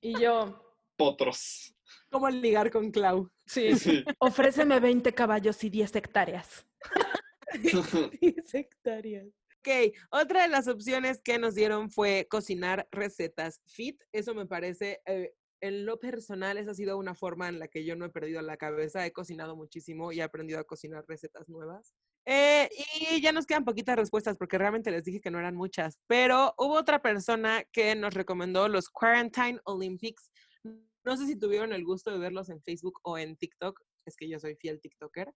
Y 0.00 0.18
yo, 0.20 0.76
Potros. 0.96 1.74
¿Cómo 2.10 2.28
ligar 2.28 2.70
con 2.70 2.90
Clau? 2.90 3.30
sí, 3.46 3.70
Sí. 3.78 4.04
ofréceme 4.18 4.78
20 4.80 5.12
caballos 5.14 5.62
y 5.64 5.70
10 5.70 5.96
hectáreas. 5.96 6.66
10 8.20 8.54
hectáreas. 8.54 9.26
Ok, 9.58 9.94
otra 10.10 10.42
de 10.42 10.48
las 10.48 10.66
opciones 10.66 11.20
que 11.22 11.38
nos 11.38 11.54
dieron 11.54 11.90
fue 11.90 12.26
cocinar 12.28 12.88
recetas 12.90 13.60
fit. 13.66 14.02
Eso 14.12 14.34
me 14.34 14.46
parece, 14.46 15.00
eh, 15.06 15.34
en 15.60 15.86
lo 15.86 16.00
personal, 16.00 16.58
esa 16.58 16.72
ha 16.72 16.74
sido 16.74 16.98
una 16.98 17.14
forma 17.14 17.48
en 17.48 17.60
la 17.60 17.68
que 17.68 17.84
yo 17.84 17.94
no 17.94 18.04
he 18.04 18.10
perdido 18.10 18.42
la 18.42 18.56
cabeza. 18.56 19.06
He 19.06 19.12
cocinado 19.12 19.54
muchísimo 19.54 20.10
y 20.10 20.18
he 20.18 20.22
aprendido 20.24 20.58
a 20.58 20.64
cocinar 20.64 21.04
recetas 21.06 21.48
nuevas. 21.48 21.94
Eh, 22.24 22.68
y 23.00 23.20
ya 23.20 23.32
nos 23.32 23.46
quedan 23.46 23.64
poquitas 23.64 23.96
respuestas 23.96 24.36
porque 24.36 24.58
realmente 24.58 24.90
les 24.90 25.04
dije 25.04 25.20
que 25.20 25.30
no 25.30 25.40
eran 25.40 25.56
muchas, 25.56 25.98
pero 26.06 26.54
hubo 26.56 26.74
otra 26.74 27.02
persona 27.02 27.64
que 27.72 27.96
nos 27.96 28.14
recomendó 28.14 28.68
los 28.68 28.88
Quarantine 28.88 29.60
Olympics. 29.64 30.30
No 31.04 31.16
sé 31.16 31.26
si 31.26 31.36
tuvieron 31.36 31.72
el 31.72 31.84
gusto 31.84 32.12
de 32.12 32.18
verlos 32.18 32.48
en 32.48 32.62
Facebook 32.62 33.00
o 33.02 33.18
en 33.18 33.36
TikTok, 33.36 33.80
es 34.06 34.16
que 34.16 34.28
yo 34.28 34.38
soy 34.38 34.54
fiel 34.54 34.80
TikToker. 34.80 35.32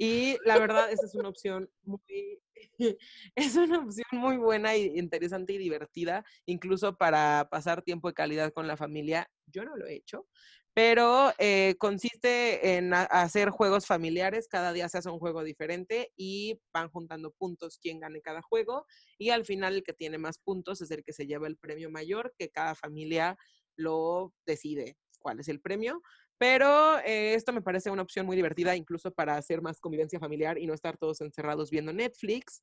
Y 0.00 0.36
la 0.44 0.58
verdad, 0.58 0.92
esa 0.92 1.06
es 1.06 1.14
una 1.16 1.28
opción 1.28 1.68
muy, 1.82 2.40
es 3.34 3.56
una 3.56 3.80
opción 3.80 4.06
muy 4.12 4.36
buena 4.36 4.76
y 4.76 4.96
interesante 4.96 5.54
y 5.54 5.58
divertida, 5.58 6.24
incluso 6.46 6.96
para 6.96 7.48
pasar 7.50 7.82
tiempo 7.82 8.06
de 8.06 8.14
calidad 8.14 8.52
con 8.52 8.68
la 8.68 8.76
familia. 8.76 9.28
Yo 9.46 9.64
no 9.64 9.76
lo 9.76 9.86
he 9.86 9.96
hecho, 9.96 10.28
pero 10.78 11.32
eh, 11.38 11.74
consiste 11.76 12.76
en 12.76 12.94
hacer 12.94 13.50
juegos 13.50 13.84
familiares. 13.84 14.46
Cada 14.46 14.72
día 14.72 14.88
se 14.88 14.98
hace 14.98 15.10
un 15.10 15.18
juego 15.18 15.42
diferente 15.42 16.12
y 16.16 16.60
van 16.72 16.88
juntando 16.88 17.32
puntos 17.32 17.80
quien 17.82 17.98
gane 17.98 18.20
cada 18.20 18.42
juego. 18.42 18.86
Y 19.18 19.30
al 19.30 19.44
final 19.44 19.74
el 19.74 19.82
que 19.82 19.92
tiene 19.92 20.18
más 20.18 20.38
puntos 20.38 20.80
es 20.80 20.92
el 20.92 21.02
que 21.02 21.12
se 21.12 21.26
lleva 21.26 21.48
el 21.48 21.56
premio 21.56 21.90
mayor, 21.90 22.32
que 22.38 22.50
cada 22.50 22.76
familia 22.76 23.36
lo 23.74 24.32
decide 24.46 24.96
cuál 25.18 25.40
es 25.40 25.48
el 25.48 25.60
premio. 25.60 26.00
Pero 26.38 27.00
eh, 27.00 27.34
esto 27.34 27.52
me 27.52 27.60
parece 27.62 27.90
una 27.90 28.02
opción 28.02 28.24
muy 28.24 28.36
divertida, 28.36 28.76
incluso 28.76 29.10
para 29.10 29.36
hacer 29.36 29.60
más 29.60 29.80
convivencia 29.80 30.20
familiar 30.20 30.58
y 30.58 30.68
no 30.68 30.74
estar 30.74 30.96
todos 30.96 31.20
encerrados 31.22 31.70
viendo 31.70 31.92
Netflix. 31.92 32.62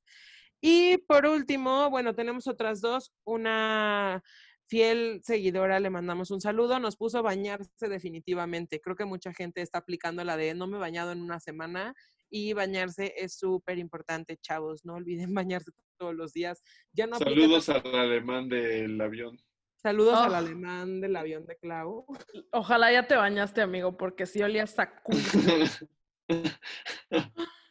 Y 0.62 1.00
por 1.00 1.26
último, 1.26 1.90
bueno, 1.90 2.16
tenemos 2.16 2.48
otras 2.48 2.80
dos. 2.80 3.12
Una 3.26 4.24
fiel 4.68 5.22
seguidora, 5.24 5.80
le 5.80 5.90
mandamos 5.90 6.32
un 6.32 6.42
saludo, 6.42 6.80
nos 6.80 6.96
puso 6.98 7.20
a 7.20 7.22
bañarse 7.22 7.88
definitivamente. 7.88 8.82
Creo 8.82 8.96
que 8.96 9.06
mucha 9.06 9.34
gente 9.34 9.62
está 9.62 9.80
aplicando 9.80 10.24
la 10.24 10.38
de 10.38 10.54
no 10.56 10.68
me 10.68 10.78
he 10.78 10.80
bañado 10.80 11.12
en 11.12 11.22
una 11.22 11.40
semana 11.40 11.94
y 12.30 12.54
bañarse 12.54 13.14
es 13.18 13.38
súper 13.38 13.78
importante, 13.78 14.38
chavos. 14.38 14.86
No 14.86 14.96
olviden 14.96 15.34
bañarse 15.36 15.72
todos 15.98 16.16
los 16.16 16.34
días. 16.34 16.62
Ya 16.94 17.08
no 17.08 17.16
aplica 17.18 17.32
Saludos 17.42 17.70
al 17.70 17.96
alemán 17.96 18.50
del 18.50 19.00
avión. 19.00 19.38
Saludos 19.78 20.18
al 20.18 20.32
Oh. 20.34 20.36
alemán 20.36 21.00
del 21.00 21.16
avión 21.16 21.46
de 21.46 21.58
Clau. 21.58 22.06
Ojalá 22.52 22.92
ya 22.92 23.06
te 23.08 23.16
bañaste, 23.16 23.62
amigo, 23.62 23.96
porque 23.98 24.26
si 24.26 24.42
olías 24.42 24.78
a 24.80 24.96
culo. 25.02 25.20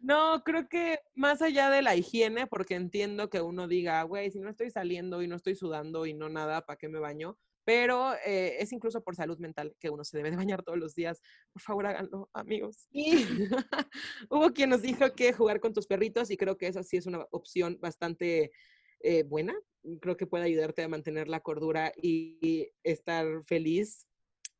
No, 0.00 0.42
creo 0.44 0.66
que 0.66 1.00
más 1.14 1.42
allá 1.42 1.68
de 1.68 1.82
la 1.82 1.94
higiene, 1.94 2.46
porque 2.46 2.74
entiendo 2.74 3.28
que 3.28 3.42
uno 3.42 3.68
diga, 3.68 4.02
güey, 4.04 4.30
si 4.30 4.40
no 4.40 4.48
estoy 4.48 4.70
saliendo 4.70 5.22
y 5.22 5.28
no 5.28 5.36
estoy 5.36 5.54
sudando 5.54 6.06
y 6.06 6.14
no 6.14 6.30
nada, 6.30 6.64
¿para 6.64 6.78
qué 6.78 6.88
me 6.88 6.98
baño? 6.98 7.38
Pero 7.64 8.14
eh, 8.24 8.56
es 8.60 8.72
incluso 8.72 9.04
por 9.04 9.14
salud 9.14 9.38
mental 9.38 9.76
que 9.78 9.90
uno 9.90 10.02
se 10.02 10.16
debe 10.16 10.30
de 10.30 10.38
bañar 10.38 10.62
todos 10.62 10.78
los 10.78 10.94
días. 10.94 11.20
Por 11.52 11.60
favor, 11.60 11.86
háganlo, 11.86 12.30
amigos. 12.32 12.88
Y 12.90 13.12
hubo 14.30 14.50
quien 14.52 14.70
nos 14.70 14.80
dijo 14.80 15.12
que 15.14 15.34
jugar 15.34 15.60
con 15.60 15.74
tus 15.74 15.86
perritos 15.86 16.30
y 16.30 16.38
creo 16.38 16.56
que 16.56 16.68
esa 16.68 16.82
sí 16.82 16.96
es 16.96 17.04
una 17.04 17.26
opción 17.30 17.78
bastante 17.78 18.52
eh, 19.00 19.22
buena. 19.24 19.54
Creo 20.00 20.16
que 20.16 20.26
puede 20.26 20.44
ayudarte 20.44 20.82
a 20.82 20.88
mantener 20.88 21.28
la 21.28 21.40
cordura 21.40 21.92
y 21.94 22.72
estar 22.82 23.26
feliz 23.44 24.06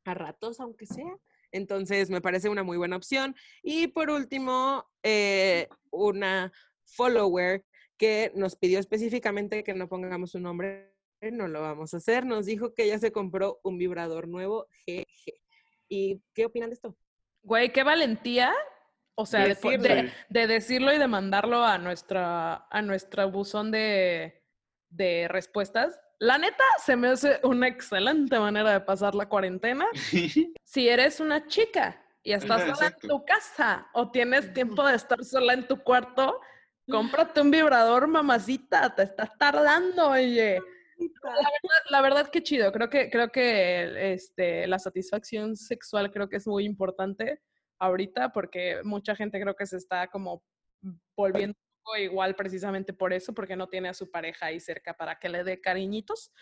a 0.05 0.13
ratos, 0.13 0.61
aunque 0.61 0.85
sea. 0.85 1.19
Entonces, 1.53 2.11
me 2.11 2.21
parece 2.21 2.49
una 2.49 2.63
muy 2.63 2.77
buena 2.77 2.97
opción. 2.97 3.35
Y 3.63 3.89
por 3.89 4.11
último, 4.11 4.89
eh, 5.03 5.69
una 5.91 6.53
follower 6.85 7.65
que 7.97 8.33
nos 8.35 8.57
pidió 8.57 8.79
específicamente 8.79 9.63
que 9.63 9.75
no 9.75 9.89
pongamos 9.89 10.31
su 10.31 10.41
nombre, 10.41 10.95
no 11.21 11.49
lo 11.49 11.61
vamos 11.61 11.93
a 11.93 11.99
hacer. 11.99 12.25
Nos 12.25 12.47
dijo 12.47 12.75
que 12.75 12.85
ella 12.85 12.99
se 12.99 13.13
compró 13.13 13.61
un 13.63 13.79
vibrador 13.79 14.29
nuevo, 14.29 14.67
GG. 14.87 15.35
¿Y 15.89 16.23
qué 16.35 16.47
opinan 16.47 16.71
de 16.71 16.75
esto? 16.75 16.97
Güey, 17.43 17.73
qué 17.73 17.83
valentía. 17.83 18.55
O 19.17 19.27
sea, 19.27 19.43
de, 19.43 19.49
Decirlo. 19.49 20.13
de 20.31 20.47
decirlo 20.47 20.93
y 20.95 20.99
de 20.99 21.09
mandarlo 21.09 21.63
a 21.63 21.77
nuestra, 21.77 22.67
a 22.71 22.81
nuestra 22.81 23.27
buzón 23.27 23.71
de, 23.71 24.43
de 24.89 25.29
respuestas. 25.29 26.01
La 26.21 26.37
neta, 26.37 26.65
se 26.85 26.97
me 26.97 27.09
hace 27.09 27.41
una 27.45 27.67
excelente 27.67 28.39
manera 28.39 28.73
de 28.73 28.81
pasar 28.81 29.15
la 29.15 29.27
cuarentena. 29.27 29.87
Si 30.63 30.89
eres 30.89 31.19
una 31.19 31.49
chica 31.49 32.01
y 32.23 32.33
estás 32.33 32.63
Ajá, 32.63 32.75
sola 32.77 32.95
en 33.01 33.09
tu 33.09 33.25
casa 33.25 33.89
o 33.93 34.11
tienes 34.13 34.53
tiempo 34.53 34.87
de 34.87 34.95
estar 34.95 35.25
sola 35.25 35.55
en 35.55 35.67
tu 35.67 35.83
cuarto, 35.83 36.39
cómprate 36.89 37.41
un 37.41 37.51
vibrador, 37.51 38.07
mamacita. 38.07 38.95
Te 38.95 39.03
estás 39.05 39.37
tardando, 39.37 40.11
oye. 40.11 40.61
La 41.89 42.03
verdad 42.03 42.29
que 42.29 42.43
chido, 42.43 42.71
creo 42.71 42.91
que, 42.91 43.11
creo 43.11 43.33
que 43.33 44.13
este, 44.13 44.67
la 44.69 44.79
satisfacción 44.79 45.57
sexual 45.57 46.13
creo 46.13 46.29
que 46.29 46.37
es 46.37 46.47
muy 46.47 46.67
importante 46.67 47.41
ahorita 47.81 48.31
porque 48.33 48.83
mucha 48.85 49.17
gente 49.17 49.41
creo 49.41 49.57
que 49.57 49.67
se 49.67 49.79
está 49.79 50.07
como 50.09 50.45
volviendo 51.17 51.57
poco 51.83 51.97
igual 51.97 52.35
precisamente 52.35 52.93
por 52.93 53.13
eso, 53.13 53.35
porque 53.35 53.57
no 53.57 53.69
tiene 53.69 53.89
a 53.89 53.95
su 53.95 54.11
pareja 54.11 54.47
ahí 54.47 54.61
cerca 54.61 54.95
para 54.95 55.19
que 55.19 55.29
le 55.29 55.45
dé 55.45 55.61
cariñitos. 55.61 56.33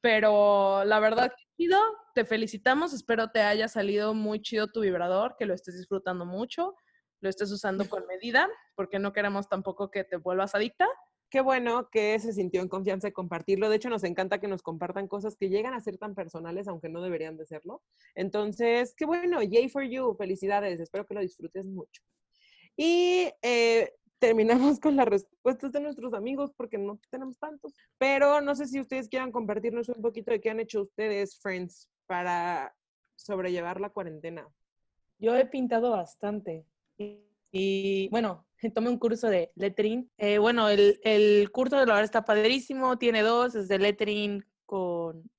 Pero 0.00 0.84
la 0.84 1.00
verdad 1.00 1.32
que 1.36 1.44
chido, 1.56 1.80
te 2.14 2.24
felicitamos, 2.24 2.92
espero 2.92 3.30
te 3.30 3.40
haya 3.40 3.68
salido 3.68 4.14
muy 4.14 4.40
chido 4.40 4.68
tu 4.68 4.80
vibrador, 4.80 5.36
que 5.38 5.46
lo 5.46 5.54
estés 5.54 5.76
disfrutando 5.76 6.26
mucho, 6.26 6.74
lo 7.20 7.28
estés 7.28 7.50
usando 7.50 7.88
con 8.00 8.06
medida, 8.06 8.48
porque 8.74 8.98
no 8.98 9.12
queremos 9.12 9.48
tampoco 9.48 9.90
que 9.90 10.04
te 10.04 10.16
vuelvas 10.16 10.54
adicta. 10.54 10.86
Qué 11.28 11.40
bueno 11.40 11.88
que 11.90 12.18
se 12.20 12.32
sintió 12.32 12.62
en 12.62 12.68
confianza 12.68 13.08
de 13.08 13.12
compartirlo. 13.12 13.68
De 13.68 13.76
hecho, 13.76 13.90
nos 13.90 14.04
encanta 14.04 14.38
que 14.38 14.46
nos 14.46 14.62
compartan 14.62 15.08
cosas 15.08 15.34
que 15.34 15.48
llegan 15.48 15.74
a 15.74 15.80
ser 15.80 15.98
tan 15.98 16.14
personales, 16.14 16.68
aunque 16.68 16.88
no 16.88 17.02
deberían 17.02 17.36
de 17.36 17.46
serlo. 17.46 17.82
Entonces, 18.14 18.94
qué 18.96 19.06
bueno, 19.06 19.42
yay 19.42 19.68
for 19.68 19.82
you, 19.82 20.14
felicidades, 20.14 20.78
espero 20.78 21.04
que 21.04 21.14
lo 21.14 21.20
disfrutes 21.20 21.64
mucho. 21.64 22.00
Y 22.76 23.32
eh, 23.42 23.92
terminamos 24.18 24.80
con 24.80 24.96
las 24.96 25.06
respuestas 25.06 25.72
de 25.72 25.80
nuestros 25.80 26.14
amigos, 26.14 26.52
porque 26.56 26.78
no 26.78 26.98
tenemos 27.10 27.38
tantos. 27.38 27.74
Pero 27.98 28.40
no 28.40 28.54
sé 28.54 28.66
si 28.66 28.80
ustedes 28.80 29.08
quieran 29.08 29.32
compartirnos 29.32 29.88
un 29.88 30.02
poquito 30.02 30.30
de 30.30 30.40
qué 30.40 30.50
han 30.50 30.60
hecho 30.60 30.80
ustedes, 30.82 31.38
friends, 31.38 31.90
para 32.06 32.74
sobrellevar 33.16 33.80
la 33.80 33.90
cuarentena. 33.90 34.48
Yo 35.18 35.34
he 35.36 35.46
pintado 35.46 35.90
bastante. 35.90 36.66
Y, 36.98 37.20
y, 37.50 38.08
bueno, 38.10 38.46
tomé 38.74 38.88
un 38.88 38.98
curso 38.98 39.28
de 39.28 39.52
lettering. 39.54 40.10
Eh, 40.18 40.38
bueno, 40.38 40.68
el, 40.68 41.00
el 41.02 41.50
curso 41.50 41.78
de 41.78 41.86
la 41.86 41.94
verdad 41.94 42.04
está 42.04 42.24
padrísimo. 42.24 42.98
Tiene 42.98 43.22
dos, 43.22 43.54
es 43.54 43.68
de 43.68 43.78
lettering 43.78 44.44
con... 44.64 45.30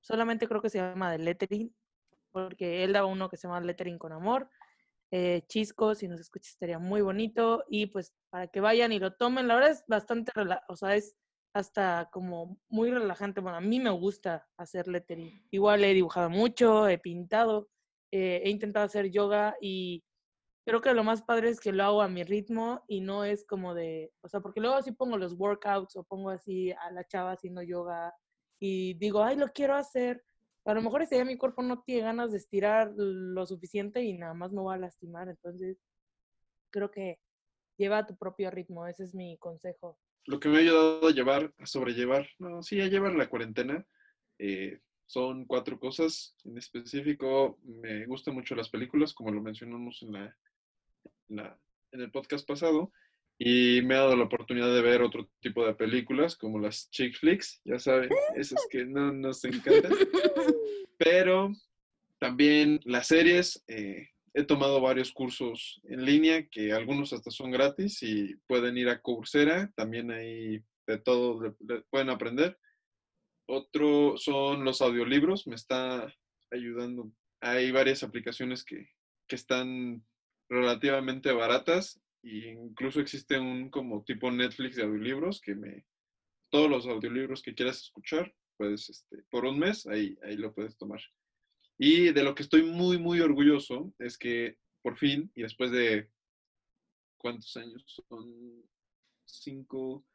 Solamente 0.00 0.48
creo 0.48 0.62
que 0.62 0.70
se 0.70 0.78
llama 0.78 1.10
de 1.12 1.18
lettering, 1.18 1.74
porque 2.30 2.84
él 2.84 2.92
daba 2.94 3.06
uno 3.06 3.28
que 3.28 3.36
se 3.36 3.46
llama 3.46 3.60
lettering 3.60 3.98
con 3.98 4.12
amor. 4.12 4.48
Eh, 5.10 5.42
Chisco, 5.46 5.94
si 5.94 6.08
nos 6.08 6.20
escuchas 6.20 6.52
estaría 6.52 6.78
muy 6.78 7.00
bonito. 7.00 7.64
Y 7.68 7.86
pues 7.86 8.14
para 8.30 8.48
que 8.48 8.60
vayan 8.60 8.92
y 8.92 8.98
lo 8.98 9.14
tomen, 9.14 9.48
la 9.48 9.54
verdad 9.54 9.70
es 9.70 9.84
bastante, 9.86 10.32
o 10.68 10.76
sea, 10.76 10.96
es 10.96 11.16
hasta 11.54 12.08
como 12.12 12.58
muy 12.68 12.90
relajante. 12.90 13.40
Bueno, 13.40 13.58
a 13.58 13.60
mí 13.62 13.80
me 13.80 13.90
gusta 13.90 14.46
hacer 14.56 14.88
lettering. 14.88 15.46
Igual 15.50 15.84
he 15.84 15.94
dibujado 15.94 16.30
mucho, 16.30 16.88
he 16.88 16.98
pintado 16.98 17.68
eh, 18.10 18.40
he 18.44 18.50
intentado 18.50 18.86
hacer 18.86 19.10
yoga 19.10 19.56
y 19.60 20.02
creo 20.66 20.80
que 20.80 20.94
lo 20.94 21.04
más 21.04 21.22
padre 21.22 21.50
es 21.50 21.60
que 21.60 21.72
lo 21.72 21.84
hago 21.84 22.02
a 22.02 22.08
mi 22.08 22.24
ritmo 22.24 22.84
y 22.88 23.00
no 23.00 23.24
es 23.24 23.44
como 23.44 23.74
de, 23.74 24.12
o 24.22 24.28
sea, 24.28 24.40
porque 24.40 24.60
luego 24.60 24.80
sí 24.82 24.92
pongo 24.92 25.18
los 25.18 25.34
workouts 25.34 25.96
o 25.96 26.04
pongo 26.04 26.30
así 26.30 26.72
a 26.72 26.90
la 26.90 27.04
chava 27.04 27.32
haciendo 27.32 27.62
yoga 27.62 28.14
y 28.60 28.94
digo, 28.94 29.22
ay, 29.22 29.36
lo 29.36 29.48
quiero 29.52 29.74
hacer. 29.74 30.24
A 30.68 30.74
lo 30.74 30.82
mejor 30.82 31.00
ese 31.02 31.14
día 31.14 31.24
mi 31.24 31.38
cuerpo 31.38 31.62
no 31.62 31.80
tiene 31.82 32.02
ganas 32.02 32.30
de 32.30 32.36
estirar 32.38 32.92
lo 32.94 33.46
suficiente 33.46 34.02
y 34.02 34.12
nada 34.12 34.34
más 34.34 34.52
me 34.52 34.62
va 34.62 34.74
a 34.74 34.78
lastimar. 34.78 35.28
Entonces, 35.28 35.78
creo 36.70 36.90
que 36.90 37.18
lleva 37.78 37.98
a 37.98 38.06
tu 38.06 38.16
propio 38.16 38.50
ritmo. 38.50 38.86
Ese 38.86 39.04
es 39.04 39.14
mi 39.14 39.38
consejo. 39.38 39.98
Lo 40.26 40.38
que 40.38 40.50
me 40.50 40.58
ha 40.58 40.60
ayudado 40.60 41.08
a 41.08 41.10
llevar, 41.12 41.54
a 41.58 41.64
sobrellevar, 41.64 42.28
no, 42.38 42.62
sí, 42.62 42.80
a 42.82 42.86
llevar 42.86 43.14
la 43.14 43.30
cuarentena, 43.30 43.86
eh, 44.38 44.80
son 45.06 45.46
cuatro 45.46 45.80
cosas. 45.80 46.36
En 46.44 46.58
específico, 46.58 47.58
me 47.64 48.04
gustan 48.04 48.34
mucho 48.34 48.54
las 48.54 48.68
películas, 48.68 49.14
como 49.14 49.30
lo 49.30 49.40
mencionamos 49.40 50.02
en, 50.02 50.12
la, 50.12 50.36
en, 51.30 51.36
la- 51.36 51.58
en 51.92 52.00
el 52.02 52.10
podcast 52.10 52.46
pasado, 52.46 52.92
y 53.38 53.80
me 53.82 53.94
ha 53.94 53.98
dado 54.00 54.16
la 54.16 54.24
oportunidad 54.24 54.72
de 54.74 54.82
ver 54.82 55.00
otro 55.02 55.30
tipo 55.40 55.64
de 55.64 55.74
películas, 55.74 56.36
como 56.36 56.58
las 56.58 56.90
chick 56.90 57.16
flicks, 57.16 57.60
ya 57.64 57.78
saben, 57.78 58.10
esas 58.34 58.66
que 58.70 58.84
no 58.84 59.12
nos 59.12 59.44
encantan. 59.44 59.92
Pero 60.98 61.52
también 62.18 62.80
las 62.84 63.06
series, 63.06 63.62
eh, 63.68 64.08
he 64.34 64.42
tomado 64.44 64.80
varios 64.80 65.12
cursos 65.12 65.80
en 65.84 66.04
línea, 66.04 66.48
que 66.48 66.72
algunos 66.72 67.12
hasta 67.12 67.30
son 67.30 67.50
gratis 67.52 68.02
y 68.02 68.34
pueden 68.48 68.76
ir 68.76 68.88
a 68.88 69.00
Coursera, 69.00 69.70
también 69.76 70.10
ahí 70.10 70.62
de 70.86 70.98
todo 70.98 71.40
le- 71.42 71.54
le 71.60 71.82
pueden 71.90 72.10
aprender. 72.10 72.58
Otro 73.46 74.16
son 74.16 74.64
los 74.64 74.82
audiolibros, 74.82 75.46
me 75.46 75.54
está 75.54 76.12
ayudando. 76.50 77.10
Hay 77.40 77.70
varias 77.70 78.02
aplicaciones 78.02 78.64
que, 78.64 78.90
que 79.28 79.36
están 79.36 80.04
relativamente 80.50 81.30
baratas 81.32 82.00
e 82.22 82.50
incluso 82.50 83.00
existe 83.00 83.38
un 83.38 83.70
como 83.70 84.04
tipo 84.04 84.30
Netflix 84.30 84.76
de 84.76 84.82
audiolibros 84.82 85.40
que 85.40 85.54
me 85.54 85.86
todos 86.50 86.70
los 86.70 86.86
audiolibros 86.86 87.42
que 87.42 87.54
quieras 87.54 87.82
escuchar, 87.82 88.34
puedes 88.56 88.88
este, 88.88 89.22
por 89.30 89.44
un 89.44 89.58
mes 89.58 89.86
ahí 89.86 90.18
ahí 90.22 90.36
lo 90.36 90.54
puedes 90.54 90.76
tomar. 90.76 91.00
Y 91.78 92.12
de 92.12 92.22
lo 92.22 92.34
que 92.34 92.42
estoy 92.42 92.62
muy 92.62 92.98
muy 92.98 93.20
orgulloso 93.20 93.92
es 93.98 94.16
que 94.18 94.56
por 94.82 94.96
fin 94.96 95.30
y 95.34 95.42
después 95.42 95.70
de 95.70 96.10
¿cuántos 97.18 97.56
años? 97.56 97.84
Son 98.08 98.64
cinco, 99.26 100.06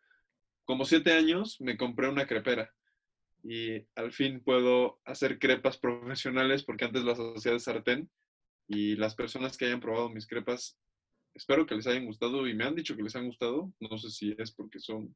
como 0.66 0.86
siete 0.86 1.14
años, 1.14 1.62
me 1.62 1.78
compré 1.78 2.10
una 2.10 2.26
crepera. 2.26 2.74
Y 3.44 3.86
al 3.96 4.14
fin 4.14 4.42
puedo 4.42 5.00
hacer 5.06 5.38
crepas 5.38 5.78
profesionales 5.80 6.64
porque 6.64 6.86
antes 6.86 7.04
las 7.04 7.20
hacía 7.20 7.52
de 7.52 7.60
sartén. 7.60 8.10
Y 8.68 8.96
las 8.96 9.14
personas 9.14 9.58
que 9.58 9.66
hayan 9.66 9.82
probado 9.82 10.10
mis 10.10 10.26
crepas, 10.26 10.80
espero 11.34 11.66
que 11.66 11.76
les 11.76 11.88
hayan 11.88 12.06
gustado 12.06 12.48
y 12.48 12.54
me 12.54 12.64
han 12.66 12.76
dicho 12.76 12.96
que 12.96 13.04
les 13.04 13.16
han 13.16 13.28
gustado. 13.28 13.72
No 13.80 13.98
sé 13.98 14.10
si 14.10 14.36
es 14.38 14.52
porque 14.52 14.80
son 14.80 15.16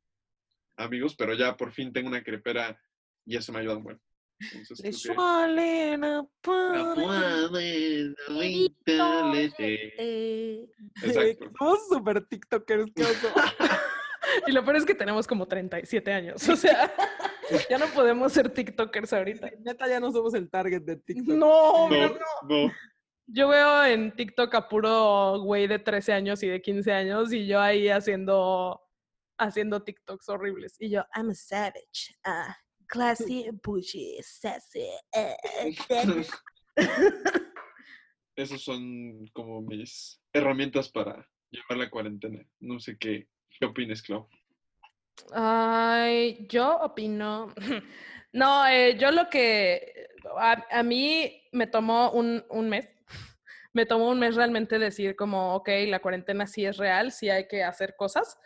amigos, 0.77 1.15
pero 1.15 1.33
ya 1.33 1.55
por 1.55 1.71
fin 1.71 1.91
tengo 1.91 2.07
una 2.07 2.23
crepera 2.23 2.79
y 3.25 3.35
eso 3.37 3.51
me 3.51 3.59
ayuda 3.59 3.75
bueno. 3.75 3.99
Entonces, 4.39 4.81
Le 4.81 4.93
suele 4.93 5.97
la 5.97 6.23
puede. 6.41 8.13
Exacto. 11.01 11.51
Somos 11.59 11.87
súper 11.89 12.25
TikTokers, 12.27 12.91
qué 12.95 13.03
oso. 13.03 13.27
Y 14.45 14.51
lo 14.51 14.63
peor 14.63 14.75
es 14.75 14.85
que 14.85 14.93
tenemos 14.93 15.25
como 15.25 15.47
37 15.47 16.11
años. 16.11 16.47
O 16.49 16.55
sea, 16.55 16.93
ya 17.69 17.77
no 17.77 17.87
podemos 17.87 18.33
ser 18.33 18.49
TikTokers 18.49 19.13
ahorita. 19.13 19.49
Neta, 19.59 19.87
ya 19.87 19.99
no 19.99 20.11
somos 20.11 20.33
el 20.33 20.49
target 20.49 20.81
de 20.81 20.97
TikTok. 20.97 21.35
No, 21.35 21.89
No, 21.89 22.17
no. 22.47 22.71
Yo 23.29 23.49
veo 23.49 23.83
en 23.83 24.15
TikTok 24.15 24.55
a 24.55 24.69
puro 24.69 25.41
güey 25.41 25.67
de 25.67 25.79
13 25.79 26.13
años 26.13 26.41
y 26.43 26.47
de 26.47 26.61
15 26.61 26.93
años 26.93 27.33
y 27.33 27.45
yo 27.45 27.59
ahí 27.59 27.89
haciendo, 27.89 28.81
haciendo 29.37 29.83
TikToks 29.83 30.29
horribles. 30.29 30.77
Y 30.79 30.89
yo, 30.91 31.03
I'm 31.13 31.29
a 31.29 31.35
savage. 31.35 32.15
Uh, 32.25 32.53
classy, 32.87 33.49
bougie, 33.63 34.23
sassy. 34.23 34.87
uh, 35.17 36.23
Esos 38.37 38.63
son 38.63 39.27
como 39.33 39.61
mis 39.61 40.21
herramientas 40.31 40.87
para 40.89 41.29
llevar 41.49 41.77
la 41.79 41.89
cuarentena. 41.89 42.47
No 42.61 42.79
sé 42.79 42.97
qué, 42.97 43.27
qué 43.59 43.65
opinas, 43.65 44.01
Clau. 44.01 44.29
Ay, 45.33 46.47
yo 46.49 46.77
opino. 46.77 47.53
No, 48.33 48.67
eh, 48.67 48.97
yo 48.99 49.09
lo 49.09 49.29
que 49.29 50.09
a, 50.37 50.63
a 50.69 50.83
mí 50.83 51.41
me 51.53 51.65
tomó 51.65 52.11
un, 52.11 52.45
un 52.49 52.69
mes. 52.69 52.87
Me 53.77 53.85
tomó 53.85 54.09
un 54.09 54.17
mes 54.17 54.33
realmente 54.33 54.79
decir 54.79 55.15
como, 55.15 55.53
ok, 55.53 55.69
la 55.85 55.99
cuarentena 55.99 56.47
sí 56.47 56.65
es 56.65 56.77
real, 56.77 57.11
sí 57.11 57.29
hay 57.29 57.47
que 57.47 57.63
hacer 57.63 57.93
cosas, 57.95 58.39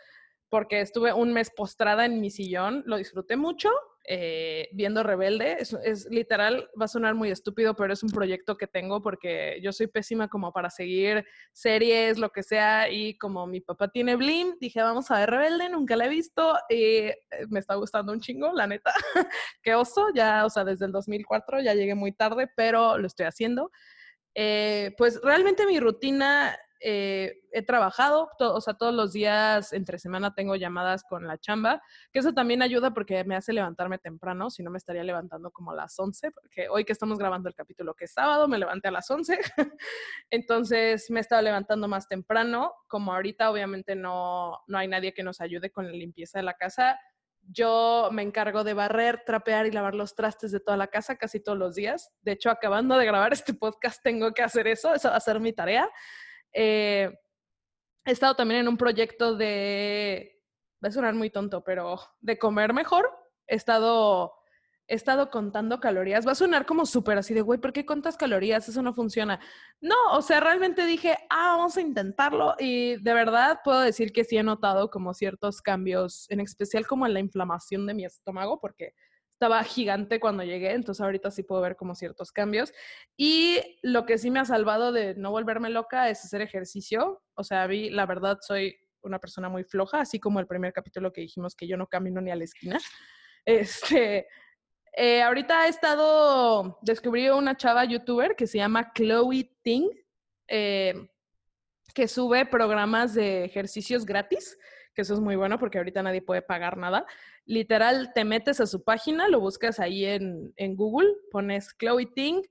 porque 0.50 0.82
estuve 0.82 1.14
un 1.14 1.32
mes 1.32 1.48
postrada 1.48 2.04
en 2.04 2.20
mi 2.20 2.30
sillón, 2.30 2.82
lo 2.84 2.98
disfruté 2.98 3.38
mucho, 3.38 3.70
eh, 4.04 4.68
viendo 4.74 5.02
Rebelde. 5.02 5.56
Es, 5.58 5.72
es 5.84 6.06
literal, 6.10 6.68
va 6.78 6.84
a 6.84 6.88
sonar 6.88 7.14
muy 7.14 7.30
estúpido, 7.30 7.74
pero 7.74 7.94
es 7.94 8.02
un 8.02 8.10
proyecto 8.10 8.58
que 8.58 8.66
tengo 8.66 9.00
porque 9.00 9.58
yo 9.62 9.72
soy 9.72 9.86
pésima 9.86 10.28
como 10.28 10.52
para 10.52 10.68
seguir 10.68 11.24
series, 11.54 12.18
lo 12.18 12.28
que 12.28 12.42
sea, 12.42 12.90
y 12.90 13.16
como 13.16 13.46
mi 13.46 13.62
papá 13.62 13.88
tiene 13.88 14.16
Blim, 14.16 14.58
dije, 14.60 14.82
vamos 14.82 15.10
a 15.10 15.20
ver 15.20 15.30
Rebelde, 15.30 15.70
nunca 15.70 15.96
la 15.96 16.04
he 16.04 16.10
visto, 16.10 16.58
y 16.68 16.76
eh, 16.76 17.16
me 17.48 17.58
está 17.58 17.76
gustando 17.76 18.12
un 18.12 18.20
chingo, 18.20 18.52
la 18.52 18.66
neta. 18.66 18.92
Qué 19.62 19.74
oso, 19.74 20.08
ya, 20.14 20.44
o 20.44 20.50
sea, 20.50 20.62
desde 20.62 20.84
el 20.84 20.92
2004 20.92 21.62
ya 21.62 21.72
llegué 21.72 21.94
muy 21.94 22.12
tarde, 22.12 22.50
pero 22.54 22.98
lo 22.98 23.06
estoy 23.06 23.24
haciendo. 23.24 23.70
Eh, 24.34 24.94
pues 24.96 25.20
realmente 25.22 25.66
mi 25.66 25.78
rutina 25.80 26.56
eh, 26.84 27.38
he 27.52 27.62
trabajado, 27.62 28.28
o 28.40 28.60
sea, 28.60 28.74
todos 28.74 28.92
los 28.92 29.12
días 29.12 29.72
entre 29.72 30.00
semana 30.00 30.34
tengo 30.34 30.56
llamadas 30.56 31.04
con 31.04 31.28
la 31.28 31.38
chamba, 31.38 31.80
que 32.12 32.18
eso 32.18 32.34
también 32.34 32.60
ayuda 32.60 32.92
porque 32.92 33.22
me 33.22 33.36
hace 33.36 33.52
levantarme 33.52 33.98
temprano, 33.98 34.50
si 34.50 34.64
no 34.64 34.70
me 34.72 34.78
estaría 34.78 35.04
levantando 35.04 35.52
como 35.52 35.70
a 35.70 35.76
las 35.76 35.96
11, 35.96 36.32
porque 36.32 36.68
hoy 36.68 36.84
que 36.84 36.92
estamos 36.92 37.18
grabando 37.18 37.48
el 37.48 37.54
capítulo 37.54 37.94
que 37.94 38.06
es 38.06 38.12
sábado, 38.12 38.48
me 38.48 38.58
levanté 38.58 38.88
a 38.88 38.90
las 38.90 39.08
11, 39.08 39.38
entonces 40.30 41.08
me 41.10 41.20
he 41.20 41.22
estado 41.22 41.42
levantando 41.42 41.86
más 41.86 42.08
temprano, 42.08 42.74
como 42.88 43.14
ahorita 43.14 43.50
obviamente 43.52 43.94
no, 43.94 44.58
no 44.66 44.78
hay 44.78 44.88
nadie 44.88 45.14
que 45.14 45.22
nos 45.22 45.40
ayude 45.40 45.70
con 45.70 45.86
la 45.86 45.92
limpieza 45.92 46.40
de 46.40 46.44
la 46.44 46.54
casa. 46.54 46.98
Yo 47.42 48.08
me 48.12 48.22
encargo 48.22 48.64
de 48.64 48.74
barrer, 48.74 49.22
trapear 49.26 49.66
y 49.66 49.72
lavar 49.72 49.94
los 49.94 50.14
trastes 50.14 50.52
de 50.52 50.60
toda 50.60 50.76
la 50.76 50.86
casa 50.86 51.16
casi 51.16 51.40
todos 51.40 51.58
los 51.58 51.74
días. 51.74 52.12
De 52.22 52.32
hecho, 52.32 52.50
acabando 52.50 52.96
de 52.96 53.06
grabar 53.06 53.32
este 53.32 53.54
podcast, 53.54 54.02
tengo 54.02 54.32
que 54.32 54.42
hacer 54.42 54.66
eso, 54.66 54.94
esa 54.94 55.10
va 55.10 55.16
a 55.16 55.20
ser 55.20 55.40
mi 55.40 55.52
tarea. 55.52 55.88
Eh, 56.52 57.10
he 58.04 58.10
estado 58.10 58.34
también 58.34 58.60
en 58.60 58.68
un 58.68 58.76
proyecto 58.76 59.36
de, 59.36 60.40
va 60.82 60.88
a 60.88 60.92
sonar 60.92 61.14
muy 61.14 61.30
tonto, 61.30 61.62
pero 61.62 62.00
de 62.20 62.38
comer 62.38 62.72
mejor. 62.72 63.10
He 63.46 63.56
estado, 63.56 64.34
he 64.92 64.94
estado 64.94 65.30
contando 65.30 65.80
calorías. 65.80 66.26
Va 66.26 66.32
a 66.32 66.34
sonar 66.34 66.66
como 66.66 66.84
súper 66.84 67.16
así 67.16 67.32
de, 67.32 67.40
güey, 67.40 67.58
¿por 67.58 67.72
qué 67.72 67.86
cuentas 67.86 68.18
calorías? 68.18 68.68
Eso 68.68 68.82
no 68.82 68.92
funciona. 68.92 69.40
No, 69.80 69.96
o 70.12 70.20
sea, 70.20 70.38
realmente 70.38 70.84
dije, 70.84 71.16
ah, 71.30 71.54
vamos 71.56 71.78
a 71.78 71.80
intentarlo. 71.80 72.54
Y 72.58 72.96
de 73.02 73.14
verdad 73.14 73.60
puedo 73.64 73.80
decir 73.80 74.12
que 74.12 74.22
sí 74.22 74.36
he 74.36 74.42
notado 74.42 74.90
como 74.90 75.14
ciertos 75.14 75.62
cambios, 75.62 76.26
en 76.28 76.40
especial 76.40 76.86
como 76.86 77.06
en 77.06 77.14
la 77.14 77.20
inflamación 77.20 77.86
de 77.86 77.94
mi 77.94 78.04
estómago, 78.04 78.60
porque 78.60 78.92
estaba 79.30 79.64
gigante 79.64 80.20
cuando 80.20 80.44
llegué, 80.44 80.72
entonces 80.72 81.00
ahorita 81.00 81.30
sí 81.30 81.42
puedo 81.42 81.62
ver 81.62 81.74
como 81.74 81.94
ciertos 81.94 82.30
cambios. 82.30 82.70
Y 83.16 83.60
lo 83.82 84.04
que 84.04 84.18
sí 84.18 84.30
me 84.30 84.40
ha 84.40 84.44
salvado 84.44 84.92
de 84.92 85.14
no 85.14 85.30
volverme 85.30 85.70
loca 85.70 86.10
es 86.10 86.22
hacer 86.22 86.42
ejercicio. 86.42 87.22
O 87.32 87.44
sea, 87.44 87.66
vi, 87.66 87.88
la 87.88 88.04
verdad, 88.04 88.40
soy 88.42 88.76
una 89.00 89.18
persona 89.18 89.48
muy 89.48 89.64
floja, 89.64 90.00
así 90.00 90.20
como 90.20 90.38
el 90.38 90.46
primer 90.46 90.74
capítulo 90.74 91.14
que 91.14 91.22
dijimos 91.22 91.56
que 91.56 91.66
yo 91.66 91.78
no 91.78 91.86
camino 91.86 92.20
ni 92.20 92.30
a 92.30 92.36
la 92.36 92.44
esquina. 92.44 92.78
Este, 93.44 94.28
eh, 94.92 95.22
ahorita 95.22 95.66
he 95.66 95.70
estado, 95.70 96.78
descubrí 96.82 97.28
una 97.30 97.56
chava 97.56 97.84
youtuber 97.84 98.36
que 98.36 98.46
se 98.46 98.58
llama 98.58 98.92
Chloe 98.92 99.50
Ting, 99.62 99.88
eh, 100.48 101.08
que 101.94 102.08
sube 102.08 102.44
programas 102.46 103.14
de 103.14 103.44
ejercicios 103.44 104.04
gratis, 104.04 104.58
que 104.94 105.02
eso 105.02 105.14
es 105.14 105.20
muy 105.20 105.36
bueno 105.36 105.58
porque 105.58 105.78
ahorita 105.78 106.02
nadie 106.02 106.20
puede 106.20 106.42
pagar 106.42 106.76
nada. 106.76 107.06
Literal, 107.46 108.12
te 108.14 108.24
metes 108.24 108.60
a 108.60 108.66
su 108.66 108.84
página, 108.84 109.28
lo 109.28 109.40
buscas 109.40 109.80
ahí 109.80 110.04
en, 110.04 110.52
en 110.56 110.76
Google, 110.76 111.08
pones 111.30 111.74
Chloe 111.78 112.06
Ting 112.06 112.42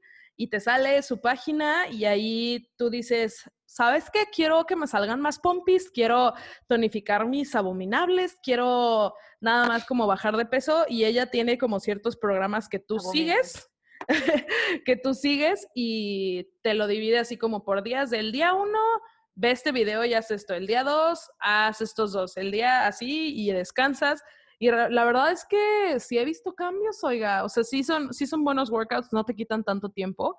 y 0.41 0.47
te 0.47 0.59
sale 0.59 1.03
su 1.03 1.21
página 1.21 1.87
y 1.87 2.05
ahí 2.05 2.67
tú 2.75 2.89
dices, 2.89 3.43
¿sabes 3.67 4.09
qué? 4.11 4.25
Quiero 4.33 4.65
que 4.65 4.75
me 4.75 4.87
salgan 4.87 5.21
más 5.21 5.37
pompis, 5.37 5.91
quiero 5.91 6.33
tonificar 6.67 7.27
mis 7.27 7.53
abominables, 7.53 8.39
quiero 8.41 9.13
nada 9.39 9.67
más 9.67 9.85
como 9.85 10.07
bajar 10.07 10.35
de 10.37 10.47
peso 10.47 10.85
y 10.89 11.05
ella 11.05 11.27
tiene 11.27 11.59
como 11.59 11.79
ciertos 11.79 12.17
programas 12.17 12.69
que 12.69 12.79
tú 12.79 12.97
sigues, 12.97 13.69
que 14.83 14.95
tú 14.95 15.13
sigues 15.13 15.67
y 15.75 16.49
te 16.63 16.73
lo 16.73 16.87
divide 16.87 17.19
así 17.19 17.37
como 17.37 17.63
por 17.63 17.83
días. 17.83 18.09
Del 18.09 18.31
día 18.31 18.55
uno, 18.55 18.79
ve 19.35 19.51
este 19.51 19.71
video 19.71 20.03
y 20.05 20.15
haz 20.15 20.31
esto. 20.31 20.55
El 20.55 20.65
día 20.65 20.83
dos, 20.83 21.29
haz 21.37 21.81
estos 21.81 22.13
dos. 22.13 22.35
El 22.35 22.49
día 22.49 22.87
así 22.87 23.39
y 23.39 23.51
descansas. 23.51 24.23
Y 24.61 24.69
la 24.69 25.05
verdad 25.05 25.31
es 25.31 25.43
que 25.43 25.99
sí 25.99 26.19
he 26.19 26.23
visto 26.23 26.53
cambios, 26.53 27.03
oiga. 27.03 27.43
O 27.43 27.49
sea, 27.49 27.63
sí 27.63 27.83
son, 27.83 28.13
sí 28.13 28.27
son 28.27 28.43
buenos 28.43 28.69
workouts, 28.69 29.11
no 29.11 29.25
te 29.25 29.33
quitan 29.33 29.63
tanto 29.63 29.89
tiempo. 29.89 30.37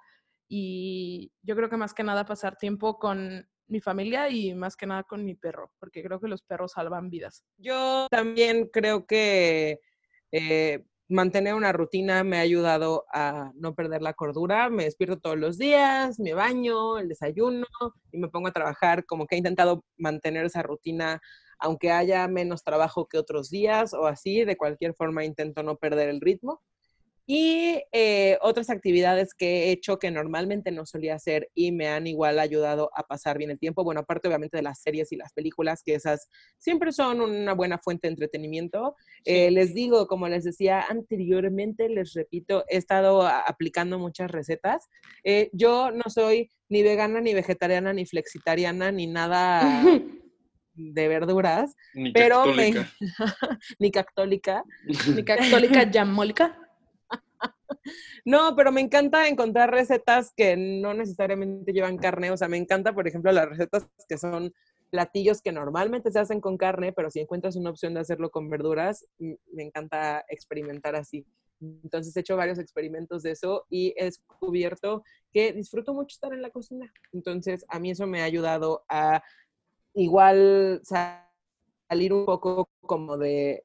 Y 0.48 1.32
yo 1.42 1.56
creo 1.56 1.68
que 1.68 1.76
más 1.76 1.92
que 1.92 2.04
nada 2.04 2.24
pasar 2.24 2.56
tiempo 2.56 3.00
con 3.00 3.44
mi 3.66 3.80
familia 3.80 4.30
y 4.30 4.54
más 4.54 4.76
que 4.76 4.86
nada 4.86 5.02
con 5.02 5.24
mi 5.24 5.34
perro, 5.34 5.72
porque 5.80 6.04
creo 6.04 6.20
que 6.20 6.28
los 6.28 6.42
perros 6.42 6.70
salvan 6.70 7.10
vidas. 7.10 7.44
Yo 7.56 8.06
también 8.12 8.70
creo 8.72 9.06
que 9.06 9.80
eh, 10.30 10.84
mantener 11.08 11.54
una 11.54 11.72
rutina 11.72 12.22
me 12.22 12.36
ha 12.36 12.42
ayudado 12.42 13.04
a 13.12 13.50
no 13.56 13.74
perder 13.74 14.02
la 14.02 14.14
cordura. 14.14 14.70
Me 14.70 14.84
despierto 14.84 15.18
todos 15.18 15.36
los 15.36 15.58
días, 15.58 16.20
me 16.20 16.32
baño, 16.32 16.98
el 16.98 17.08
desayuno 17.08 17.66
y 18.12 18.18
me 18.18 18.28
pongo 18.28 18.46
a 18.46 18.52
trabajar. 18.52 19.04
Como 19.04 19.26
que 19.26 19.34
he 19.34 19.38
intentado 19.38 19.84
mantener 19.96 20.44
esa 20.44 20.62
rutina, 20.62 21.20
aunque 21.62 21.92
haya 21.92 22.26
menos 22.28 22.64
trabajo 22.64 23.06
que 23.06 23.18
otros 23.18 23.48
días 23.48 23.94
o 23.94 24.06
así. 24.06 24.44
De 24.44 24.56
cualquier 24.56 24.94
forma, 24.94 25.24
intento 25.24 25.62
no 25.62 25.76
perder 25.76 26.08
el 26.08 26.20
ritmo. 26.20 26.60
Y 27.24 27.80
eh, 27.92 28.36
otras 28.42 28.68
actividades 28.68 29.32
que 29.32 29.46
he 29.46 29.70
hecho 29.70 30.00
que 30.00 30.10
normalmente 30.10 30.72
no 30.72 30.84
solía 30.84 31.14
hacer 31.14 31.50
y 31.54 31.70
me 31.70 31.86
han 31.86 32.08
igual 32.08 32.40
ayudado 32.40 32.90
a 32.96 33.04
pasar 33.04 33.38
bien 33.38 33.50
el 33.50 33.60
tiempo. 33.60 33.84
Bueno, 33.84 34.00
aparte 34.00 34.26
obviamente 34.26 34.56
de 34.56 34.64
las 34.64 34.82
series 34.82 35.12
y 35.12 35.16
las 35.16 35.32
películas, 35.32 35.84
que 35.84 35.94
esas 35.94 36.28
siempre 36.58 36.90
son 36.90 37.20
una 37.20 37.54
buena 37.54 37.78
fuente 37.78 38.08
de 38.08 38.14
entretenimiento. 38.14 38.96
Eh, 39.24 39.52
les 39.52 39.72
digo, 39.72 40.08
como 40.08 40.28
les 40.28 40.42
decía 40.42 40.84
anteriormente, 40.88 41.88
les 41.88 42.12
repito, 42.12 42.64
he 42.68 42.76
estado 42.76 43.22
aplicando 43.24 44.00
muchas 44.00 44.28
recetas. 44.28 44.88
Eh, 45.22 45.48
yo 45.52 45.92
no 45.92 46.02
soy 46.08 46.50
ni 46.68 46.82
vegana, 46.82 47.20
ni 47.20 47.34
vegetariana, 47.34 47.92
ni 47.92 48.04
flexitariana, 48.04 48.90
ni 48.90 49.06
nada 49.06 49.60
de 50.74 51.08
verduras, 51.08 51.76
Ni 51.94 52.12
pero 52.12 52.46
me, 52.46 52.72
ni 53.78 53.90
católica. 53.90 54.64
Mi 55.14 55.24
católica 55.24 55.90
yamólica. 55.90 56.58
No, 58.24 58.54
pero 58.54 58.70
me 58.70 58.80
encanta 58.80 59.26
encontrar 59.26 59.72
recetas 59.72 60.32
que 60.36 60.56
no 60.56 60.94
necesariamente 60.94 61.72
llevan 61.72 61.96
carne. 61.96 62.30
O 62.30 62.36
sea, 62.36 62.46
me 62.46 62.56
encanta, 62.56 62.94
por 62.94 63.08
ejemplo, 63.08 63.32
las 63.32 63.48
recetas 63.48 63.88
que 64.08 64.16
son 64.16 64.52
platillos 64.90 65.42
que 65.42 65.50
normalmente 65.50 66.12
se 66.12 66.20
hacen 66.20 66.40
con 66.40 66.56
carne, 66.56 66.92
pero 66.92 67.10
si 67.10 67.18
encuentras 67.18 67.56
una 67.56 67.70
opción 67.70 67.94
de 67.94 68.00
hacerlo 68.00 68.30
con 68.30 68.48
verduras, 68.48 69.06
me 69.18 69.64
encanta 69.64 70.24
experimentar 70.28 70.94
así. 70.94 71.26
Entonces 71.60 72.16
he 72.16 72.20
hecho 72.20 72.36
varios 72.36 72.58
experimentos 72.58 73.22
de 73.22 73.32
eso 73.32 73.66
y 73.70 73.94
he 73.96 74.04
descubierto 74.04 75.02
que 75.32 75.52
disfruto 75.52 75.94
mucho 75.94 76.14
estar 76.14 76.32
en 76.32 76.42
la 76.42 76.50
cocina. 76.50 76.92
Entonces 77.12 77.64
a 77.68 77.78
mí 77.78 77.90
eso 77.90 78.06
me 78.06 78.20
ha 78.20 78.24
ayudado 78.24 78.84
a 78.88 79.22
igual 79.94 80.80
sa- 80.84 81.30
salir 81.88 82.12
un 82.12 82.24
poco 82.26 82.68
como 82.82 83.16
de... 83.18 83.64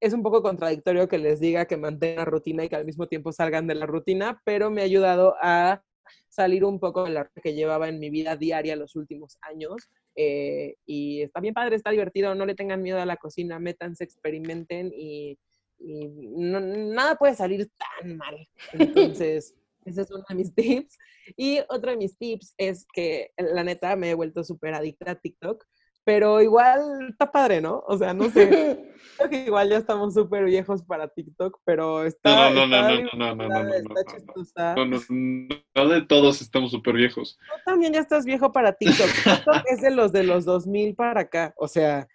Es 0.00 0.12
un 0.12 0.22
poco 0.22 0.42
contradictorio 0.42 1.08
que 1.08 1.18
les 1.18 1.40
diga 1.40 1.64
que 1.66 1.76
mantengan 1.78 2.18
la 2.18 2.24
rutina 2.26 2.64
y 2.64 2.68
que 2.68 2.76
al 2.76 2.84
mismo 2.84 3.06
tiempo 3.06 3.32
salgan 3.32 3.66
de 3.66 3.74
la 3.74 3.86
rutina, 3.86 4.40
pero 4.44 4.70
me 4.70 4.82
ha 4.82 4.84
ayudado 4.84 5.34
a 5.40 5.82
salir 6.28 6.64
un 6.64 6.78
poco 6.78 7.04
de 7.04 7.10
la 7.10 7.22
rutina 7.24 7.42
que 7.42 7.54
llevaba 7.54 7.88
en 7.88 7.98
mi 7.98 8.10
vida 8.10 8.36
diaria 8.36 8.76
los 8.76 8.96
últimos 8.96 9.38
años. 9.42 9.88
eh, 10.16 10.76
y 10.86 11.22
está 11.22 11.40
bien 11.40 11.54
padre, 11.54 11.76
está 11.76 11.90
divertido, 11.90 12.34
no 12.34 12.44
le 12.46 12.54
tengan 12.54 12.82
miedo 12.82 13.00
a 13.00 13.06
la 13.06 13.16
cocina, 13.16 13.58
métanse, 13.58 14.04
experimenten 14.04 14.92
y, 14.94 15.38
y 15.78 16.06
no- 16.36 16.60
nada 16.60 17.16
puede 17.16 17.34
salir 17.34 17.70
tan 18.00 18.16
mal. 18.16 18.36
Entonces, 18.72 19.54
ese 19.84 20.02
es 20.02 20.10
uno 20.10 20.24
de 20.28 20.34
mis 20.34 20.54
tips. 20.54 20.98
Y 21.36 21.60
otro 21.68 21.90
de 21.90 21.96
mis 21.96 22.16
tips 22.18 22.54
es 22.58 22.86
que, 22.92 23.30
la 23.36 23.64
neta, 23.64 23.96
me 23.96 24.10
he 24.10 24.14
vuelto 24.14 24.44
súper 24.44 24.74
adicta 24.74 25.12
a 25.12 25.14
TikTok, 25.14 25.64
pero 26.04 26.42
igual 26.42 27.08
está 27.08 27.32
padre, 27.32 27.62
¿no? 27.62 27.82
O 27.86 27.96
sea, 27.96 28.12
no 28.12 28.28
sé, 28.28 28.92
creo 29.16 29.30
que 29.30 29.44
igual 29.46 29.70
ya 29.70 29.78
estamos 29.78 30.12
súper 30.12 30.44
viejos 30.44 30.82
para 30.82 31.08
TikTok, 31.08 31.60
pero 31.64 32.04
está, 32.04 32.50
No, 32.50 32.66
no, 32.66 32.66
no, 32.66 32.88
está 32.88 33.16
no, 33.16 33.34
no, 33.34 33.34
no, 33.34 33.48
no, 33.48 33.48
no, 33.48 33.64
no, 33.64 33.64
divertida, 33.64 33.94
no, 33.94 34.40
está 34.44 34.74
no, 34.74 34.86
no. 34.86 34.96
chistosa. 34.98 35.08
No, 35.08 35.48
no, 35.48 35.64
no 35.74 35.88
de 35.88 36.02
todos 36.02 36.42
estamos 36.42 36.70
súper 36.72 36.94
viejos. 36.96 37.38
Tú 37.38 37.60
también 37.64 37.94
ya 37.94 38.00
estás 38.00 38.26
viejo 38.26 38.52
para 38.52 38.74
TikTok. 38.74 39.08
TikTok 39.24 39.64
es 39.70 39.80
de 39.80 39.90
los 39.90 40.12
de 40.12 40.24
los 40.24 40.44
2000 40.44 40.94
para 40.94 41.22
acá. 41.22 41.54
O 41.56 41.68
sea, 41.68 42.06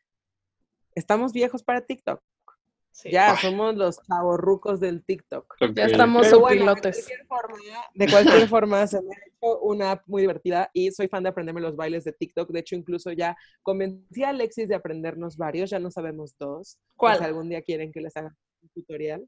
estamos 0.94 1.34
viejos 1.34 1.64
para 1.64 1.82
TikTok. 1.82 2.22
Ya, 3.04 3.38
somos 3.38 3.76
los 3.76 4.02
chavorrucos 4.04 4.80
del 4.80 5.04
TikTok. 5.04 5.56
Ya 5.74 5.86
estamos 5.86 6.28
Pero 6.28 6.40
bueno, 6.40 6.76
de 6.76 6.82
cualquier 6.82 7.28
forma, 7.28 7.58
de 7.94 8.08
cualquier 8.10 8.48
forma 8.50 8.88
se 8.88 9.02
me 9.02 9.14
ha 9.14 9.18
hecho 9.18 9.60
una 9.62 9.92
app 9.92 10.04
muy 10.08 10.24
divertida 10.24 10.70
y 10.74 10.92
soy 10.92 11.08
fan 11.08 11.24
de 11.24 11.30
aprenderme 11.30 11.62
los 11.62 11.76
bailes 11.76 12.04
de 12.04 12.14
TikTok. 12.14 12.50
De 12.52 12.60
hecho, 12.60 12.76
incluso 12.76 13.12
ya 13.12 13.38
convencí 13.62 14.24
a 14.24 14.30
Alexis 14.30 14.68
de 14.68 14.76
aprendernos 14.76 15.38
varios, 15.38 15.70
ya 15.70 15.80
no 15.80 15.92
sabemos 15.92 16.36
dos. 16.38 16.78
¿Cuál? 16.96 17.20
Si 17.20 17.24
algún 17.24 17.50
día 17.50 17.62
quieren 17.62 17.92
que 17.92 18.02
les 18.02 18.16
haga 18.18 18.36
un 18.62 18.70
tutorial. 18.70 19.28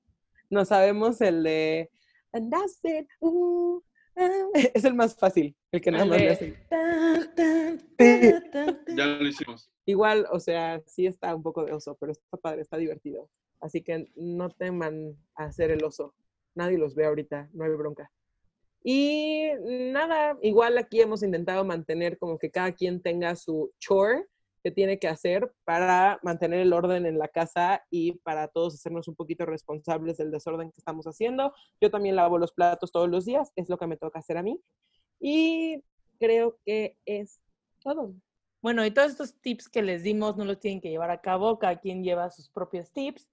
No 0.49 0.65
sabemos 0.65 1.21
el 1.21 1.43
de 1.43 1.89
And 2.33 2.51
that's 2.51 2.79
it, 2.83 3.07
uh, 3.19 3.81
ah. 4.15 4.47
Es 4.73 4.85
el 4.85 4.93
más 4.93 5.15
fácil, 5.15 5.55
el 5.71 5.81
que 5.81 5.91
nada 5.91 6.05
más 6.05 6.19
le. 6.19 6.57
Ya 8.95 9.05
lo 9.05 9.27
hicimos. 9.27 9.69
Igual, 9.85 10.27
o 10.31 10.39
sea, 10.39 10.81
sí 10.85 11.07
está 11.07 11.35
un 11.35 11.43
poco 11.43 11.65
de 11.65 11.73
oso, 11.73 11.97
pero 11.99 12.11
está 12.11 12.37
padre, 12.37 12.61
está 12.61 12.77
divertido. 12.77 13.29
Así 13.61 13.81
que 13.81 14.11
no 14.15 14.49
teman 14.49 15.15
hacer 15.35 15.71
el 15.71 15.83
oso. 15.83 16.13
Nadie 16.55 16.77
los 16.77 16.95
ve 16.95 17.05
ahorita, 17.05 17.49
no 17.53 17.63
hay 17.63 17.71
bronca. 17.71 18.11
Y 18.83 19.51
nada, 19.61 20.37
igual 20.41 20.77
aquí 20.77 21.01
hemos 21.01 21.21
intentado 21.21 21.63
mantener 21.63 22.17
como 22.17 22.39
que 22.39 22.49
cada 22.49 22.71
quien 22.73 23.01
tenga 23.01 23.35
su 23.35 23.71
chore 23.79 24.25
que 24.63 24.71
tiene 24.71 24.99
que 24.99 25.07
hacer 25.07 25.51
para 25.63 26.19
mantener 26.23 26.59
el 26.59 26.73
orden 26.73 27.05
en 27.05 27.17
la 27.17 27.27
casa 27.27 27.83
y 27.89 28.13
para 28.19 28.47
todos 28.47 28.75
hacernos 28.75 29.07
un 29.07 29.15
poquito 29.15 29.45
responsables 29.45 30.17
del 30.17 30.31
desorden 30.31 30.71
que 30.71 30.79
estamos 30.79 31.05
haciendo. 31.05 31.53
Yo 31.79 31.89
también 31.89 32.15
lavo 32.15 32.37
los 32.37 32.51
platos 32.51 32.91
todos 32.91 33.09
los 33.09 33.25
días, 33.25 33.51
es 33.55 33.69
lo 33.69 33.77
que 33.77 33.87
me 33.87 33.97
toca 33.97 34.19
hacer 34.19 34.37
a 34.37 34.43
mí. 34.43 34.59
Y 35.19 35.83
creo 36.19 36.57
que 36.65 36.97
es 37.05 37.39
todo. 37.83 38.13
Bueno, 38.61 38.85
y 38.85 38.91
todos 38.91 39.11
estos 39.11 39.33
tips 39.41 39.69
que 39.69 39.81
les 39.81 40.03
dimos 40.03 40.37
no 40.37 40.45
los 40.45 40.59
tienen 40.59 40.81
que 40.81 40.89
llevar 40.89 41.09
a 41.09 41.21
cabo, 41.21 41.57
cada 41.57 41.79
quien 41.79 42.03
lleva 42.03 42.29
sus 42.29 42.49
propios 42.49 42.91
tips, 42.91 43.27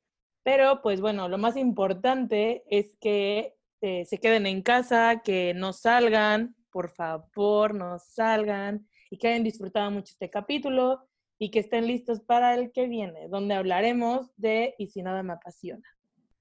pero 0.48 0.80
pues 0.80 1.02
bueno, 1.02 1.28
lo 1.28 1.36
más 1.36 1.58
importante 1.58 2.64
es 2.70 2.96
que 3.02 3.54
eh, 3.82 4.06
se 4.06 4.16
queden 4.16 4.46
en 4.46 4.62
casa, 4.62 5.20
que 5.22 5.52
no 5.52 5.74
salgan, 5.74 6.56
por 6.70 6.88
favor, 6.88 7.74
no 7.74 7.98
salgan 7.98 8.88
y 9.10 9.18
que 9.18 9.28
hayan 9.28 9.44
disfrutado 9.44 9.90
mucho 9.90 10.12
este 10.12 10.30
capítulo 10.30 11.06
y 11.38 11.50
que 11.50 11.58
estén 11.58 11.86
listos 11.86 12.20
para 12.20 12.54
el 12.54 12.72
que 12.72 12.86
viene, 12.86 13.28
donde 13.28 13.56
hablaremos 13.56 14.34
de 14.38 14.74
Y 14.78 14.86
si 14.86 15.02
nada 15.02 15.22
me 15.22 15.34
apasiona. 15.34 15.84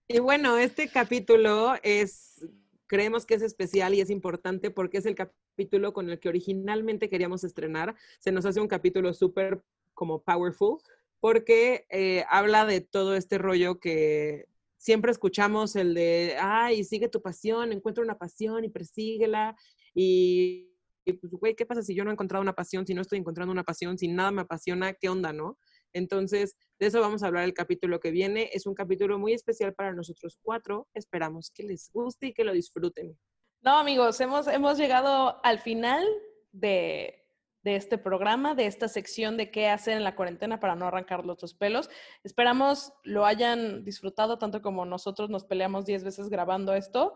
Y 0.07 0.19
bueno, 0.19 0.57
este 0.57 0.87
capítulo 0.87 1.73
es, 1.83 2.47
creemos 2.85 3.25
que 3.25 3.33
es 3.33 3.41
especial 3.41 3.93
y 3.93 3.99
es 3.99 4.09
importante 4.09 4.71
porque 4.71 4.99
es 4.99 5.05
el 5.05 5.15
capítulo 5.15 5.91
con 5.91 6.09
el 6.09 6.17
que 6.17 6.29
originalmente 6.29 7.09
queríamos 7.09 7.43
estrenar. 7.43 7.93
Se 8.19 8.31
nos 8.31 8.45
hace 8.45 8.61
un 8.61 8.69
capítulo 8.69 9.13
súper 9.13 9.61
como 9.93 10.23
powerful 10.23 10.77
porque 11.19 11.85
eh, 11.89 12.25
habla 12.29 12.65
de 12.65 12.81
todo 12.81 13.15
este 13.15 13.37
rollo 13.37 13.79
que 13.79 14.45
siempre 14.77 15.11
escuchamos, 15.11 15.75
el 15.75 15.93
de, 15.93 16.37
ay, 16.39 16.83
sigue 16.83 17.09
tu 17.09 17.21
pasión, 17.21 17.71
encuentra 17.71 18.03
una 18.03 18.17
pasión 18.17 18.63
y 18.63 18.69
persíguela. 18.69 19.55
Y, 19.93 20.69
y, 21.05 21.13
pues, 21.13 21.33
güey, 21.33 21.55
¿qué 21.55 21.65
pasa 21.65 21.81
si 21.81 21.95
yo 21.95 22.03
no 22.03 22.11
he 22.11 22.13
encontrado 22.13 22.41
una 22.41 22.53
pasión, 22.53 22.85
si 22.85 22.93
no 22.93 23.01
estoy 23.01 23.19
encontrando 23.19 23.51
una 23.51 23.63
pasión, 23.63 23.97
si 23.97 24.07
nada 24.07 24.31
me 24.31 24.41
apasiona, 24.41 24.93
qué 24.93 25.09
onda, 25.09 25.33
no? 25.33 25.57
Entonces, 25.93 26.55
de 26.79 26.87
eso 26.87 27.01
vamos 27.01 27.23
a 27.23 27.27
hablar 27.27 27.45
el 27.45 27.53
capítulo 27.53 27.99
que 27.99 28.11
viene. 28.11 28.49
Es 28.53 28.65
un 28.65 28.75
capítulo 28.75 29.17
muy 29.17 29.33
especial 29.33 29.73
para 29.73 29.93
nosotros 29.93 30.37
cuatro. 30.41 30.87
Esperamos 30.93 31.51
que 31.51 31.63
les 31.63 31.89
guste 31.91 32.27
y 32.27 32.33
que 32.33 32.43
lo 32.43 32.53
disfruten. 32.53 33.17
No, 33.61 33.77
amigos, 33.79 34.21
hemos, 34.21 34.47
hemos 34.47 34.77
llegado 34.77 35.43
al 35.43 35.59
final 35.59 36.05
de, 36.51 37.26
de 37.67 37.75
este 37.75 37.97
programa, 37.97 38.55
de 38.55 38.65
esta 38.65 38.87
sección 38.87 39.35
de 39.35 39.51
qué 39.51 39.67
hacer 39.67 39.97
en 39.97 40.05
la 40.05 40.15
cuarentena 40.15 40.57
para 40.57 40.77
no 40.77 40.87
arrancar 40.87 41.25
los 41.25 41.53
pelos. 41.53 41.89
Esperamos 42.23 42.93
lo 43.03 43.25
hayan 43.25 43.83
disfrutado 43.83 44.37
tanto 44.37 44.61
como 44.61 44.85
nosotros 44.85 45.29
nos 45.29 45.43
peleamos 45.43 45.85
10 45.85 46.05
veces 46.05 46.29
grabando 46.29 46.73
esto. 46.73 47.13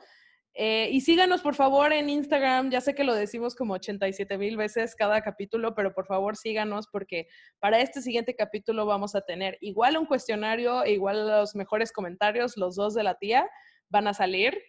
Eh, 0.54 0.90
y 0.92 1.00
síganos, 1.00 1.42
por 1.42 1.56
favor, 1.56 1.94
en 1.94 2.10
Instagram. 2.10 2.70
Ya 2.70 2.82
sé 2.82 2.94
que 2.94 3.06
lo 3.06 3.16
decimos 3.16 3.56
como 3.56 3.76
87 3.76 4.38
mil 4.38 4.58
veces 4.58 4.94
cada 4.94 5.22
capítulo, 5.22 5.74
pero 5.74 5.94
por 5.94 6.06
favor 6.06 6.36
síganos 6.36 6.90
porque 6.92 7.28
para 7.60 7.80
este 7.80 8.02
siguiente 8.02 8.36
capítulo 8.36 8.86
vamos 8.86 9.16
a 9.16 9.22
tener 9.22 9.58
igual 9.62 9.96
un 9.96 10.06
cuestionario, 10.06 10.84
e 10.84 10.92
igual 10.92 11.30
los 11.30 11.56
mejores 11.56 11.94
comentarios, 11.94 12.58
los 12.58 12.76
dos 12.76 12.94
de 12.94 13.04
la 13.04 13.16
tía 13.16 13.50
van 13.88 14.10
a 14.10 14.14
salir. 14.14 14.62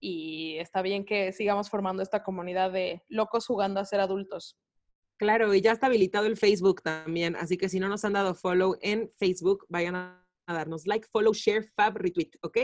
Y 0.00 0.56
está 0.56 0.80
bien 0.80 1.04
que 1.04 1.32
sigamos 1.32 1.68
formando 1.68 2.02
esta 2.02 2.22
comunidad 2.22 2.72
de 2.72 3.02
locos 3.08 3.44
jugando 3.44 3.78
a 3.80 3.84
ser 3.84 4.00
adultos. 4.00 4.56
Claro, 5.18 5.52
y 5.52 5.60
ya 5.60 5.72
está 5.72 5.88
habilitado 5.88 6.26
el 6.26 6.36
Facebook 6.36 6.82
también, 6.82 7.34
así 7.36 7.56
que 7.56 7.68
si 7.68 7.80
no 7.80 7.88
nos 7.88 8.04
han 8.04 8.12
dado 8.12 8.34
follow 8.34 8.76
en 8.80 9.10
Facebook, 9.18 9.66
vayan 9.68 9.96
a 9.96 10.24
darnos 10.46 10.86
like, 10.86 11.08
follow, 11.12 11.34
share, 11.34 11.64
fab, 11.74 11.96
retweet, 11.96 12.30
¿ok? 12.42 12.58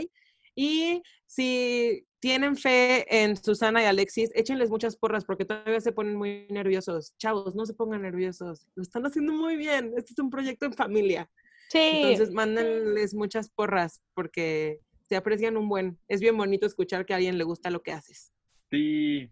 Y 0.56 1.02
si 1.26 2.06
tienen 2.20 2.56
fe 2.56 3.04
en 3.22 3.36
Susana 3.36 3.82
y 3.82 3.86
Alexis, 3.86 4.30
échenles 4.34 4.70
muchas 4.70 4.96
porras 4.96 5.24
porque 5.24 5.44
todavía 5.44 5.80
se 5.80 5.92
ponen 5.92 6.14
muy 6.14 6.46
nerviosos. 6.48 7.14
Chavos, 7.18 7.54
no 7.54 7.66
se 7.66 7.74
pongan 7.74 8.02
nerviosos. 8.02 8.66
Lo 8.74 8.82
están 8.82 9.04
haciendo 9.04 9.32
muy 9.32 9.56
bien. 9.56 9.92
Este 9.96 10.12
es 10.12 10.18
un 10.18 10.30
proyecto 10.30 10.64
en 10.64 10.74
familia. 10.74 11.28
Sí. 11.70 11.78
Entonces, 11.80 12.30
mándenles 12.30 13.14
muchas 13.14 13.50
porras 13.50 14.00
porque 14.14 14.80
se 15.02 15.16
aprecian 15.16 15.56
un 15.56 15.68
buen. 15.68 15.98
Es 16.08 16.20
bien 16.20 16.36
bonito 16.36 16.66
escuchar 16.66 17.04
que 17.04 17.12
a 17.14 17.16
alguien 17.16 17.36
le 17.36 17.44
gusta 17.44 17.70
lo 17.70 17.82
que 17.82 17.92
haces. 17.92 18.32
Sí. 18.70 19.28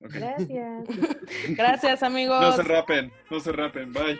Gracias. 0.00 0.84
Gracias, 1.48 2.02
amigos. 2.02 2.40
No 2.40 2.52
se 2.52 2.62
rapen, 2.62 3.12
no 3.30 3.40
se 3.40 3.52
rapen. 3.52 3.92
Bye. 3.92 4.18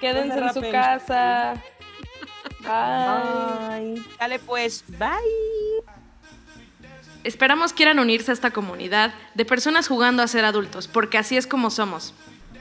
Quédense 0.00 0.40
No 0.40 0.46
en 0.46 0.54
su 0.54 0.70
casa. 0.70 1.54
Bye. 2.60 3.92
Bye. 3.94 4.02
Dale 4.18 4.38
pues, 4.38 4.84
bye. 4.98 5.88
Esperamos 7.24 7.72
quieran 7.72 7.98
unirse 7.98 8.30
a 8.30 8.34
esta 8.34 8.52
comunidad 8.52 9.12
de 9.34 9.44
personas 9.44 9.88
jugando 9.88 10.22
a 10.22 10.28
ser 10.28 10.44
adultos, 10.44 10.86
porque 10.86 11.18
así 11.18 11.36
es 11.36 11.46
como 11.46 11.70
somos. 11.70 12.14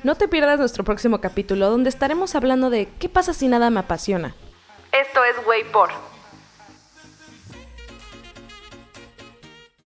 No 0.03 0.15
te 0.15 0.27
pierdas 0.27 0.59
nuestro 0.59 0.83
próximo 0.83 1.21
capítulo 1.21 1.69
donde 1.69 1.89
estaremos 1.89 2.35
hablando 2.35 2.69
de 2.69 2.87
qué 2.99 3.07
pasa 3.07 3.33
si 3.33 3.47
nada 3.47 3.69
me 3.69 3.79
apasiona. 3.79 4.35
Esto 4.91 5.23
es 5.23 5.45
Way 5.45 5.63
por. 5.71 6.16